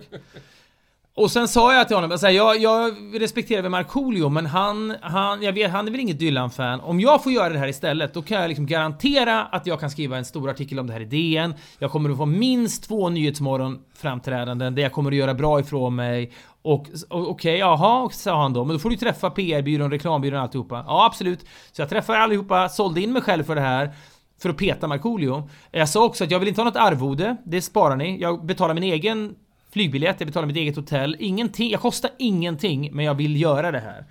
Och 1.17 1.31
sen 1.31 1.47
sa 1.47 1.73
jag 1.73 1.87
till 1.87 1.97
honom, 1.97 2.11
alltså, 2.11 2.29
jag, 2.29 2.61
jag 2.61 2.93
respekterar 3.21 3.61
väl 3.61 3.71
Markoolio, 3.71 4.29
men 4.29 4.45
han, 4.45 4.95
han, 5.01 5.41
jag 5.41 5.53
vet, 5.53 5.71
han 5.71 5.87
är 5.87 5.91
väl 5.91 5.99
inget 5.99 6.19
Dylan-fan. 6.19 6.81
Om 6.81 6.99
jag 6.99 7.23
får 7.23 7.31
göra 7.31 7.49
det 7.49 7.59
här 7.59 7.67
istället, 7.67 8.13
då 8.13 8.21
kan 8.21 8.41
jag 8.41 8.47
liksom 8.47 8.65
garantera 8.65 9.43
att 9.45 9.67
jag 9.67 9.79
kan 9.79 9.89
skriva 9.89 10.17
en 10.17 10.25
stor 10.25 10.49
artikel 10.49 10.79
om 10.79 10.87
det 10.87 10.93
här 10.93 11.01
i 11.01 11.05
DN. 11.05 11.53
Jag 11.79 11.91
kommer 11.91 12.09
att 12.09 12.17
få 12.17 12.25
minst 12.25 12.83
två 12.87 13.09
Nyhetsmorgon 13.09 13.79
framträdanden 13.93 14.75
där 14.75 14.83
jag 14.83 14.91
kommer 14.91 15.11
att 15.11 15.17
göra 15.17 15.33
bra 15.33 15.59
ifrån 15.59 15.95
mig. 15.95 16.31
Och, 16.61 16.87
och 17.09 17.29
okej, 17.29 17.29
okay, 17.29 17.57
jaha, 17.57 18.09
sa 18.09 18.41
han 18.41 18.53
då. 18.53 18.65
Men 18.65 18.75
då 18.75 18.79
får 18.79 18.89
du 18.89 18.95
träffa 18.95 19.29
PR-byrån, 19.29 19.91
reklambyrån 19.91 20.37
och 20.37 20.43
alltihopa. 20.43 20.83
Ja, 20.87 21.05
absolut. 21.05 21.45
Så 21.71 21.81
jag 21.81 21.89
träffade 21.89 22.19
allihopa, 22.19 22.69
sålde 22.69 23.01
in 23.01 23.13
mig 23.13 23.21
själv 23.21 23.43
för 23.43 23.55
det 23.55 23.61
här 23.61 23.91
för 24.41 24.49
att 24.49 24.57
peta 24.57 24.87
Markoolio. 24.87 25.49
Jag 25.71 25.89
sa 25.89 26.05
också 26.05 26.23
att 26.23 26.31
jag 26.31 26.39
vill 26.39 26.47
inte 26.47 26.61
ha 26.61 26.65
något 26.65 26.75
arvode, 26.75 27.37
det 27.45 27.61
sparar 27.61 27.95
ni. 27.95 28.21
Jag 28.21 28.45
betalar 28.45 28.73
min 28.73 28.83
egen 28.83 29.35
flygbiljett, 29.75 30.15
jag 30.19 30.27
betalar 30.27 30.47
mitt 30.47 30.57
eget 30.57 30.75
hotell. 30.75 31.15
Ingenting, 31.19 31.71
jag 31.71 31.81
kostar 31.81 32.11
ingenting, 32.17 32.89
men 32.93 33.05
jag 33.05 33.15
vill 33.15 33.41
göra 33.41 33.71
det 33.71 33.79
här. 33.79 34.05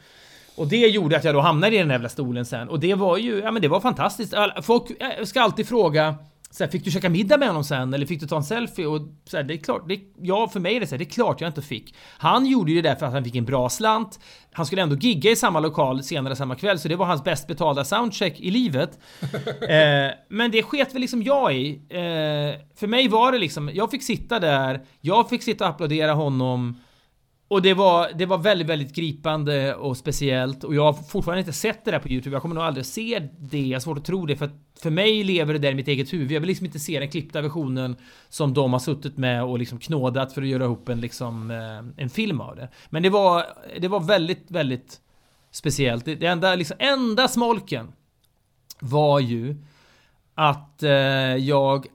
Och 0.56 0.66
det 0.66 0.76
gjorde 0.76 1.16
att 1.16 1.24
jag 1.24 1.34
då 1.34 1.40
hamnade 1.40 1.76
i 1.76 1.78
den 1.78 1.90
jävla 1.90 2.08
stolen 2.08 2.46
sen. 2.46 2.68
Och 2.68 2.80
det 2.80 2.94
var 2.94 3.16
ju, 3.18 3.38
ja 3.38 3.50
men 3.50 3.62
det 3.62 3.68
var 3.68 3.80
fantastiskt. 3.80 4.34
Folk 4.62 4.84
ska 5.24 5.40
alltid 5.40 5.68
fråga 5.68 6.14
så 6.56 6.64
här, 6.64 6.70
fick 6.70 6.84
du 6.84 6.90
käka 6.90 7.08
middag 7.08 7.38
med 7.38 7.48
honom 7.48 7.64
sen? 7.64 7.94
Eller 7.94 8.06
fick 8.06 8.20
du 8.20 8.26
ta 8.26 8.36
en 8.36 8.44
selfie? 8.44 8.86
Och 8.86 9.00
så 9.24 9.36
här, 9.36 9.44
det 9.44 9.54
är 9.54 9.58
klart, 9.58 9.88
det, 9.88 10.00
ja 10.20 10.48
för 10.48 10.60
mig 10.60 10.76
är 10.76 10.80
det 10.80 10.86
så 10.86 10.94
här, 10.94 10.98
det 10.98 11.04
är 11.04 11.10
klart 11.10 11.40
jag 11.40 11.48
inte 11.48 11.62
fick. 11.62 11.94
Han 12.18 12.46
gjorde 12.46 12.72
ju 12.72 12.82
det 12.82 12.96
för 12.96 13.06
att 13.06 13.12
han 13.12 13.24
fick 13.24 13.36
en 13.36 13.44
bra 13.44 13.68
slant. 13.68 14.20
Han 14.52 14.66
skulle 14.66 14.82
ändå 14.82 14.96
gigga 14.96 15.30
i 15.30 15.36
samma 15.36 15.60
lokal 15.60 16.02
senare 16.02 16.36
samma 16.36 16.54
kväll, 16.54 16.78
så 16.78 16.88
det 16.88 16.96
var 16.96 17.06
hans 17.06 17.24
bäst 17.24 17.46
betalda 17.46 17.84
soundcheck 17.84 18.40
i 18.40 18.50
livet. 18.50 18.98
eh, 19.68 20.16
men 20.28 20.50
det 20.50 20.62
sket 20.62 20.94
väl 20.94 21.00
liksom 21.00 21.22
jag 21.22 21.54
i. 21.54 21.74
Eh, 21.88 22.60
för 22.76 22.86
mig 22.86 23.08
var 23.08 23.32
det 23.32 23.38
liksom, 23.38 23.70
jag 23.74 23.90
fick 23.90 24.02
sitta 24.02 24.38
där, 24.38 24.80
jag 25.00 25.28
fick 25.28 25.42
sitta 25.42 25.64
och 25.64 25.70
applådera 25.70 26.12
honom. 26.12 26.80
Och 27.54 27.62
det 27.62 27.74
var, 27.74 28.10
det 28.14 28.26
var 28.26 28.38
väldigt, 28.38 28.66
väldigt 28.66 28.94
gripande 28.94 29.74
och 29.74 29.96
speciellt 29.96 30.64
och 30.64 30.74
jag 30.74 30.82
har 30.82 30.92
fortfarande 30.92 31.40
inte 31.40 31.52
sett 31.52 31.84
det 31.84 31.90
där 31.90 31.98
på 31.98 32.08
YouTube. 32.08 32.34
Jag 32.34 32.42
kommer 32.42 32.54
nog 32.54 32.64
aldrig 32.64 32.86
se 32.86 33.28
det. 33.38 33.60
Jag 33.60 33.74
har 33.74 33.80
svårt 33.80 33.98
att 33.98 34.04
tro 34.04 34.26
det 34.26 34.36
för 34.36 34.44
att 34.44 34.54
för 34.80 34.90
mig 34.90 35.24
lever 35.24 35.52
det 35.52 35.58
där 35.58 35.70
i 35.70 35.74
mitt 35.74 35.88
eget 35.88 36.12
huvud. 36.12 36.32
Jag 36.32 36.40
vill 36.40 36.48
liksom 36.48 36.66
inte 36.66 36.78
se 36.78 36.98
den 36.98 37.10
klippta 37.10 37.40
versionen 37.40 37.96
som 38.28 38.54
de 38.54 38.72
har 38.72 38.80
suttit 38.80 39.16
med 39.16 39.44
och 39.44 39.58
liksom 39.58 39.78
knådat 39.78 40.32
för 40.32 40.42
att 40.42 40.48
göra 40.48 40.64
ihop 40.64 40.88
en 40.88 41.00
liksom 41.00 41.50
eh, 41.50 42.02
en 42.02 42.10
film 42.10 42.40
av 42.40 42.56
det. 42.56 42.68
Men 42.90 43.02
det 43.02 43.10
var, 43.10 43.44
det 43.80 43.88
var 43.88 44.00
väldigt, 44.00 44.50
väldigt 44.50 45.00
speciellt. 45.50 46.04
Det, 46.04 46.26
enda, 46.26 46.54
liksom, 46.54 46.76
enda 46.80 47.28
smolken 47.28 47.92
var 48.80 49.20
ju 49.20 49.56
att 50.34 50.82
eh, 50.82 50.90
jag 51.36 51.86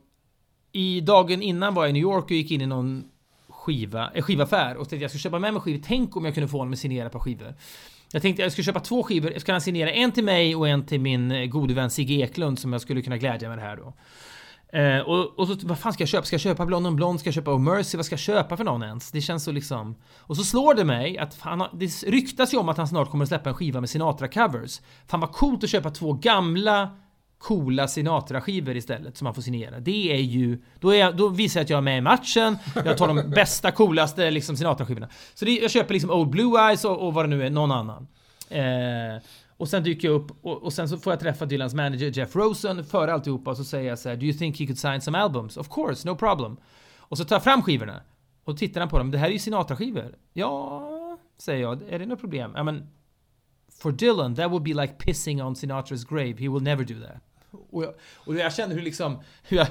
i 0.72 1.02
dagen 1.02 1.42
innan 1.42 1.74
var 1.74 1.84
jag 1.84 1.90
i 1.90 1.94
New 1.94 2.02
York 2.02 2.24
och 2.24 2.32
gick 2.32 2.52
in 2.52 2.62
i 2.62 2.66
någon 2.66 3.04
skiva, 3.70 4.12
äh, 4.14 4.24
skivaffär 4.24 4.78
och 4.78 4.90
tänkte 4.90 5.04
jag 5.04 5.12
skulle 5.12 5.22
köpa 5.22 5.40
med 5.40 5.54
mig 5.54 5.62
skivor. 5.62 5.82
Tänk 5.86 6.16
om 6.16 6.26
jag 6.26 6.34
kunde 6.34 6.48
få 6.48 6.58
honom 6.58 6.74
att 6.74 6.80
signera 6.80 7.06
ett 7.06 7.12
par 7.12 7.20
skivor. 7.20 7.56
Jag 8.12 8.22
tänkte 8.22 8.42
jag 8.42 8.52
skulle 8.52 8.66
köpa 8.66 8.80
två 8.80 9.04
skivor. 9.04 9.32
Jag 9.32 9.42
ska 9.42 9.60
signera 9.60 9.92
en 9.92 10.12
till 10.12 10.24
mig 10.24 10.56
och 10.56 10.68
en 10.68 10.86
till 10.86 11.02
min 11.02 11.32
eh, 11.32 11.46
gode 11.46 11.74
vän 11.74 11.90
Sigge 11.90 12.14
Eklund 12.14 12.60
som 12.60 12.74
jag 12.74 12.82
skulle 12.82 13.02
kunna 13.02 13.18
glädja 13.18 13.50
med 13.50 13.58
det 13.58 13.62
här 13.62 13.78
då. 13.78 13.94
Eh, 14.78 15.00
och, 15.00 15.40
och 15.40 15.48
så, 15.48 15.56
vad 15.64 15.80
fan 15.80 15.94
ska 15.94 16.02
jag 16.02 16.10
köpa? 16.10 16.26
Ska 16.26 16.34
jag 16.34 16.42
köpa 16.42 16.66
Blond 16.66 16.88
on 16.88 16.96
Blond? 16.96 17.20
Ska 17.20 17.28
jag 17.28 17.34
köpa 17.34 17.52
Oh 17.52 17.60
Mercy? 17.60 17.98
Vad 17.98 18.06
ska 18.06 18.14
jag 18.14 18.20
köpa 18.20 18.58
för 18.58 18.64
någon 18.64 18.84
ens? 18.84 19.12
Det 19.12 19.22
känns 19.22 19.44
så 19.44 19.52
liksom... 19.52 19.96
Och 20.18 20.38
så 20.38 20.44
slår 20.44 20.74
det 20.74 20.86
mig 20.86 21.18
att 21.18 21.40
han 21.40 21.60
har, 21.60 21.70
det 21.74 22.04
ryktas 22.04 22.54
ju 22.54 22.58
om 22.58 22.70
att 22.70 22.78
han 22.78 22.88
snart 22.88 23.10
kommer 23.10 23.24
att 23.24 23.30
släppa 23.30 23.50
en 23.50 23.56
skiva 23.56 23.80
med 23.82 23.90
Sinatra-covers. 23.90 24.82
Fan 25.08 25.20
vad 25.20 25.32
coolt 25.32 25.64
att 25.64 25.70
köpa 25.70 25.90
två 25.90 26.14
gamla 26.14 26.90
coola 27.40 27.88
Sinatra-skivor 27.88 28.76
istället 28.76 29.18
som 29.18 29.26
man 29.26 29.34
får 29.34 29.42
signera. 29.42 29.80
Det 29.80 30.14
är 30.14 30.22
ju... 30.22 30.62
Då, 30.80 30.90
är 30.90 31.00
jag, 31.00 31.18
då 31.18 31.28
visar 31.28 31.60
jag 31.60 31.64
att 31.64 31.70
jag 31.70 31.78
är 31.78 31.82
med 31.82 31.98
i 31.98 32.02
matchen. 32.02 32.58
Jag 32.86 32.98
tar 32.98 33.08
de 33.08 33.30
bästa, 33.36 33.72
coolaste 33.72 34.32
liksom 34.32 34.56
Sinatra-skivorna. 34.56 35.10
Så 35.34 35.46
det, 35.46 35.52
jag 35.52 35.72
köper 35.72 35.94
liksom 35.94 36.10
Old 36.12 36.30
Blue 36.30 36.62
Eyes 36.62 36.86
och, 36.86 37.08
och 37.08 37.14
vad 37.14 37.26
det 37.26 37.30
nu 37.30 37.46
är, 37.46 37.50
någon 37.50 37.72
annan. 37.72 38.08
Eh, 38.50 39.24
och 39.58 39.68
sen 39.68 39.84
dyker 39.84 40.08
jag 40.08 40.16
upp 40.16 40.46
och, 40.46 40.64
och, 40.64 40.74
sen 40.74 40.90
så 40.90 40.98
får 40.98 41.14
jag 41.14 41.20
träffa 41.20 41.46
Dylans 41.46 41.74
manager 41.74 42.12
Jeff 42.18 42.36
Rosen 42.36 42.84
före 42.84 43.14
alltihopa 43.14 43.52
och 43.52 43.58
så 43.58 43.64
säger 43.64 43.90
jag 43.90 44.00
så 44.00 44.10
här, 44.10 44.16
Do 44.16 44.26
you 44.26 44.38
think 44.38 44.60
he 44.60 44.66
could 44.66 44.80
sign 44.80 45.02
some 45.02 45.18
albums? 45.18 45.58
Of 45.58 45.70
course, 45.70 46.08
no 46.08 46.16
problem. 46.16 46.58
Och 46.98 47.18
så 47.18 47.26
tar 47.26 47.36
jag 47.36 47.44
fram 47.44 47.62
skivorna. 47.62 48.02
Och 48.44 48.58
tittar 48.58 48.82
han 48.82 48.90
på 48.90 48.98
dem. 48.98 49.12
Det 49.12 49.18
här 49.18 49.28
är 49.28 49.32
ju 49.32 49.40
Sinatra-skivor. 49.40 50.16
Ja, 50.34 51.18
säger 51.38 51.62
jag. 51.62 51.82
Är 51.90 52.00
det 52.00 52.06
något 52.06 52.20
problem? 52.20 52.52
Ja 52.56 52.64
men... 52.64 52.88
For 53.82 53.92
Dylan, 53.92 54.36
that 54.36 54.52
would 54.52 54.64
be 54.64 54.74
like 54.74 54.94
pissing 54.98 55.42
on 55.42 55.56
Sinatras 55.56 56.04
grave. 56.04 56.34
He 56.40 56.50
will 56.50 56.64
never 56.64 56.84
do 56.84 56.94
that. 57.08 57.22
Och 57.72 57.84
jag, 57.84 57.94
och 58.16 58.36
jag 58.36 58.54
känner 58.54 58.76
hur 58.76 58.82
liksom... 58.82 59.20
Hur 59.44 59.58
jag, 59.58 59.68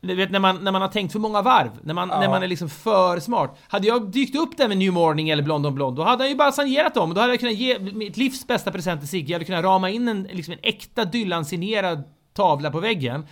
du 0.00 0.14
vet 0.14 0.30
när 0.30 0.38
man, 0.38 0.64
när 0.64 0.72
man 0.72 0.82
har 0.82 0.88
tänkt 0.88 1.12
för 1.12 1.18
många 1.18 1.42
varv, 1.42 1.70
när 1.82 1.94
man, 1.94 2.08
ja. 2.08 2.20
när 2.20 2.28
man 2.28 2.42
är 2.42 2.48
liksom 2.48 2.68
för 2.68 3.20
smart. 3.20 3.58
Hade 3.68 3.86
jag 3.86 4.10
dykt 4.10 4.36
upp 4.36 4.56
där 4.56 4.68
med 4.68 4.78
New 4.78 4.92
Morning 4.92 5.30
eller 5.30 5.42
Blond 5.42 5.66
on 5.66 5.74
Blond, 5.74 5.96
då 5.96 6.02
hade 6.02 6.24
jag 6.24 6.30
ju 6.30 6.36
bara 6.36 6.52
signerat 6.52 6.94
dem. 6.94 7.14
Då 7.14 7.20
hade 7.20 7.32
jag 7.32 7.40
kunnat 7.40 7.54
ge 7.54 7.78
mitt 7.78 8.16
livs 8.16 8.46
bästa 8.46 8.70
present 8.70 9.00
till 9.00 9.08
Sigge. 9.08 9.32
Jag 9.32 9.34
hade 9.34 9.44
kunnat 9.44 9.64
rama 9.64 9.90
in 9.90 10.08
en, 10.08 10.22
liksom 10.22 10.52
en 10.52 10.60
äkta 10.62 11.04
Dylan-signerad 11.04 12.02
tavla 12.32 12.70
på 12.70 12.80
väggen. 12.80 13.26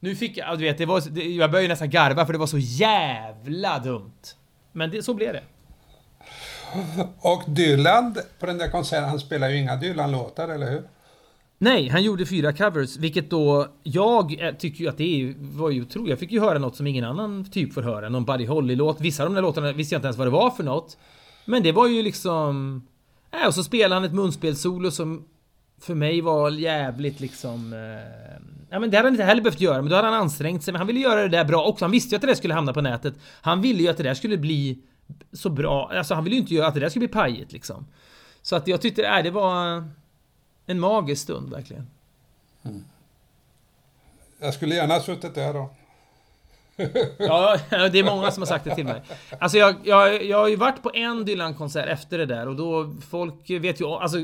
Nu 0.00 0.16
fick 0.16 0.36
jag, 0.36 0.58
du 0.58 0.64
vet, 0.64 0.78
det 0.78 0.86
var, 0.86 1.02
det, 1.10 1.22
jag 1.22 1.50
började 1.50 1.68
nästan 1.68 1.90
garva 1.90 2.26
för 2.26 2.32
det 2.32 2.38
var 2.38 2.46
så 2.46 2.58
jävla 2.58 3.78
dumt. 3.78 4.22
Men 4.72 4.90
det, 4.90 5.02
så 5.02 5.14
blev 5.14 5.32
det. 5.32 5.42
Och 7.20 7.42
Dylan, 7.46 8.16
på 8.38 8.46
den 8.46 8.58
där 8.58 8.70
konserten, 8.70 9.08
han 9.08 9.18
spelar 9.18 9.48
ju 9.48 9.56
inga 9.56 9.76
Dylan-låtar, 9.76 10.48
eller 10.48 10.70
hur? 10.70 10.82
Nej, 11.58 11.88
han 11.88 12.02
gjorde 12.02 12.26
fyra 12.26 12.52
covers, 12.52 12.96
vilket 12.96 13.30
då 13.30 13.66
jag 13.82 14.40
eh, 14.40 14.54
tycker 14.54 14.84
ju 14.84 14.90
att 14.90 14.98
det 14.98 15.34
var 15.38 15.70
ju 15.70 15.82
otroligt. 15.82 16.10
Jag 16.10 16.18
fick 16.18 16.32
ju 16.32 16.40
höra 16.40 16.58
något 16.58 16.76
som 16.76 16.86
ingen 16.86 17.04
annan 17.04 17.50
typ 17.50 17.72
får 17.72 17.82
höra. 17.82 18.08
Någon 18.08 18.24
Buddy 18.24 18.46
Holly-låt. 18.46 19.00
Vissa 19.00 19.22
av 19.22 19.28
de 19.28 19.34
där 19.34 19.42
låtarna 19.42 19.72
visste 19.72 19.94
jag 19.94 19.98
inte 19.98 20.06
ens 20.06 20.16
vad 20.16 20.26
det 20.26 20.30
var 20.30 20.50
för 20.50 20.64
något. 20.64 20.96
Men 21.44 21.62
det 21.62 21.72
var 21.72 21.86
ju 21.86 22.02
liksom... 22.02 22.82
Äh, 23.42 23.46
och 23.46 23.54
så 23.54 23.64
spelade 23.64 23.94
han 23.94 24.04
ett 24.04 24.14
munspelssolo 24.14 24.90
som 24.90 25.24
för 25.80 25.94
mig 25.94 26.20
var 26.20 26.50
jävligt 26.50 27.20
liksom... 27.20 27.72
Eh, 27.72 28.46
ja 28.70 28.78
men 28.78 28.90
det 28.90 28.96
hade 28.96 29.06
han 29.06 29.14
inte 29.14 29.24
heller 29.24 29.42
behövt 29.42 29.60
göra, 29.60 29.82
men 29.82 29.90
då 29.90 29.96
hade 29.96 30.08
han 30.08 30.20
ansträngt 30.20 30.62
sig. 30.62 30.72
Men 30.72 30.78
han 30.80 30.86
ville 30.86 31.00
göra 31.00 31.22
det 31.22 31.28
där 31.28 31.44
bra 31.44 31.64
också. 31.64 31.84
Han 31.84 31.92
visste 31.92 32.14
ju 32.14 32.16
att 32.16 32.22
det 32.22 32.26
där 32.26 32.34
skulle 32.34 32.54
hamna 32.54 32.72
på 32.72 32.80
nätet. 32.80 33.14
Han 33.40 33.60
ville 33.60 33.82
ju 33.82 33.88
att 33.88 33.96
det 33.96 34.02
där 34.02 34.14
skulle 34.14 34.38
bli 34.38 34.78
så 35.32 35.50
bra. 35.50 35.90
Alltså 35.92 36.14
han 36.14 36.24
ville 36.24 36.36
ju 36.36 36.42
inte 36.42 36.54
göra 36.54 36.66
att 36.66 36.74
det 36.74 36.80
där 36.80 36.88
skulle 36.88 37.06
bli 37.06 37.14
pajigt 37.14 37.52
liksom. 37.52 37.86
Så 38.42 38.56
att 38.56 38.68
jag 38.68 38.80
tyckte, 38.80 39.06
äh, 39.06 39.22
det 39.22 39.30
var 39.30 39.84
en 40.66 40.80
magisk 40.80 41.22
stund 41.22 41.50
verkligen. 41.50 41.86
Mm. 42.62 42.84
Jag 44.38 44.54
skulle 44.54 44.74
gärna 44.74 44.94
ha 44.94 45.00
suttit 45.00 45.34
där 45.34 45.54
då. 45.54 45.70
ja, 47.18 47.58
det 47.70 47.98
är 47.98 48.04
många 48.04 48.30
som 48.30 48.40
har 48.40 48.46
sagt 48.46 48.64
det 48.64 48.74
till 48.74 48.84
mig. 48.84 49.02
Alltså 49.38 49.58
jag, 49.58 49.74
jag, 49.84 50.24
jag 50.24 50.38
har 50.38 50.48
ju 50.48 50.56
varit 50.56 50.82
på 50.82 50.90
en 50.94 51.24
Dylan-konsert 51.24 51.88
efter 51.88 52.18
det 52.18 52.26
där 52.26 52.48
och 52.48 52.56
då 52.56 52.94
folk 53.08 53.50
vet 53.50 53.80
ju... 53.80 53.86
Alltså, 53.86 54.18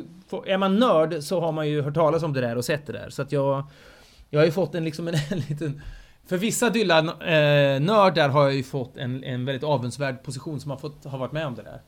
är 0.47 0.59
man 0.59 0.79
nörd 0.79 1.23
så 1.23 1.41
har 1.41 1.53
man 1.53 1.69
ju 1.69 1.83
hört 1.83 1.95
talas 1.95 2.23
om 2.23 2.33
det 2.33 2.41
där 2.41 2.57
och 2.57 2.65
sett 2.65 2.87
det 2.87 2.93
där. 2.93 3.11
Så 3.11 3.23
att 3.23 3.33
jag... 3.33 3.65
Jag 4.31 4.41
har 4.41 4.47
ju 4.47 4.53
fått 4.53 4.75
en 4.75 4.85
liksom 4.85 5.09
en, 5.09 5.15
en 5.31 5.39
liten... 5.49 5.83
För 6.27 6.37
vissa 6.37 6.71
Dylan-nördar 6.71 8.29
eh, 8.29 8.33
har 8.33 8.43
jag 8.43 8.55
ju 8.55 8.63
fått 8.63 8.97
en, 8.97 9.25
en 9.25 9.45
väldigt 9.45 9.65
avundsvärd 9.65 10.23
position 10.23 10.61
som 10.61 10.71
har 10.71 10.79
fått 10.79 11.05
ha 11.05 11.19
varit 11.19 11.33
med 11.33 11.47
om 11.47 11.55
det 11.55 11.63
där. 11.63 11.81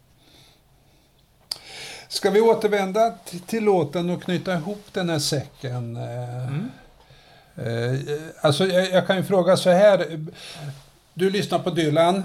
Ska 2.09 2.31
vi 2.31 2.40
återvända 2.40 3.14
till 3.47 3.64
låten 3.64 4.11
och 4.11 4.23
knyta 4.23 4.55
ihop 4.55 4.85
den 4.92 5.09
här 5.09 5.18
säcken? 5.18 5.97
Eh, 5.97 6.49
mm. 6.49 6.70
Eh, 7.57 8.01
alltså, 8.40 8.66
jag, 8.66 8.90
jag, 8.90 9.07
kan 9.07 9.16
ju 9.16 9.23
fråga 9.23 9.57
så 9.57 9.70
här. 9.70 10.27
Du 11.14 11.31
lyssnar 11.31 11.59
på 11.59 11.70
Dylan. 11.70 12.23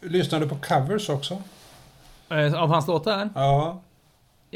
Lyssnar 0.00 0.40
du 0.40 0.48
på 0.48 0.56
covers 0.56 1.08
också? 1.08 1.42
Av 2.56 2.68
hans 2.68 2.86
låtar? 2.86 3.28
Ja. 3.34 3.82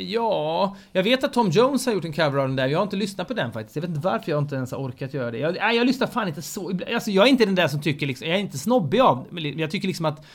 Ja, 0.00 0.76
jag 0.92 1.02
vet 1.02 1.24
att 1.24 1.32
Tom 1.32 1.50
Jones 1.50 1.86
har 1.86 1.92
gjort 1.92 2.04
en 2.04 2.12
cover 2.12 2.38
av 2.38 2.48
den 2.48 2.56
där. 2.56 2.66
Jag 2.66 2.78
har 2.78 2.82
inte 2.82 2.96
lyssnat 2.96 3.28
på 3.28 3.34
den 3.34 3.52
faktiskt. 3.52 3.76
Jag 3.76 3.82
vet 3.82 3.88
inte 3.90 4.00
varför 4.00 4.32
jag 4.32 4.42
inte 4.42 4.54
ens 4.54 4.72
har 4.72 4.78
orkat 4.78 5.14
göra 5.14 5.30
det. 5.30 5.38
Jag, 5.38 5.54
nej, 5.54 5.76
jag 5.76 5.86
lyssnar 5.86 6.06
fan 6.06 6.28
inte 6.28 6.42
så... 6.42 6.78
Alltså, 6.94 7.10
jag 7.10 7.26
är 7.26 7.30
inte 7.30 7.44
den 7.44 7.54
där 7.54 7.68
som 7.68 7.82
tycker 7.82 8.06
liksom... 8.06 8.28
Jag 8.28 8.36
är 8.36 8.40
inte 8.40 8.58
snobbig 8.58 9.00
av... 9.00 9.26
Jag 9.56 9.70
tycker 9.70 9.88
liksom 9.88 10.06
att... 10.06 10.26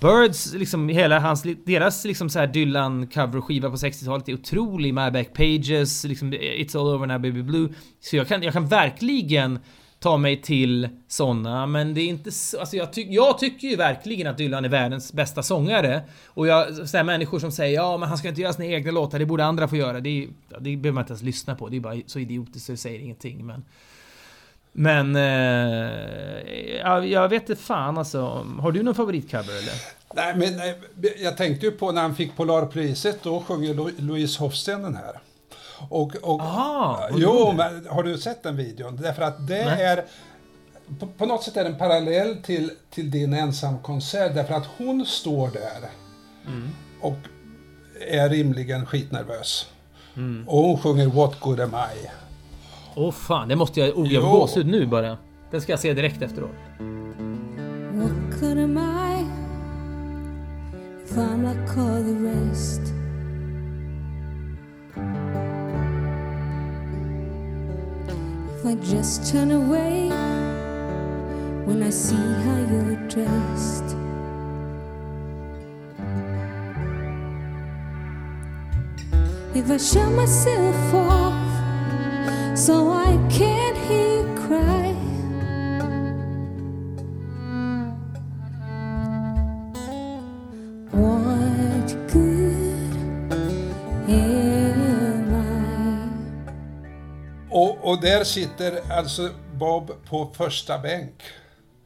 Birds, 0.00 0.54
liksom 0.54 0.88
hela 0.88 1.20
hans, 1.20 1.42
deras 1.64 2.04
liksom 2.04 2.30
så 2.30 2.38
här 2.38 2.46
Dylan 2.46 3.06
coverskiva 3.06 3.70
på 3.70 3.76
60-talet 3.76 4.28
är 4.28 4.34
otrolig. 4.34 4.94
My 4.94 5.10
Back 5.10 5.32
Pages, 5.32 6.04
liksom 6.04 6.32
It's 6.32 6.78
All 6.78 6.94
Over 6.94 7.06
Now 7.06 7.18
Baby 7.18 7.42
Blue. 7.42 7.68
Så 8.00 8.16
jag 8.16 8.28
kan, 8.28 8.42
jag 8.42 8.52
kan 8.52 8.66
verkligen 8.66 9.58
ta 10.00 10.16
mig 10.16 10.42
till 10.42 10.88
såna, 11.08 11.66
men 11.66 11.94
det 11.94 12.00
är 12.00 12.06
inte 12.06 12.30
så, 12.30 12.60
alltså 12.60 12.76
jag, 12.76 12.92
ty, 12.92 13.06
jag 13.10 13.38
tycker 13.38 13.68
ju 13.68 13.76
verkligen 13.76 14.26
att 14.26 14.38
Dylan 14.38 14.64
är 14.64 14.68
världens 14.68 15.12
bästa 15.12 15.42
sångare. 15.42 16.02
Och 16.26 16.46
jag, 16.46 16.74
sådär 16.74 17.04
människor 17.04 17.38
som 17.38 17.52
säger 17.52 17.74
ja 17.74 17.96
men 17.96 18.08
han 18.08 18.18
ska 18.18 18.28
inte 18.28 18.40
göra 18.40 18.52
sina 18.52 18.66
egna 18.66 18.90
låtar, 18.90 19.18
det 19.18 19.26
borde 19.26 19.44
andra 19.44 19.68
få 19.68 19.76
göra. 19.76 20.00
Det, 20.00 20.28
det 20.48 20.76
behöver 20.76 20.92
man 20.92 21.02
inte 21.02 21.12
ens 21.12 21.22
lyssna 21.22 21.54
på, 21.54 21.68
det 21.68 21.76
är 21.76 21.80
bara 21.80 21.96
så 22.06 22.18
idiotiskt 22.18 22.66
så 22.66 22.72
det 22.72 22.78
säger 22.78 23.00
ingenting. 23.00 23.46
Men, 23.46 23.64
men 24.72 25.16
eh, 25.16 26.42
jag, 26.78 27.06
jag 27.06 27.28
vet 27.28 27.50
inte 27.50 27.62
fan 27.62 27.98
alltså. 27.98 28.46
Har 28.60 28.72
du 28.72 28.82
någon 28.82 28.94
favoritcover 28.94 29.52
eller? 29.58 29.74
Nej, 30.14 30.34
men 30.36 30.68
eh, 30.68 31.22
jag 31.22 31.36
tänkte 31.36 31.66
ju 31.66 31.72
på 31.72 31.92
när 31.92 32.02
han 32.02 32.14
fick 32.14 32.36
Polarpriset, 32.36 33.22
då 33.22 33.40
sjunger 33.40 34.00
Louise 34.02 34.40
Hofsten 34.40 34.82
den 34.82 34.96
här. 34.96 35.20
Och, 35.88 36.16
och, 36.22 36.40
Aha, 36.40 37.08
jo, 37.12 37.52
men 37.56 37.86
har 37.86 38.02
du 38.02 38.18
sett 38.18 38.42
den 38.42 38.56
videon? 38.56 38.96
Därför 38.96 39.22
att 39.22 39.46
det 39.46 39.64
Nej. 39.64 39.84
är 39.84 40.04
på, 40.98 41.06
på, 41.06 41.26
något 41.26 41.42
sätt 41.42 41.56
är 41.56 41.64
det 41.64 41.70
en 41.70 41.78
parallell 41.78 42.36
till, 42.42 42.70
till 42.90 43.10
din 43.10 43.34
ensamkonsert 43.34 44.34
därför 44.34 44.54
att 44.54 44.66
hon 44.78 45.06
står 45.06 45.48
där 45.48 45.90
mm. 46.46 46.68
och 47.00 47.16
är 48.08 48.28
rimligen 48.28 48.86
skitnervös. 48.86 49.66
Mm. 50.16 50.48
Och 50.48 50.62
hon 50.62 50.78
sjunger 50.78 51.06
What 51.06 51.40
good 51.40 51.60
am 51.60 51.74
I? 51.74 52.10
Åh 52.94 53.08
oh, 53.08 53.12
fan, 53.12 53.48
det 53.48 53.56
måste 53.56 53.80
jag... 53.80 53.98
Oh, 53.98 54.12
jag 54.12 54.22
får 54.22 54.30
gåshud 54.30 54.66
nu 54.66 54.86
bara. 54.86 55.18
Den 55.50 55.60
ska 55.60 55.72
jag 55.72 55.80
se 55.80 55.94
direkt 55.94 56.22
efteråt. 56.22 56.50
What 57.92 58.40
good 58.40 58.58
am 58.58 58.78
I? 58.78 59.26
If 61.04 61.16
I'm 61.16 61.42
like 61.42 61.80
all 61.80 62.02
the 62.04 62.14
rest 62.14 62.99
I 68.62 68.74
just 68.74 69.32
turn 69.32 69.52
away 69.52 70.08
when 71.64 71.82
I 71.82 71.88
see 71.88 72.14
how 72.14 72.58
you're 72.70 72.96
dressed. 73.08 73.96
If 79.54 79.70
I 79.70 79.78
shut 79.78 80.12
myself 80.12 80.94
off 80.94 82.58
so 82.58 82.90
I 82.90 83.16
can't 83.30 83.78
hear 83.78 84.24
you 84.24 84.34
cry. 84.46 84.79
Och 97.82 98.00
där 98.00 98.24
sitter 98.24 98.92
alltså 98.92 99.28
Bob 99.54 99.92
på 100.08 100.30
första 100.36 100.78
bänk. 100.78 101.14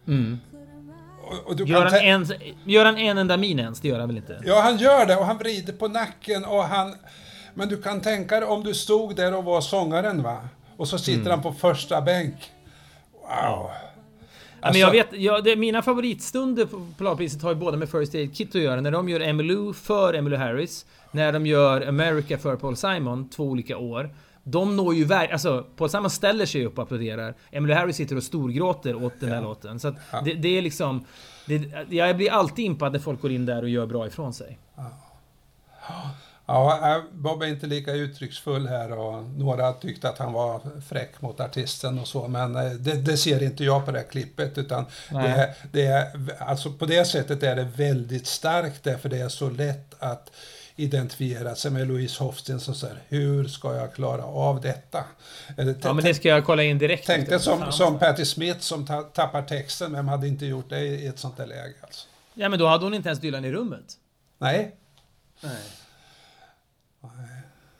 Mm. 0.08 0.40
Och, 1.22 1.50
och 1.50 1.68
gör, 1.68 1.84
han 1.84 1.94
en, 1.94 2.26
gör 2.64 2.84
han 2.84 2.98
en 2.98 3.18
enda 3.18 3.36
min 3.36 3.58
ens? 3.58 3.80
Det 3.80 3.88
gör 3.88 3.98
han 3.98 4.08
väl 4.08 4.16
inte? 4.16 4.42
Ja, 4.44 4.60
han 4.60 4.76
gör 4.76 5.06
det 5.06 5.16
och 5.16 5.26
han 5.26 5.38
vrider 5.38 5.72
på 5.72 5.88
nacken 5.88 6.44
och 6.44 6.64
han... 6.64 6.94
Men 7.54 7.68
du 7.68 7.82
kan 7.82 8.00
tänka 8.00 8.40
dig 8.40 8.48
om 8.48 8.64
du 8.64 8.74
stod 8.74 9.16
där 9.16 9.34
och 9.34 9.44
var 9.44 9.60
sångaren 9.60 10.22
va? 10.22 10.48
Och 10.76 10.88
så 10.88 10.98
sitter 10.98 11.20
mm. 11.20 11.30
han 11.30 11.42
på 11.42 11.52
första 11.52 12.00
bänk. 12.00 12.34
Wow! 13.12 13.30
Alltså... 13.30 13.70
Ja, 14.60 14.70
men 14.72 14.80
jag 14.80 14.90
vet, 14.90 15.08
ja, 15.12 15.40
det, 15.40 15.56
mina 15.56 15.82
favoritstunder 15.82 16.66
på 16.66 16.86
Polarpriset 16.98 17.42
har 17.42 17.50
ju 17.50 17.56
båda 17.56 17.76
med 17.76 17.90
First 17.90 18.14
Aid 18.14 18.36
Kit 18.36 18.54
att 18.54 18.62
göra. 18.62 18.80
När 18.80 18.90
de 18.90 19.08
gör 19.08 19.20
Emmylou 19.20 19.72
för 19.72 20.14
Emmylou 20.14 20.38
Harris. 20.38 20.86
När 21.10 21.32
de 21.32 21.46
gör 21.46 21.88
America 21.88 22.38
för 22.38 22.56
Paul 22.56 22.76
Simon, 22.76 23.28
två 23.28 23.44
olika 23.44 23.76
år. 23.76 24.10
De 24.44 24.76
når 24.76 24.94
ju 24.94 25.04
verkligen, 25.04 25.32
alltså 25.32 25.66
Paul 25.76 25.90
Simon 25.90 26.10
ställer 26.10 26.46
sig 26.46 26.66
upp 26.66 26.78
och 26.78 26.84
applåderar. 26.84 27.34
Emily 27.50 27.74
Harris 27.74 27.96
sitter 27.96 28.16
och 28.16 28.22
storgråter 28.22 29.04
åt 29.04 29.20
den 29.20 29.32
här 29.32 29.42
låten. 29.42 29.80
Så 29.80 29.88
att 29.88 29.94
ja. 30.12 30.20
det, 30.20 30.34
det, 30.34 30.58
är 30.58 30.62
liksom... 30.62 31.06
Det, 31.46 31.62
jag 31.88 32.16
blir 32.16 32.30
alltid 32.30 32.64
impad 32.64 32.92
när 32.92 32.98
folk 32.98 33.20
går 33.22 33.32
in 33.32 33.46
där 33.46 33.62
och 33.62 33.68
gör 33.68 33.86
bra 33.86 34.06
ifrån 34.06 34.34
sig. 34.34 34.58
Ja. 34.76 34.90
Ja, 36.46 37.02
Bob 37.12 37.42
är 37.42 37.46
inte 37.46 37.66
lika 37.66 37.92
uttrycksfull 37.92 38.66
här 38.66 38.98
och 38.98 39.24
några 39.24 39.72
tyckte 39.72 40.08
att 40.08 40.18
han 40.18 40.32
var 40.32 40.60
fräck 40.88 41.22
mot 41.22 41.40
artisten 41.40 41.98
och 41.98 42.08
så, 42.08 42.28
men 42.28 42.56
eh, 42.56 42.72
det, 42.72 42.94
det 42.94 43.16
ser 43.16 43.42
inte 43.42 43.64
jag 43.64 43.84
på 43.84 43.92
det 43.92 43.98
här 43.98 44.06
klippet, 44.06 44.58
utan 44.58 44.84
det, 45.10 45.54
det 45.72 45.86
är, 45.86 46.06
alltså 46.38 46.72
på 46.72 46.86
det 46.86 47.04
sättet 47.04 47.42
är 47.42 47.56
det 47.56 47.68
väldigt 47.76 48.26
starkt 48.26 48.84
därför 48.84 49.08
det 49.08 49.18
är 49.18 49.28
så 49.28 49.50
lätt 49.50 49.94
att 49.98 50.30
identifiera 50.76 51.54
sig 51.54 51.70
med 51.70 51.88
Louise 51.88 52.24
Hofsten 52.24 52.56
och 52.56 52.76
säger 52.76 53.02
hur 53.08 53.48
ska 53.48 53.74
jag 53.74 53.94
klara 53.94 54.24
av 54.24 54.60
detta? 54.60 55.04
Ja, 55.82 55.92
men 55.92 56.04
det 56.04 56.14
ska 56.14 56.28
jag 56.28 56.44
kolla 56.44 56.62
in 56.62 56.78
direkt. 56.78 57.06
Tänk 57.06 57.28
dig 57.28 57.40
som, 57.40 57.72
som 57.72 57.98
Patti 57.98 58.24
Smith 58.24 58.60
som 58.60 58.86
ta, 58.86 59.02
tappar 59.02 59.42
texten, 59.42 59.92
men 59.92 60.08
hade 60.08 60.28
inte 60.28 60.46
gjort 60.46 60.68
det 60.68 60.80
i 60.80 61.06
ett 61.06 61.18
sånt 61.18 61.36
där 61.36 61.46
läge. 61.46 61.74
Alltså. 61.82 62.08
Ja, 62.34 62.48
men 62.48 62.58
då 62.58 62.66
hade 62.66 62.84
hon 62.84 62.94
inte 62.94 63.08
ens 63.08 63.20
Dylan 63.20 63.44
i 63.44 63.52
rummet. 63.52 63.98
Nej. 64.38 64.76
Nej. 65.40 65.62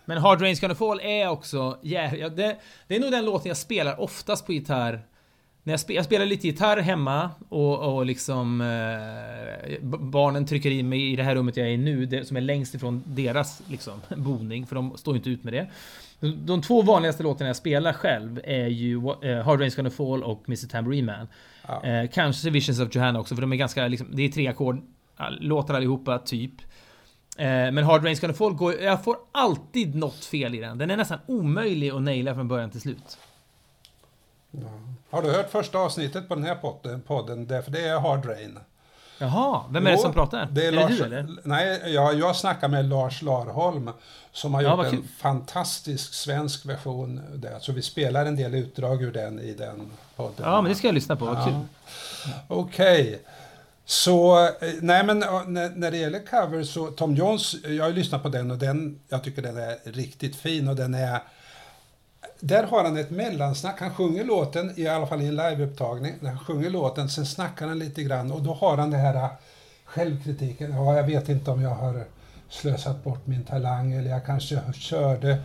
Men 0.05 0.19
Hard 0.19 0.41
Rain's 0.43 0.61
Gonna 0.61 0.75
Fall 0.75 1.01
är 1.01 1.29
också... 1.29 1.79
Yeah, 1.83 2.31
det, 2.31 2.57
det 2.87 2.97
är 2.97 3.01
nog 3.01 3.11
den 3.11 3.25
låten 3.25 3.49
jag 3.49 3.57
spelar 3.57 4.01
oftast 4.01 4.47
på 4.47 4.53
gitarr 4.53 5.07
när 5.65 5.73
jag, 5.73 5.81
spe, 5.81 5.93
jag 5.95 6.05
spelar 6.05 6.27
lite 6.27 6.47
gitarr 6.47 6.77
hemma 6.77 7.31
och, 7.49 7.95
och 7.95 8.07
liksom 8.07 8.61
eh, 8.61 9.79
barnen 9.99 10.47
trycker 10.47 10.71
in 10.71 10.89
mig 10.89 11.13
i 11.13 11.17
det 11.17 11.23
här 11.23 11.35
rummet 11.35 11.57
jag 11.57 11.67
är 11.67 11.71
i 11.71 11.77
nu, 11.77 12.07
det, 12.07 12.25
som 12.25 12.37
är 12.37 12.41
längst 12.41 12.75
ifrån 12.75 13.03
deras 13.07 13.63
liksom, 13.67 14.01
boning, 14.17 14.67
för 14.67 14.75
de 14.75 14.97
står 14.97 15.17
inte 15.17 15.31
ut 15.31 15.45
med 15.45 15.53
det. 15.53 15.67
De, 16.21 16.47
de 16.47 16.63
två 16.63 16.83
vanligaste 16.83 17.23
låtarna 17.23 17.49
jag 17.49 17.57
spelar 17.57 17.93
själv 17.93 18.41
är 18.45 18.67
ju 18.67 18.97
eh, 18.97 19.45
Hard 19.45 19.61
Rain's 19.61 19.77
Gonna 19.77 19.91
Fall 19.91 20.23
och 20.23 20.43
Mr 20.47 20.69
Tambourine 20.69 21.07
Man. 21.07 21.29
Ja. 21.69 21.85
Eh, 21.85 22.11
kanske 22.13 22.51
Visions 22.51 22.81
of 22.81 22.95
Johanna 22.95 23.21
också, 23.21 23.35
för 23.35 23.43
de 23.43 23.53
är 23.53 23.57
ganska, 23.57 23.89
liksom, 23.89 24.09
det 24.13 24.23
är 24.23 24.29
tre 24.29 24.49
ackord, 24.49 24.83
låtar 25.41 25.75
allihopa, 25.75 26.19
typ. 26.19 26.53
Eh, 27.39 27.47
men 27.47 27.85
Hard 27.85 28.05
Rain's 28.05 28.21
Gonna 28.21 28.35
Fall, 28.35 28.53
går, 28.53 28.75
jag 28.75 29.05
får 29.05 29.17
alltid 29.33 29.95
något 29.95 30.25
fel 30.25 30.55
i 30.55 30.59
den. 30.59 30.79
Den 30.79 30.91
är 30.91 30.97
nästan 30.97 31.19
omöjlig 31.27 31.91
att 31.91 32.03
naila 32.03 32.35
från 32.35 32.49
början 32.49 32.71
till 32.71 32.81
slut. 32.81 33.19
Ja. 34.61 34.69
Har 35.11 35.23
du 35.23 35.31
hört 35.31 35.51
första 35.51 35.79
avsnittet 35.79 36.29
på 36.29 36.35
den 36.35 36.45
här 36.45 36.55
podden? 36.55 37.01
podden 37.01 37.47
därför 37.47 37.71
det 37.71 37.89
är 37.89 38.01
Hard 38.01 38.27
Rain. 38.27 38.59
Jaha, 39.19 39.65
vem 39.71 39.87
är 39.87 39.91
det 39.91 39.99
som 39.99 40.13
pratar? 40.13 40.49
Det 40.51 40.65
är, 40.67 40.69
är 40.69 40.73
Lars, 40.73 40.91
det 40.91 40.97
du 40.97 41.05
eller? 41.05 41.27
Nej, 41.43 41.95
jag, 41.95 42.19
jag 42.19 42.37
snackar 42.37 42.69
med 42.69 42.85
Lars 42.85 43.23
Larholm 43.23 43.91
som 44.33 44.55
har 44.55 44.63
gjort 44.63 44.73
ja, 44.73 44.87
en 44.87 45.09
fantastisk 45.19 46.15
svensk 46.15 46.67
version 46.67 47.21
där. 47.35 47.59
Så 47.59 47.73
vi 47.73 47.83
spelar 47.83 48.27
en 48.27 48.37
del 48.37 48.55
utdrag 48.55 49.03
ur 49.03 49.13
den 49.13 49.41
i 49.41 49.55
den 49.55 49.91
podden. 50.17 50.35
Ja, 50.39 50.63
men 50.63 50.69
det 50.73 50.77
ska 50.77 50.89
jag 50.89 50.95
lyssna 50.95 51.17
på, 51.17 51.25
vad 51.25 51.39
ja. 51.39 51.45
kul. 51.45 51.55
Okej. 52.49 53.03
Okay. 53.03 53.19
Så, 53.85 54.45
eh, 54.47 54.51
nej 54.81 55.05
men 55.05 55.19
när, 55.47 55.91
det 55.91 55.97
gäller 55.97 56.27
cover 56.27 56.63
så, 56.63 56.87
Tom 56.87 57.15
Jones, 57.15 57.55
jag 57.65 57.85
har 57.85 57.91
lyssnat 57.91 58.23
på 58.23 58.29
den 58.29 58.51
och 58.51 58.59
den, 58.59 59.01
jag 59.09 59.25
tycker 59.25 59.43
den 59.43 59.57
är 59.57 59.93
riktigt 59.93 60.37
fin 60.37 60.69
och 60.69 60.77
den 60.77 60.95
är 60.95 61.21
där 62.41 62.63
har 62.63 62.85
han 62.85 62.97
ett 62.97 63.11
mellansnack. 63.11 63.81
Han 63.81 63.95
sjunger 63.95 64.25
låten, 64.25 64.73
i 64.77 64.89
alla 64.89 65.07
fall 65.07 65.23
i 65.23 65.27
en 65.27 65.37
liveupptagning. 65.37 66.15
Han 66.23 66.39
sjunger 66.39 66.71
låten, 66.71 67.09
sen 67.09 67.27
snackar 67.27 67.67
han 67.67 67.79
lite 67.79 68.03
grann 68.03 68.33
och 68.33 68.43
då 68.43 68.55
har 68.55 68.77
han 68.77 68.91
det 68.91 68.97
här 68.97 69.15
äh, 69.15 69.29
självkritiken. 69.85 70.73
Ja, 70.73 70.97
jag 70.97 71.05
vet 71.05 71.29
inte 71.29 71.51
om 71.51 71.63
jag 71.63 71.71
har 71.75 72.05
slösat 72.49 73.05
bort 73.05 73.27
min 73.27 73.45
talang 73.45 73.93
eller 73.93 74.11
jag 74.11 74.27
kanske 74.27 74.59
körde 74.75 75.39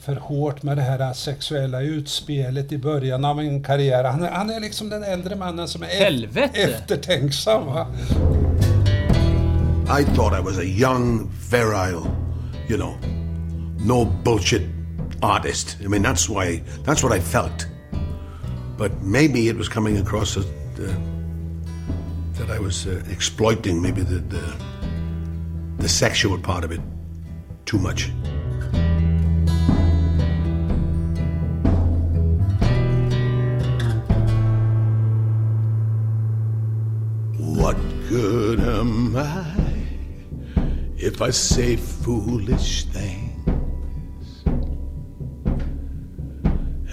för 0.00 0.16
hårt 0.16 0.62
med 0.62 0.76
det 0.76 0.82
här 0.82 1.00
äh, 1.00 1.12
sexuella 1.12 1.80
utspelet 1.80 2.72
i 2.72 2.78
början 2.78 3.24
av 3.24 3.36
min 3.36 3.62
karriär. 3.62 4.04
Han 4.04 4.24
är, 4.24 4.30
han 4.30 4.50
är 4.50 4.60
liksom 4.60 4.88
den 4.90 5.04
äldre 5.04 5.36
mannen 5.36 5.68
som 5.68 5.82
är 5.82 5.86
Helvete. 5.86 6.62
eftertänksam. 6.62 7.66
Va? 7.66 7.86
I 10.00 10.04
thought 10.04 10.38
I 10.40 10.42
was 10.42 10.58
a 10.58 10.62
young, 10.64 11.30
virile, 11.50 12.06
you 12.68 12.76
know, 12.76 12.94
no 13.80 14.04
bullshit 14.24 14.77
artist. 15.22 15.76
I 15.82 15.88
mean, 15.88 16.02
that's 16.02 16.28
why 16.28 16.62
that's 16.84 17.02
what 17.02 17.12
I 17.12 17.20
felt. 17.20 17.66
But 18.76 19.02
maybe 19.02 19.48
it 19.48 19.56
was 19.56 19.68
coming 19.68 19.98
across 19.98 20.36
as 20.36 20.44
uh, 20.44 20.94
that 22.34 22.50
I 22.50 22.58
was 22.58 22.86
uh, 22.86 23.02
exploiting 23.10 23.82
maybe 23.82 24.02
the, 24.02 24.18
the 24.18 24.56
the 25.78 25.88
sexual 25.88 26.38
part 26.38 26.64
of 26.64 26.72
it 26.72 26.80
too 27.66 27.78
much. 27.78 28.10
What 37.38 37.76
good 38.08 38.60
am 38.60 39.16
I 39.16 39.58
if 40.96 41.22
I 41.22 41.30
say 41.30 41.76
foolish 41.76 42.84
things. 42.84 43.27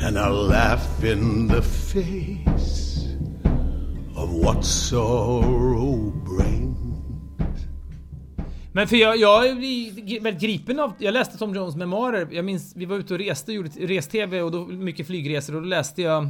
And 0.06 0.18
I 0.18 0.30
laugh 0.30 1.03
in 1.03 1.49
the 1.49 1.62
face 1.62 3.08
of 4.16 4.30
what 4.43 4.66
sorrow 4.66 6.12
brings. 6.26 6.78
Men 8.72 8.88
för 8.88 8.95
jag, 8.95 9.18
jag 9.18 9.47
är 9.47 10.22
väldigt 10.22 10.41
gripen 10.41 10.80
av... 10.80 10.93
Jag 10.97 11.14
läste 11.14 11.38
Tom 11.38 11.56
Jones 11.56 11.76
memoarer. 11.76 12.28
Jag 12.32 12.45
minns, 12.45 12.74
vi 12.76 12.86
var 12.86 12.97
ute 12.97 13.14
och 13.14 13.20
reste, 13.20 13.53
gjorde 13.53 13.70
res-tv 13.70 14.41
och 14.41 14.51
då 14.51 14.66
mycket 14.66 15.08
flygresor 15.08 15.56
och 15.56 15.62
då 15.62 15.68
läste 15.68 16.01
jag 16.01 16.30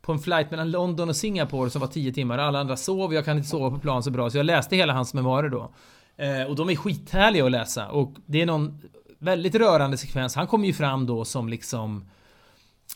på 0.00 0.12
en 0.12 0.18
flight 0.18 0.50
mellan 0.50 0.70
London 0.70 1.08
och 1.08 1.16
Singapore 1.16 1.70
som 1.70 1.80
var 1.80 1.88
10 1.88 2.12
timmar. 2.12 2.38
Alla 2.38 2.60
andra 2.60 2.76
sov, 2.76 3.14
jag 3.14 3.24
kan 3.24 3.36
inte 3.36 3.48
sova 3.48 3.70
på 3.70 3.78
plan 3.78 4.02
så 4.02 4.10
bra. 4.10 4.30
Så 4.30 4.36
jag 4.36 4.46
läste 4.46 4.76
hela 4.76 4.92
hans 4.92 5.14
memoarer 5.14 5.48
då. 5.48 5.70
Eh, 6.16 6.42
och 6.48 6.56
de 6.56 6.70
är 6.70 6.76
skithärliga 6.76 7.44
att 7.44 7.50
läsa. 7.50 7.88
Och 7.88 8.14
det 8.26 8.42
är 8.42 8.46
någon 8.46 8.78
väldigt 9.18 9.54
rörande 9.54 9.96
sekvens. 9.96 10.34
Han 10.34 10.46
kommer 10.46 10.66
ju 10.66 10.72
fram 10.72 11.06
då 11.06 11.24
som 11.24 11.48
liksom... 11.48 12.04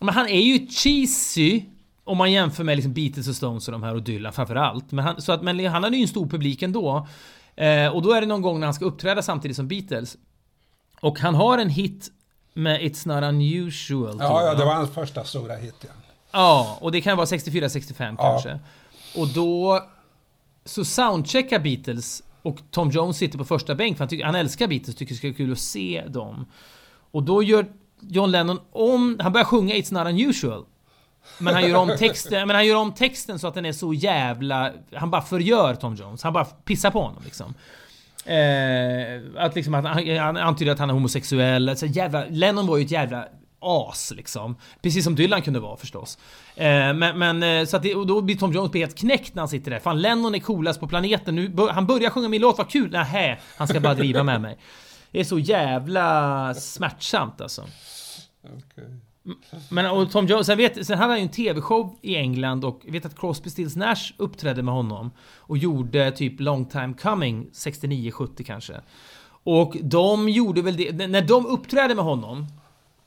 Men 0.01 0.15
han 0.15 0.29
är 0.29 0.41
ju 0.41 0.67
cheesy 0.67 1.63
om 2.05 2.19
man 2.19 2.33
jämför 2.33 2.65
med 2.65 2.77
liksom 2.77 2.93
Beatles 2.93 3.29
och 3.29 3.37
Stones 3.37 3.69
och 3.69 3.73
de 3.73 3.83
här 3.83 3.95
och 3.95 4.03
Dylan 4.03 4.33
framförallt. 4.33 4.93
Men 4.93 5.05
han, 5.05 5.23
så 5.23 5.33
att, 5.33 5.43
men 5.43 5.67
han 5.67 5.85
hade 5.85 5.97
ju 5.97 6.03
en 6.03 6.09
stor 6.09 6.27
publik 6.27 6.63
ändå. 6.63 7.07
Eh, 7.57 7.89
och 7.89 8.03
då 8.03 8.13
är 8.13 8.21
det 8.21 8.27
någon 8.27 8.43
gång 8.43 8.61
när 8.61 8.67
han 8.67 8.75
ska 8.75 8.85
uppträda 8.85 9.23
samtidigt 9.23 9.57
som 9.57 9.69
Beatles. 9.69 10.17
Och 11.01 11.21
han 11.21 11.35
har 11.35 11.59
en 11.59 11.71
hit 11.71 12.11
med 12.55 12.81
It's 12.81 13.09
Not 13.09 13.25
Unusual. 13.25 14.17
Ja, 14.21 14.43
ja, 14.45 14.55
det 14.55 14.65
var 14.65 14.75
hans 14.75 14.95
första 14.95 15.25
stora 15.25 15.57
hit. 15.57 15.75
Ja, 15.81 15.89
ja 16.33 16.79
och 16.81 16.93
det 16.93 17.01
kan 17.01 17.17
vara 17.17 17.27
64-65 17.27 17.95
ja. 17.99 18.17
kanske. 18.17 18.59
Och 19.21 19.29
då 19.29 19.83
så 20.65 20.85
soundcheckar 20.85 21.59
Beatles 21.59 22.23
och 22.43 22.59
Tom 22.71 22.91
Jones 22.91 23.17
sitter 23.17 23.39
på 23.39 23.45
första 23.45 23.75
bänk 23.75 23.97
för 23.97 24.05
han, 24.05 24.09
tycker, 24.09 24.25
han 24.25 24.35
älskar 24.35 24.69
Beatles 24.69 24.89
och 24.89 24.97
tycker 24.97 25.15
det 25.15 25.19
ska 25.19 25.29
vara 25.29 25.37
kul 25.37 25.53
att 25.53 25.59
se 25.59 26.05
dem. 26.09 26.47
Och 27.11 27.23
då 27.23 27.43
gör 27.43 27.67
John 28.01 28.31
Lennon 28.31 28.61
om... 28.73 29.19
Han 29.23 29.33
börjar 29.33 29.45
sjunga 29.45 29.75
It's 29.75 29.95
Not 29.95 30.07
Unusual. 30.07 30.65
Men 31.39 31.55
han 31.55 31.69
gör 31.69 31.79
om 31.79 31.89
texten, 31.99 32.47
men 32.47 32.57
han 32.57 32.67
gör 32.67 32.77
om 32.77 32.95
texten 32.95 33.39
så 33.39 33.49
att 33.49 33.55
den 33.55 33.65
är 33.65 33.73
så 33.73 33.95
jävla... 33.95 34.73
Han 34.95 35.11
bara 35.11 35.23
förgör 35.23 35.75
Tom 35.75 35.95
Jones. 35.95 36.23
Han 36.23 36.33
bara 36.33 36.45
pissar 36.45 36.91
på 36.91 37.01
honom 37.01 37.23
liksom. 37.25 37.55
Eh, 38.25 39.45
att 39.45 39.55
liksom 39.55 39.75
att 39.75 39.85
han, 39.85 40.17
han 40.19 40.37
antyder 40.37 40.73
att 40.73 40.79
han 40.79 40.91
är 40.91 40.95
homosexuell. 40.95 41.77
Så 41.77 41.87
jävla, 41.87 42.25
Lennon 42.31 42.67
var 42.67 42.77
ju 42.77 42.85
ett 42.85 42.91
jävla 42.91 43.29
as 43.61 44.13
liksom. 44.17 44.57
Precis 44.83 45.05
som 45.05 45.15
Dylan 45.15 45.43
kunde 45.43 45.61
vara 45.61 45.77
förstås. 45.77 46.19
Eh, 46.55 46.65
men, 46.95 47.19
men 47.19 47.43
eh, 47.43 47.65
så 47.65 47.77
att 47.77 47.83
det, 47.83 47.95
och 47.95 48.07
då 48.07 48.21
blir 48.21 48.37
Tom 48.37 48.53
Jones 48.53 48.75
helt 48.75 48.99
knäckt 48.99 49.35
när 49.35 49.43
han 49.43 49.49
sitter 49.49 49.71
där. 49.71 49.79
Fan 49.79 50.03
Lennon 50.03 50.35
är 50.35 50.39
coolast 50.39 50.81
på 50.81 50.89
planeten. 50.89 51.35
Nu, 51.35 51.53
han 51.71 51.87
börjar 51.87 52.11
sjunga 52.11 52.29
min 52.29 52.41
låt, 52.41 52.59
vad 52.59 52.71
kul! 52.71 52.91
Nähä, 52.91 53.39
han 53.57 53.69
ska 53.69 53.81
bara 53.81 53.95
driva 53.95 54.23
med 54.23 54.41
mig. 54.41 54.59
Det 55.11 55.21
är 55.21 55.25
så 55.25 55.39
jävla 55.39 56.55
smärtsamt 56.55 57.41
alltså. 57.41 57.63
Okay. 58.43 58.85
Men 59.71 59.87
och 59.87 60.11
Tom 60.11 60.27
Jones, 60.27 60.47
sen, 60.47 60.59
vet, 60.59 60.87
sen 60.87 60.99
hade 60.99 61.13
han 61.13 61.19
ju 61.19 61.23
en 61.23 61.29
TV-show 61.29 61.99
i 62.03 62.17
England 62.17 62.65
och 62.65 62.81
jag 62.85 62.93
vet 62.93 63.07
att 63.07 63.19
Crosby, 63.19 63.51
Stills 63.51 63.77
Nash 63.77 64.13
uppträdde 64.17 64.63
med 64.63 64.75
honom 64.75 65.11
och 65.37 65.59
gjorde 65.59 66.11
typ 66.11 66.41
Long 66.41 66.65
Time 66.65 66.95
Coming 66.95 67.51
69-70 67.53 68.45
kanske. 68.45 68.81
Och 69.29 69.77
de 69.81 70.29
gjorde 70.29 70.63
väl 70.63 70.77
det, 70.77 71.07
när 71.07 71.23
de 71.23 71.47
uppträdde 71.47 71.95
med 71.95 72.05
honom 72.05 72.47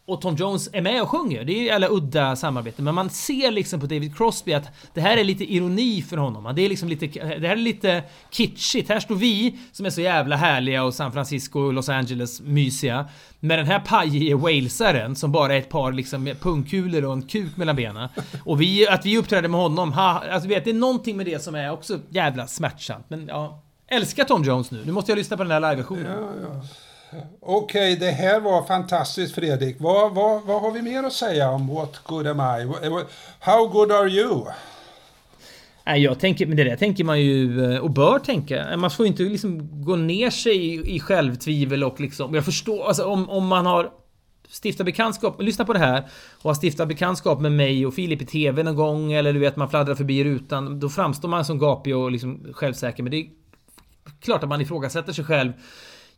och 0.10 0.22
Tom 0.22 0.36
Jones 0.36 0.70
är 0.74 0.82
med 0.82 1.02
och 1.02 1.10
sjunger. 1.10 1.44
Det 1.44 1.54
är 1.54 1.64
ju 1.64 1.70
alla 1.70 1.88
udda 1.90 2.36
samarbeten, 2.36 2.86
men 2.86 2.96
man 2.96 3.10
ser 3.10 3.52
liksom 3.52 3.80
på 3.80 3.86
David 3.86 4.18
Crosby 4.18 4.54
att 4.54 4.68
det 4.94 5.02
här 5.02 5.18
är 5.18 5.24
lite 5.24 5.54
ironi 5.54 6.02
för 6.02 6.18
honom. 6.18 6.56
Det 6.56 6.62
är 6.62 6.70
liksom 6.70 6.90
lite, 6.90 7.08
det 7.08 7.48
här 7.48 7.56
är 7.56 7.56
lite 7.56 8.04
kitschigt. 8.32 8.90
Här 8.90 9.00
står 9.00 9.16
vi 9.16 9.60
som 9.72 9.86
är 9.86 9.90
så 9.90 10.02
jävla 10.02 10.36
härliga 10.36 10.84
och 10.84 10.94
San 10.94 11.12
Francisco 11.12 11.60
och 11.60 11.74
Los 11.74 11.90
Angeles 11.90 12.42
mysiga 12.42 13.06
med 13.40 13.60
den 13.60 13.66
här 13.66 13.80
pajige 13.80 14.36
walesaren 14.36 15.16
som 15.16 15.32
bara 15.32 15.56
är 15.56 15.60
ett 15.60 15.70
par 15.70 15.92
liksom 15.92 16.36
pungkulor 16.42 17.06
och 17.06 17.14
en 17.14 17.22
kuk 17.22 17.58
mellan 17.58 17.76
benen. 17.76 18.10
Och 18.46 18.62
vi, 18.62 18.88
att 18.88 19.06
vi 19.06 19.18
uppträder 19.18 19.50
med 19.50 19.60
honom, 19.60 19.94
ha, 19.94 20.24
alltså 20.32 20.50
vet, 20.50 20.64
det 20.64 20.70
är 20.70 20.74
någonting 20.74 21.18
med 21.18 21.26
det 21.26 21.44
som 21.44 21.56
är 21.56 21.72
också 21.72 22.00
jävla 22.10 22.48
smärtsamt. 22.48 23.06
Men 23.10 23.28
ja, 23.28 23.64
älskar 23.88 24.24
Tom 24.24 24.44
Jones 24.44 24.72
nu. 24.72 24.86
Nu 24.86 24.92
måste 24.92 25.12
jag 25.12 25.18
lyssna 25.18 25.38
på 25.38 25.44
den 25.44 25.52
här 25.52 25.60
live-versionen. 25.60 26.06
Ja, 26.06 26.30
ja. 26.42 26.62
Okej, 27.12 27.94
okay, 27.94 27.96
det 27.96 28.12
här 28.12 28.40
var 28.40 28.64
fantastiskt 28.64 29.36
Fredrik. 29.36 29.76
Vad, 29.80 30.16
vad, 30.16 30.44
vad 30.44 30.62
har 30.62 30.72
vi 30.72 30.82
mer 30.82 31.04
att 31.04 31.14
säga 31.14 31.50
om 31.50 31.68
What 31.68 32.02
good 32.04 32.28
am 32.28 32.40
I? 32.40 32.86
Eh, 32.88 33.00
How 33.40 33.68
good 33.68 33.92
are 33.92 34.10
you? 34.10 34.46
Nej, 35.86 36.04
jag 36.04 36.20
tänker, 36.20 36.46
men 36.46 36.58
det 36.58 36.64
där 36.64 36.76
tänker 36.76 37.04
man 37.04 37.22
ju 37.22 37.66
eh, 37.74 37.80
och 37.80 37.92
bör 37.92 38.20
tänka. 38.20 38.78
Man 38.78 38.92
får 38.92 39.06
ju 39.06 39.12
inte 39.12 39.24
liksom 39.24 39.84
gå 39.84 39.96
ner 39.96 40.30
sig 40.30 40.66
i, 40.66 40.96
i 40.96 41.00
självtvivel 41.00 41.84
och 41.84 42.00
liksom... 42.00 42.36
Jag 42.36 42.46
förstår, 42.46 42.88
alltså 42.88 43.06
om, 43.06 43.30
om 43.30 43.48
man 43.48 43.66
har 43.66 43.92
stiftat 44.64 44.86
bekantskap, 44.86 45.42
lyssna 45.42 45.66
på 45.66 45.74
det 45.74 45.80
här 45.80 46.04
och 46.42 46.50
har 46.50 46.56
stiftat 46.56 46.88
bekantskap 46.88 47.40
med 47.40 47.52
mig 47.52 47.86
och 47.86 47.94
Filip 47.94 48.22
i 48.22 48.26
TV 48.26 48.64
någon 48.64 48.76
gång 48.76 49.12
eller 49.12 49.34
du 49.34 49.40
vet 49.40 49.56
man 49.56 49.70
fladdrar 49.70 49.96
förbi 49.96 50.24
rutan. 50.24 50.80
Då 50.80 50.90
framstår 50.90 51.30
man 51.30 51.46
som 51.46 51.60
gapig 51.60 51.98
och 51.98 52.12
liksom 52.12 52.54
självsäker. 52.54 53.04
Men 53.04 53.12
det 53.12 53.18
är 53.18 53.26
klart 54.22 54.44
att 54.44 54.50
man 54.50 54.62
ifrågasätter 54.62 55.14
sig 55.14 55.26
själv 55.26 55.54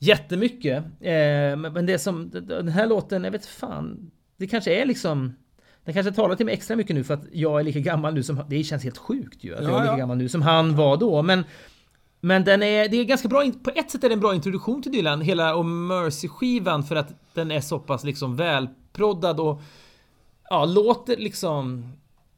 jättemycket. 0.02 0.84
Eh, 1.00 1.56
men 1.56 1.86
det 1.86 2.00
som, 2.00 2.30
den 2.30 2.68
här 2.68 2.88
låten, 2.88 3.24
jag 3.24 3.32
vet 3.32 3.46
fan. 3.46 4.12
Det 4.38 4.48
kanske 4.48 4.82
är 4.82 4.86
liksom... 4.86 5.34
Den 5.86 5.94
kanske 5.94 6.12
talar 6.12 6.36
till 6.36 6.46
mig 6.46 6.54
extra 6.54 6.76
mycket 6.76 6.96
nu 6.96 7.04
för 7.04 7.14
att 7.14 7.24
jag 7.32 7.60
är 7.60 7.64
lika 7.64 7.80
gammal 7.80 8.14
nu 8.14 8.24
som... 8.24 8.44
Det 8.50 8.64
känns 8.64 8.84
helt 8.84 8.98
sjukt 8.98 9.44
ju. 9.44 9.56
Att 9.56 9.64
ja, 9.64 9.70
jag 9.70 9.78
är 9.78 9.82
lika 9.82 9.94
ja. 9.94 9.98
gammal 9.98 10.18
nu 10.18 10.30
som 10.30 10.42
han 10.42 10.76
var 10.76 10.98
då. 10.98 11.22
Men... 11.22 11.44
Men 12.24 12.44
den 12.44 12.64
är, 12.64 12.90
det 12.90 12.98
är 12.98 13.04
ganska 13.04 13.28
bra, 13.28 13.52
på 13.64 13.70
ett 13.76 13.92
sätt 13.92 14.04
är 14.04 14.10
det 14.10 14.16
en 14.16 14.20
bra 14.20 14.36
introduktion 14.36 14.82
till 14.82 14.92
Dylan, 14.92 15.22
hela 15.22 15.56
och 15.56 15.66
Mercy-skivan 15.66 16.84
för 16.84 16.96
att 16.96 17.14
den 17.34 17.52
är 17.52 17.62
så 17.62 17.80
pass 17.80 18.04
liksom 18.04 18.36
välproddad 18.36 19.40
och 19.40 19.62
ja, 20.50 20.66
låter 20.66 21.18
liksom 21.18 21.92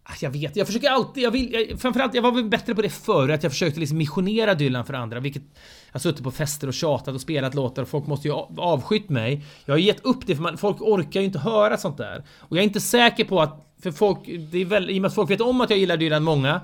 Alltså, 0.06 0.26
jag 0.26 0.32
vet, 0.32 0.56
jag 0.56 0.68
försöker 0.68 0.90
alltid, 0.90 1.24
jag 1.24 1.32
vill, 1.32 1.54
jag, 1.54 1.80
framförallt 1.80 2.14
jag 2.14 2.22
var 2.22 2.32
väl 2.32 2.44
bättre 2.44 2.76
på 2.76 2.82
det 2.82 2.90
förr, 2.90 3.30
att 3.30 3.44
jag 3.44 3.52
försökte 3.52 3.80
liksom 3.80 3.98
missionera 3.98 4.54
Dylan 4.54 4.86
för 4.86 4.94
andra, 4.94 5.20
vilket 5.20 5.44
jag 5.88 5.94
har 5.94 6.00
suttit 6.00 6.24
på 6.24 6.32
fester 6.32 6.68
och 6.68 6.74
tjatat 6.74 7.16
och 7.16 7.22
spelat 7.22 7.54
låtar 7.54 7.82
och 7.82 7.88
folk 7.88 8.08
måste 8.08 8.28
ju 8.28 8.34
avskytt 8.58 9.10
mig. 9.10 9.46
Jag 9.66 9.74
har 9.74 9.80
gett 9.80 10.06
upp 10.06 10.28
det 10.28 10.36
för 10.36 10.44
man, 10.44 10.58
folk 10.58 10.82
orkar 10.82 11.20
ju 11.20 11.26
inte 11.26 11.40
höra 11.40 11.78
sånt 11.78 11.98
där. 11.98 12.24
Och 12.40 12.58
jag 12.58 12.62
är 12.62 12.68
inte 12.68 12.82
säker 12.82 13.26
på 13.26 13.42
att, 13.42 13.74
för 13.84 13.92
folk, 13.92 14.20
det 14.52 14.62
är 14.62 14.66
väl, 14.66 14.90
i 14.90 14.98
och 14.98 15.02
med 15.02 15.10
att 15.10 15.16
folk 15.16 15.30
vet 15.30 15.42
om 15.42 15.62
att 15.62 15.70
jag 15.70 15.80
gillar 15.80 15.98
Dylan 15.98 16.24
många, 16.24 16.62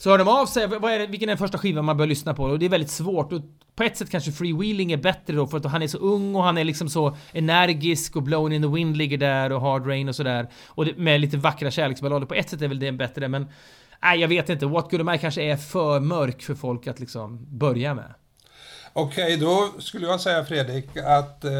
så 0.00 0.10
hör 0.10 0.18
de 0.18 0.28
av 0.28 0.46
sig, 0.46 0.66
vad 0.66 0.92
är 0.92 0.98
det, 0.98 1.06
vilken 1.06 1.28
är 1.28 1.30
den 1.30 1.38
första 1.38 1.58
skivan 1.58 1.84
man 1.84 1.96
bör 1.96 2.06
lyssna 2.06 2.34
på? 2.34 2.44
Och 2.44 2.58
det 2.58 2.66
är 2.66 2.70
väldigt 2.70 2.90
svårt. 2.90 3.32
Och 3.32 3.40
på 3.74 3.82
ett 3.82 3.96
sätt 3.96 4.10
kanske 4.10 4.32
Freewheeling 4.32 4.92
är 4.92 4.96
bättre 4.96 5.32
då 5.32 5.46
för 5.46 5.56
att 5.56 5.64
han 5.64 5.82
är 5.82 5.86
så 5.86 5.98
ung 5.98 6.34
och 6.34 6.42
han 6.42 6.58
är 6.58 6.64
liksom 6.64 6.88
så 6.88 7.16
energisk 7.32 8.16
och 8.16 8.22
Blown 8.22 8.52
in 8.52 8.62
the 8.62 8.68
Wind 8.68 8.96
ligger 8.96 9.18
där 9.18 9.52
och 9.52 9.60
Hard 9.60 9.86
Rain 9.86 10.08
och 10.08 10.16
sådär. 10.16 10.48
Och 10.66 10.84
det, 10.84 10.96
med 10.96 11.20
lite 11.20 11.36
vackra 11.36 11.70
kärleksballader. 11.70 12.26
På 12.26 12.34
ett 12.34 12.50
sätt 12.50 12.62
är 12.62 12.68
väl 12.68 12.78
det 12.78 12.92
bättre 12.92 13.28
men... 13.28 13.46
Nej, 14.02 14.20
jag 14.20 14.28
vet 14.28 14.48
inte. 14.48 14.66
What 14.66 14.90
Good 14.90 15.00
Am 15.00 15.08
I 15.08 15.18
kanske 15.18 15.42
är 15.42 15.56
för 15.56 16.00
mörk 16.00 16.42
för 16.42 16.54
folk 16.54 16.86
att 16.86 17.00
liksom 17.00 17.46
börja 17.58 17.94
med. 17.94 18.14
Okej, 18.92 19.24
okay, 19.24 19.36
då 19.36 19.80
skulle 19.80 20.06
jag 20.06 20.20
säga 20.20 20.44
Fredrik 20.44 20.96
att 20.96 21.44
uh, 21.44 21.52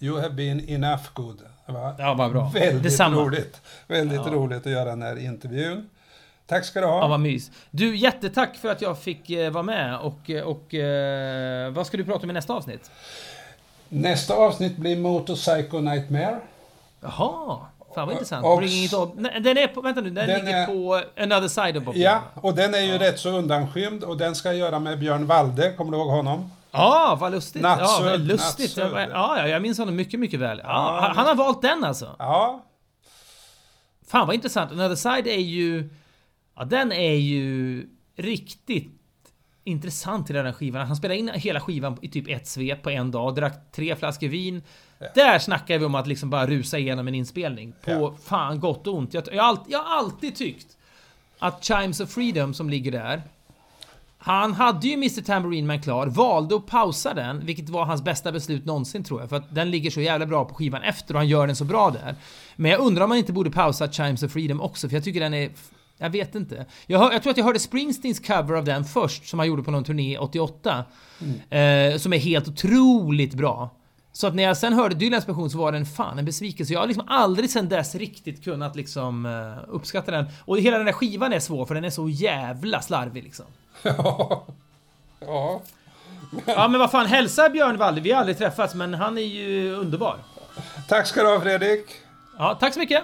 you 0.00 0.20
have 0.20 0.34
been 0.34 0.68
enough 0.68 1.04
good. 1.12 1.40
Va? 1.66 1.94
Ja, 1.98 2.14
vad 2.14 2.30
bra. 2.30 2.50
Väldigt 2.54 2.82
Detsamma. 2.82 3.16
roligt. 3.16 3.60
Väldigt 3.86 4.20
ja. 4.26 4.32
roligt 4.32 4.66
att 4.66 4.72
göra 4.72 4.84
den 4.84 5.02
här 5.02 5.18
intervjun. 5.18 5.88
Tack 6.46 6.64
ska 6.64 6.80
du 6.80 6.86
ha. 6.86 6.98
Ja, 6.98 7.08
vad 7.08 7.20
mys. 7.20 7.50
Du, 7.70 7.96
jättetack 7.96 8.56
för 8.56 8.68
att 8.68 8.82
jag 8.82 8.98
fick 8.98 9.30
eh, 9.30 9.50
vara 9.50 9.62
med. 9.62 9.98
Och, 9.98 10.30
eh, 10.30 10.44
och 10.44 10.74
eh, 10.74 11.72
vad 11.72 11.86
ska 11.86 11.96
du 11.96 12.04
prata 12.04 12.22
om 12.22 12.30
i 12.30 12.32
nästa 12.32 12.52
avsnitt? 12.52 12.90
Nästa 13.88 14.34
avsnitt 14.34 14.76
blir 14.76 14.96
Motorcycle 14.96 15.80
Nightmare. 15.80 16.40
Jaha. 17.00 17.58
Fan 17.94 18.06
vad 18.06 18.12
intressant. 18.12 18.46
Och, 18.46 18.62
den 19.42 19.58
är 19.58 19.66
på, 19.66 19.80
vänta 19.80 20.00
nu, 20.00 20.10
den, 20.10 20.28
den 20.28 20.44
ligger 20.44 20.58
är, 20.58 20.66
på 20.66 21.02
Another 21.22 21.48
Side 21.48 21.76
of 21.76 21.84
Bob 21.84 21.96
Ja, 21.96 22.22
och 22.34 22.54
den 22.54 22.74
är 22.74 22.80
ju 22.80 22.92
ja. 22.92 23.00
rätt 23.00 23.18
så 23.18 23.30
undanskymd 23.30 24.04
och 24.04 24.16
den 24.16 24.34
ska 24.34 24.52
göra 24.52 24.78
med 24.78 24.98
Björn 24.98 25.26
Walde, 25.26 25.72
kommer 25.72 25.92
du 25.92 25.98
ihåg 25.98 26.08
honom? 26.08 26.50
Ja, 26.70 27.16
vad 27.20 27.32
lustigt. 27.32 27.62
Nattsud, 27.62 28.06
ja, 28.06 28.16
lustigt. 28.16 28.76
Ja, 28.76 29.06
ja, 29.10 29.48
jag 29.48 29.62
minns 29.62 29.78
honom 29.78 29.96
mycket, 29.96 30.20
mycket 30.20 30.40
väl. 30.40 30.60
Ja, 30.64 31.12
han 31.16 31.26
har 31.26 31.34
valt 31.34 31.62
den 31.62 31.84
alltså? 31.84 32.16
Ja. 32.18 32.64
Fan 34.06 34.26
vad 34.26 34.34
intressant. 34.34 34.72
Another 34.72 34.96
Side 34.96 35.26
är 35.26 35.40
ju... 35.40 35.90
Ja, 36.62 36.66
den 36.66 36.92
är 36.92 37.14
ju 37.14 37.86
riktigt 38.16 38.90
intressant 39.64 40.30
i 40.30 40.32
den 40.32 40.46
här 40.46 40.52
skivan. 40.52 40.86
Han 40.86 40.96
spelade 40.96 41.18
in 41.18 41.30
hela 41.34 41.60
skivan 41.60 41.98
i 42.02 42.08
typ 42.08 42.28
ett 42.28 42.46
svep 42.46 42.82
på 42.82 42.90
en 42.90 43.10
dag, 43.10 43.34
drack 43.34 43.72
tre 43.72 43.96
flaskor 43.96 44.28
vin. 44.28 44.62
Ja. 44.98 45.06
Där 45.14 45.38
snackar 45.38 45.78
vi 45.78 45.84
om 45.84 45.94
att 45.94 46.06
liksom 46.06 46.30
bara 46.30 46.46
rusa 46.46 46.78
igenom 46.78 47.08
en 47.08 47.14
inspelning. 47.14 47.72
På 47.84 47.90
ja. 47.90 48.14
fan 48.24 48.60
gott 48.60 48.86
och 48.86 48.94
ont. 48.94 49.14
Jag, 49.14 49.24
jag, 49.32 49.58
jag 49.68 49.78
har 49.78 49.96
alltid 49.98 50.36
tyckt 50.36 50.76
att 51.38 51.64
Chimes 51.64 52.00
of 52.00 52.10
Freedom 52.10 52.54
som 52.54 52.70
ligger 52.70 52.92
där. 52.92 53.22
Han 54.18 54.54
hade 54.54 54.86
ju 54.88 54.94
Mr 54.94 55.22
Tambourine 55.22 55.66
Man 55.66 55.82
klar, 55.82 56.06
valde 56.06 56.56
att 56.56 56.66
pausa 56.66 57.14
den, 57.14 57.46
vilket 57.46 57.68
var 57.68 57.84
hans 57.84 58.02
bästa 58.04 58.32
beslut 58.32 58.64
någonsin 58.64 59.04
tror 59.04 59.20
jag. 59.20 59.28
För 59.28 59.36
att 59.36 59.54
den 59.54 59.70
ligger 59.70 59.90
så 59.90 60.00
jävla 60.00 60.26
bra 60.26 60.44
på 60.44 60.54
skivan 60.54 60.82
efter 60.82 61.14
och 61.14 61.20
han 61.20 61.28
gör 61.28 61.46
den 61.46 61.56
så 61.56 61.64
bra 61.64 61.90
där. 61.90 62.14
Men 62.56 62.70
jag 62.70 62.80
undrar 62.80 63.02
om 63.02 63.08
man 63.08 63.18
inte 63.18 63.32
borde 63.32 63.50
pausa 63.50 63.92
Chimes 63.92 64.22
of 64.22 64.32
Freedom 64.32 64.60
också, 64.60 64.88
för 64.88 64.96
jag 64.96 65.04
tycker 65.04 65.20
den 65.20 65.34
är 65.34 65.50
Jag 66.02 66.10
vet 66.10 66.34
inte. 66.34 66.66
Jag, 66.86 66.98
hör, 66.98 67.12
jag 67.12 67.22
tror 67.22 67.30
att 67.30 67.36
jag 67.36 67.44
hörde 67.44 67.58
Springsteens 67.58 68.20
cover 68.20 68.54
av 68.54 68.64
den 68.64 68.84
först, 68.84 69.28
som 69.28 69.38
han 69.38 69.48
gjorde 69.48 69.62
på 69.62 69.70
någon 69.70 69.84
turné 69.84 70.18
88. 70.18 70.84
Eh, 71.50 71.98
som 71.98 72.12
är 72.12 72.18
helt 72.18 72.48
otroligt 72.48 73.34
bra. 73.34 73.70
Så 74.12 74.26
att 74.26 74.34
när 74.34 74.42
jag 74.42 74.56
sen 74.56 74.72
hörde 74.72 74.94
Dylans 74.94 75.28
version 75.28 75.50
så 75.50 75.58
var 75.58 75.72
den 75.72 75.86
fan 75.86 76.18
en 76.18 76.24
besvikelse. 76.24 76.72
Jag 76.72 76.80
har 76.80 76.86
liksom 76.86 77.04
aldrig 77.08 77.50
sen 77.50 77.68
dess 77.68 77.94
riktigt 77.94 78.44
kunnat 78.44 78.76
liksom 78.76 79.26
uh, 79.26 79.56
uppskatta 79.68 80.10
den. 80.10 80.26
Och 80.44 80.58
hela 80.58 80.76
den 80.76 80.86
där 80.86 80.92
skivan 80.92 81.32
är 81.32 81.40
svår 81.40 81.66
för 81.66 81.74
den 81.74 81.84
är 81.84 81.90
så 81.90 82.08
jävla 82.08 82.82
slarvig 82.82 83.22
liksom. 83.22 83.46
Ja. 83.82 84.46
ja. 85.20 85.62
Ja 86.46 86.68
men 86.68 86.80
vad 86.80 86.90
fan, 86.90 87.06
hälsa 87.06 87.48
Björn 87.48 87.76
Walder. 87.78 88.02
Vi 88.02 88.12
har 88.12 88.20
aldrig 88.20 88.38
träffats 88.38 88.74
men 88.74 88.94
han 88.94 89.18
är 89.18 89.22
ju 89.22 89.74
underbar. 89.74 90.16
Tack 90.88 91.06
ska 91.06 91.22
du 91.22 91.28
ha 91.28 91.40
Fredrik. 91.40 91.86
Ja, 92.38 92.56
tack 92.60 92.74
så 92.74 92.80
mycket. 92.80 93.02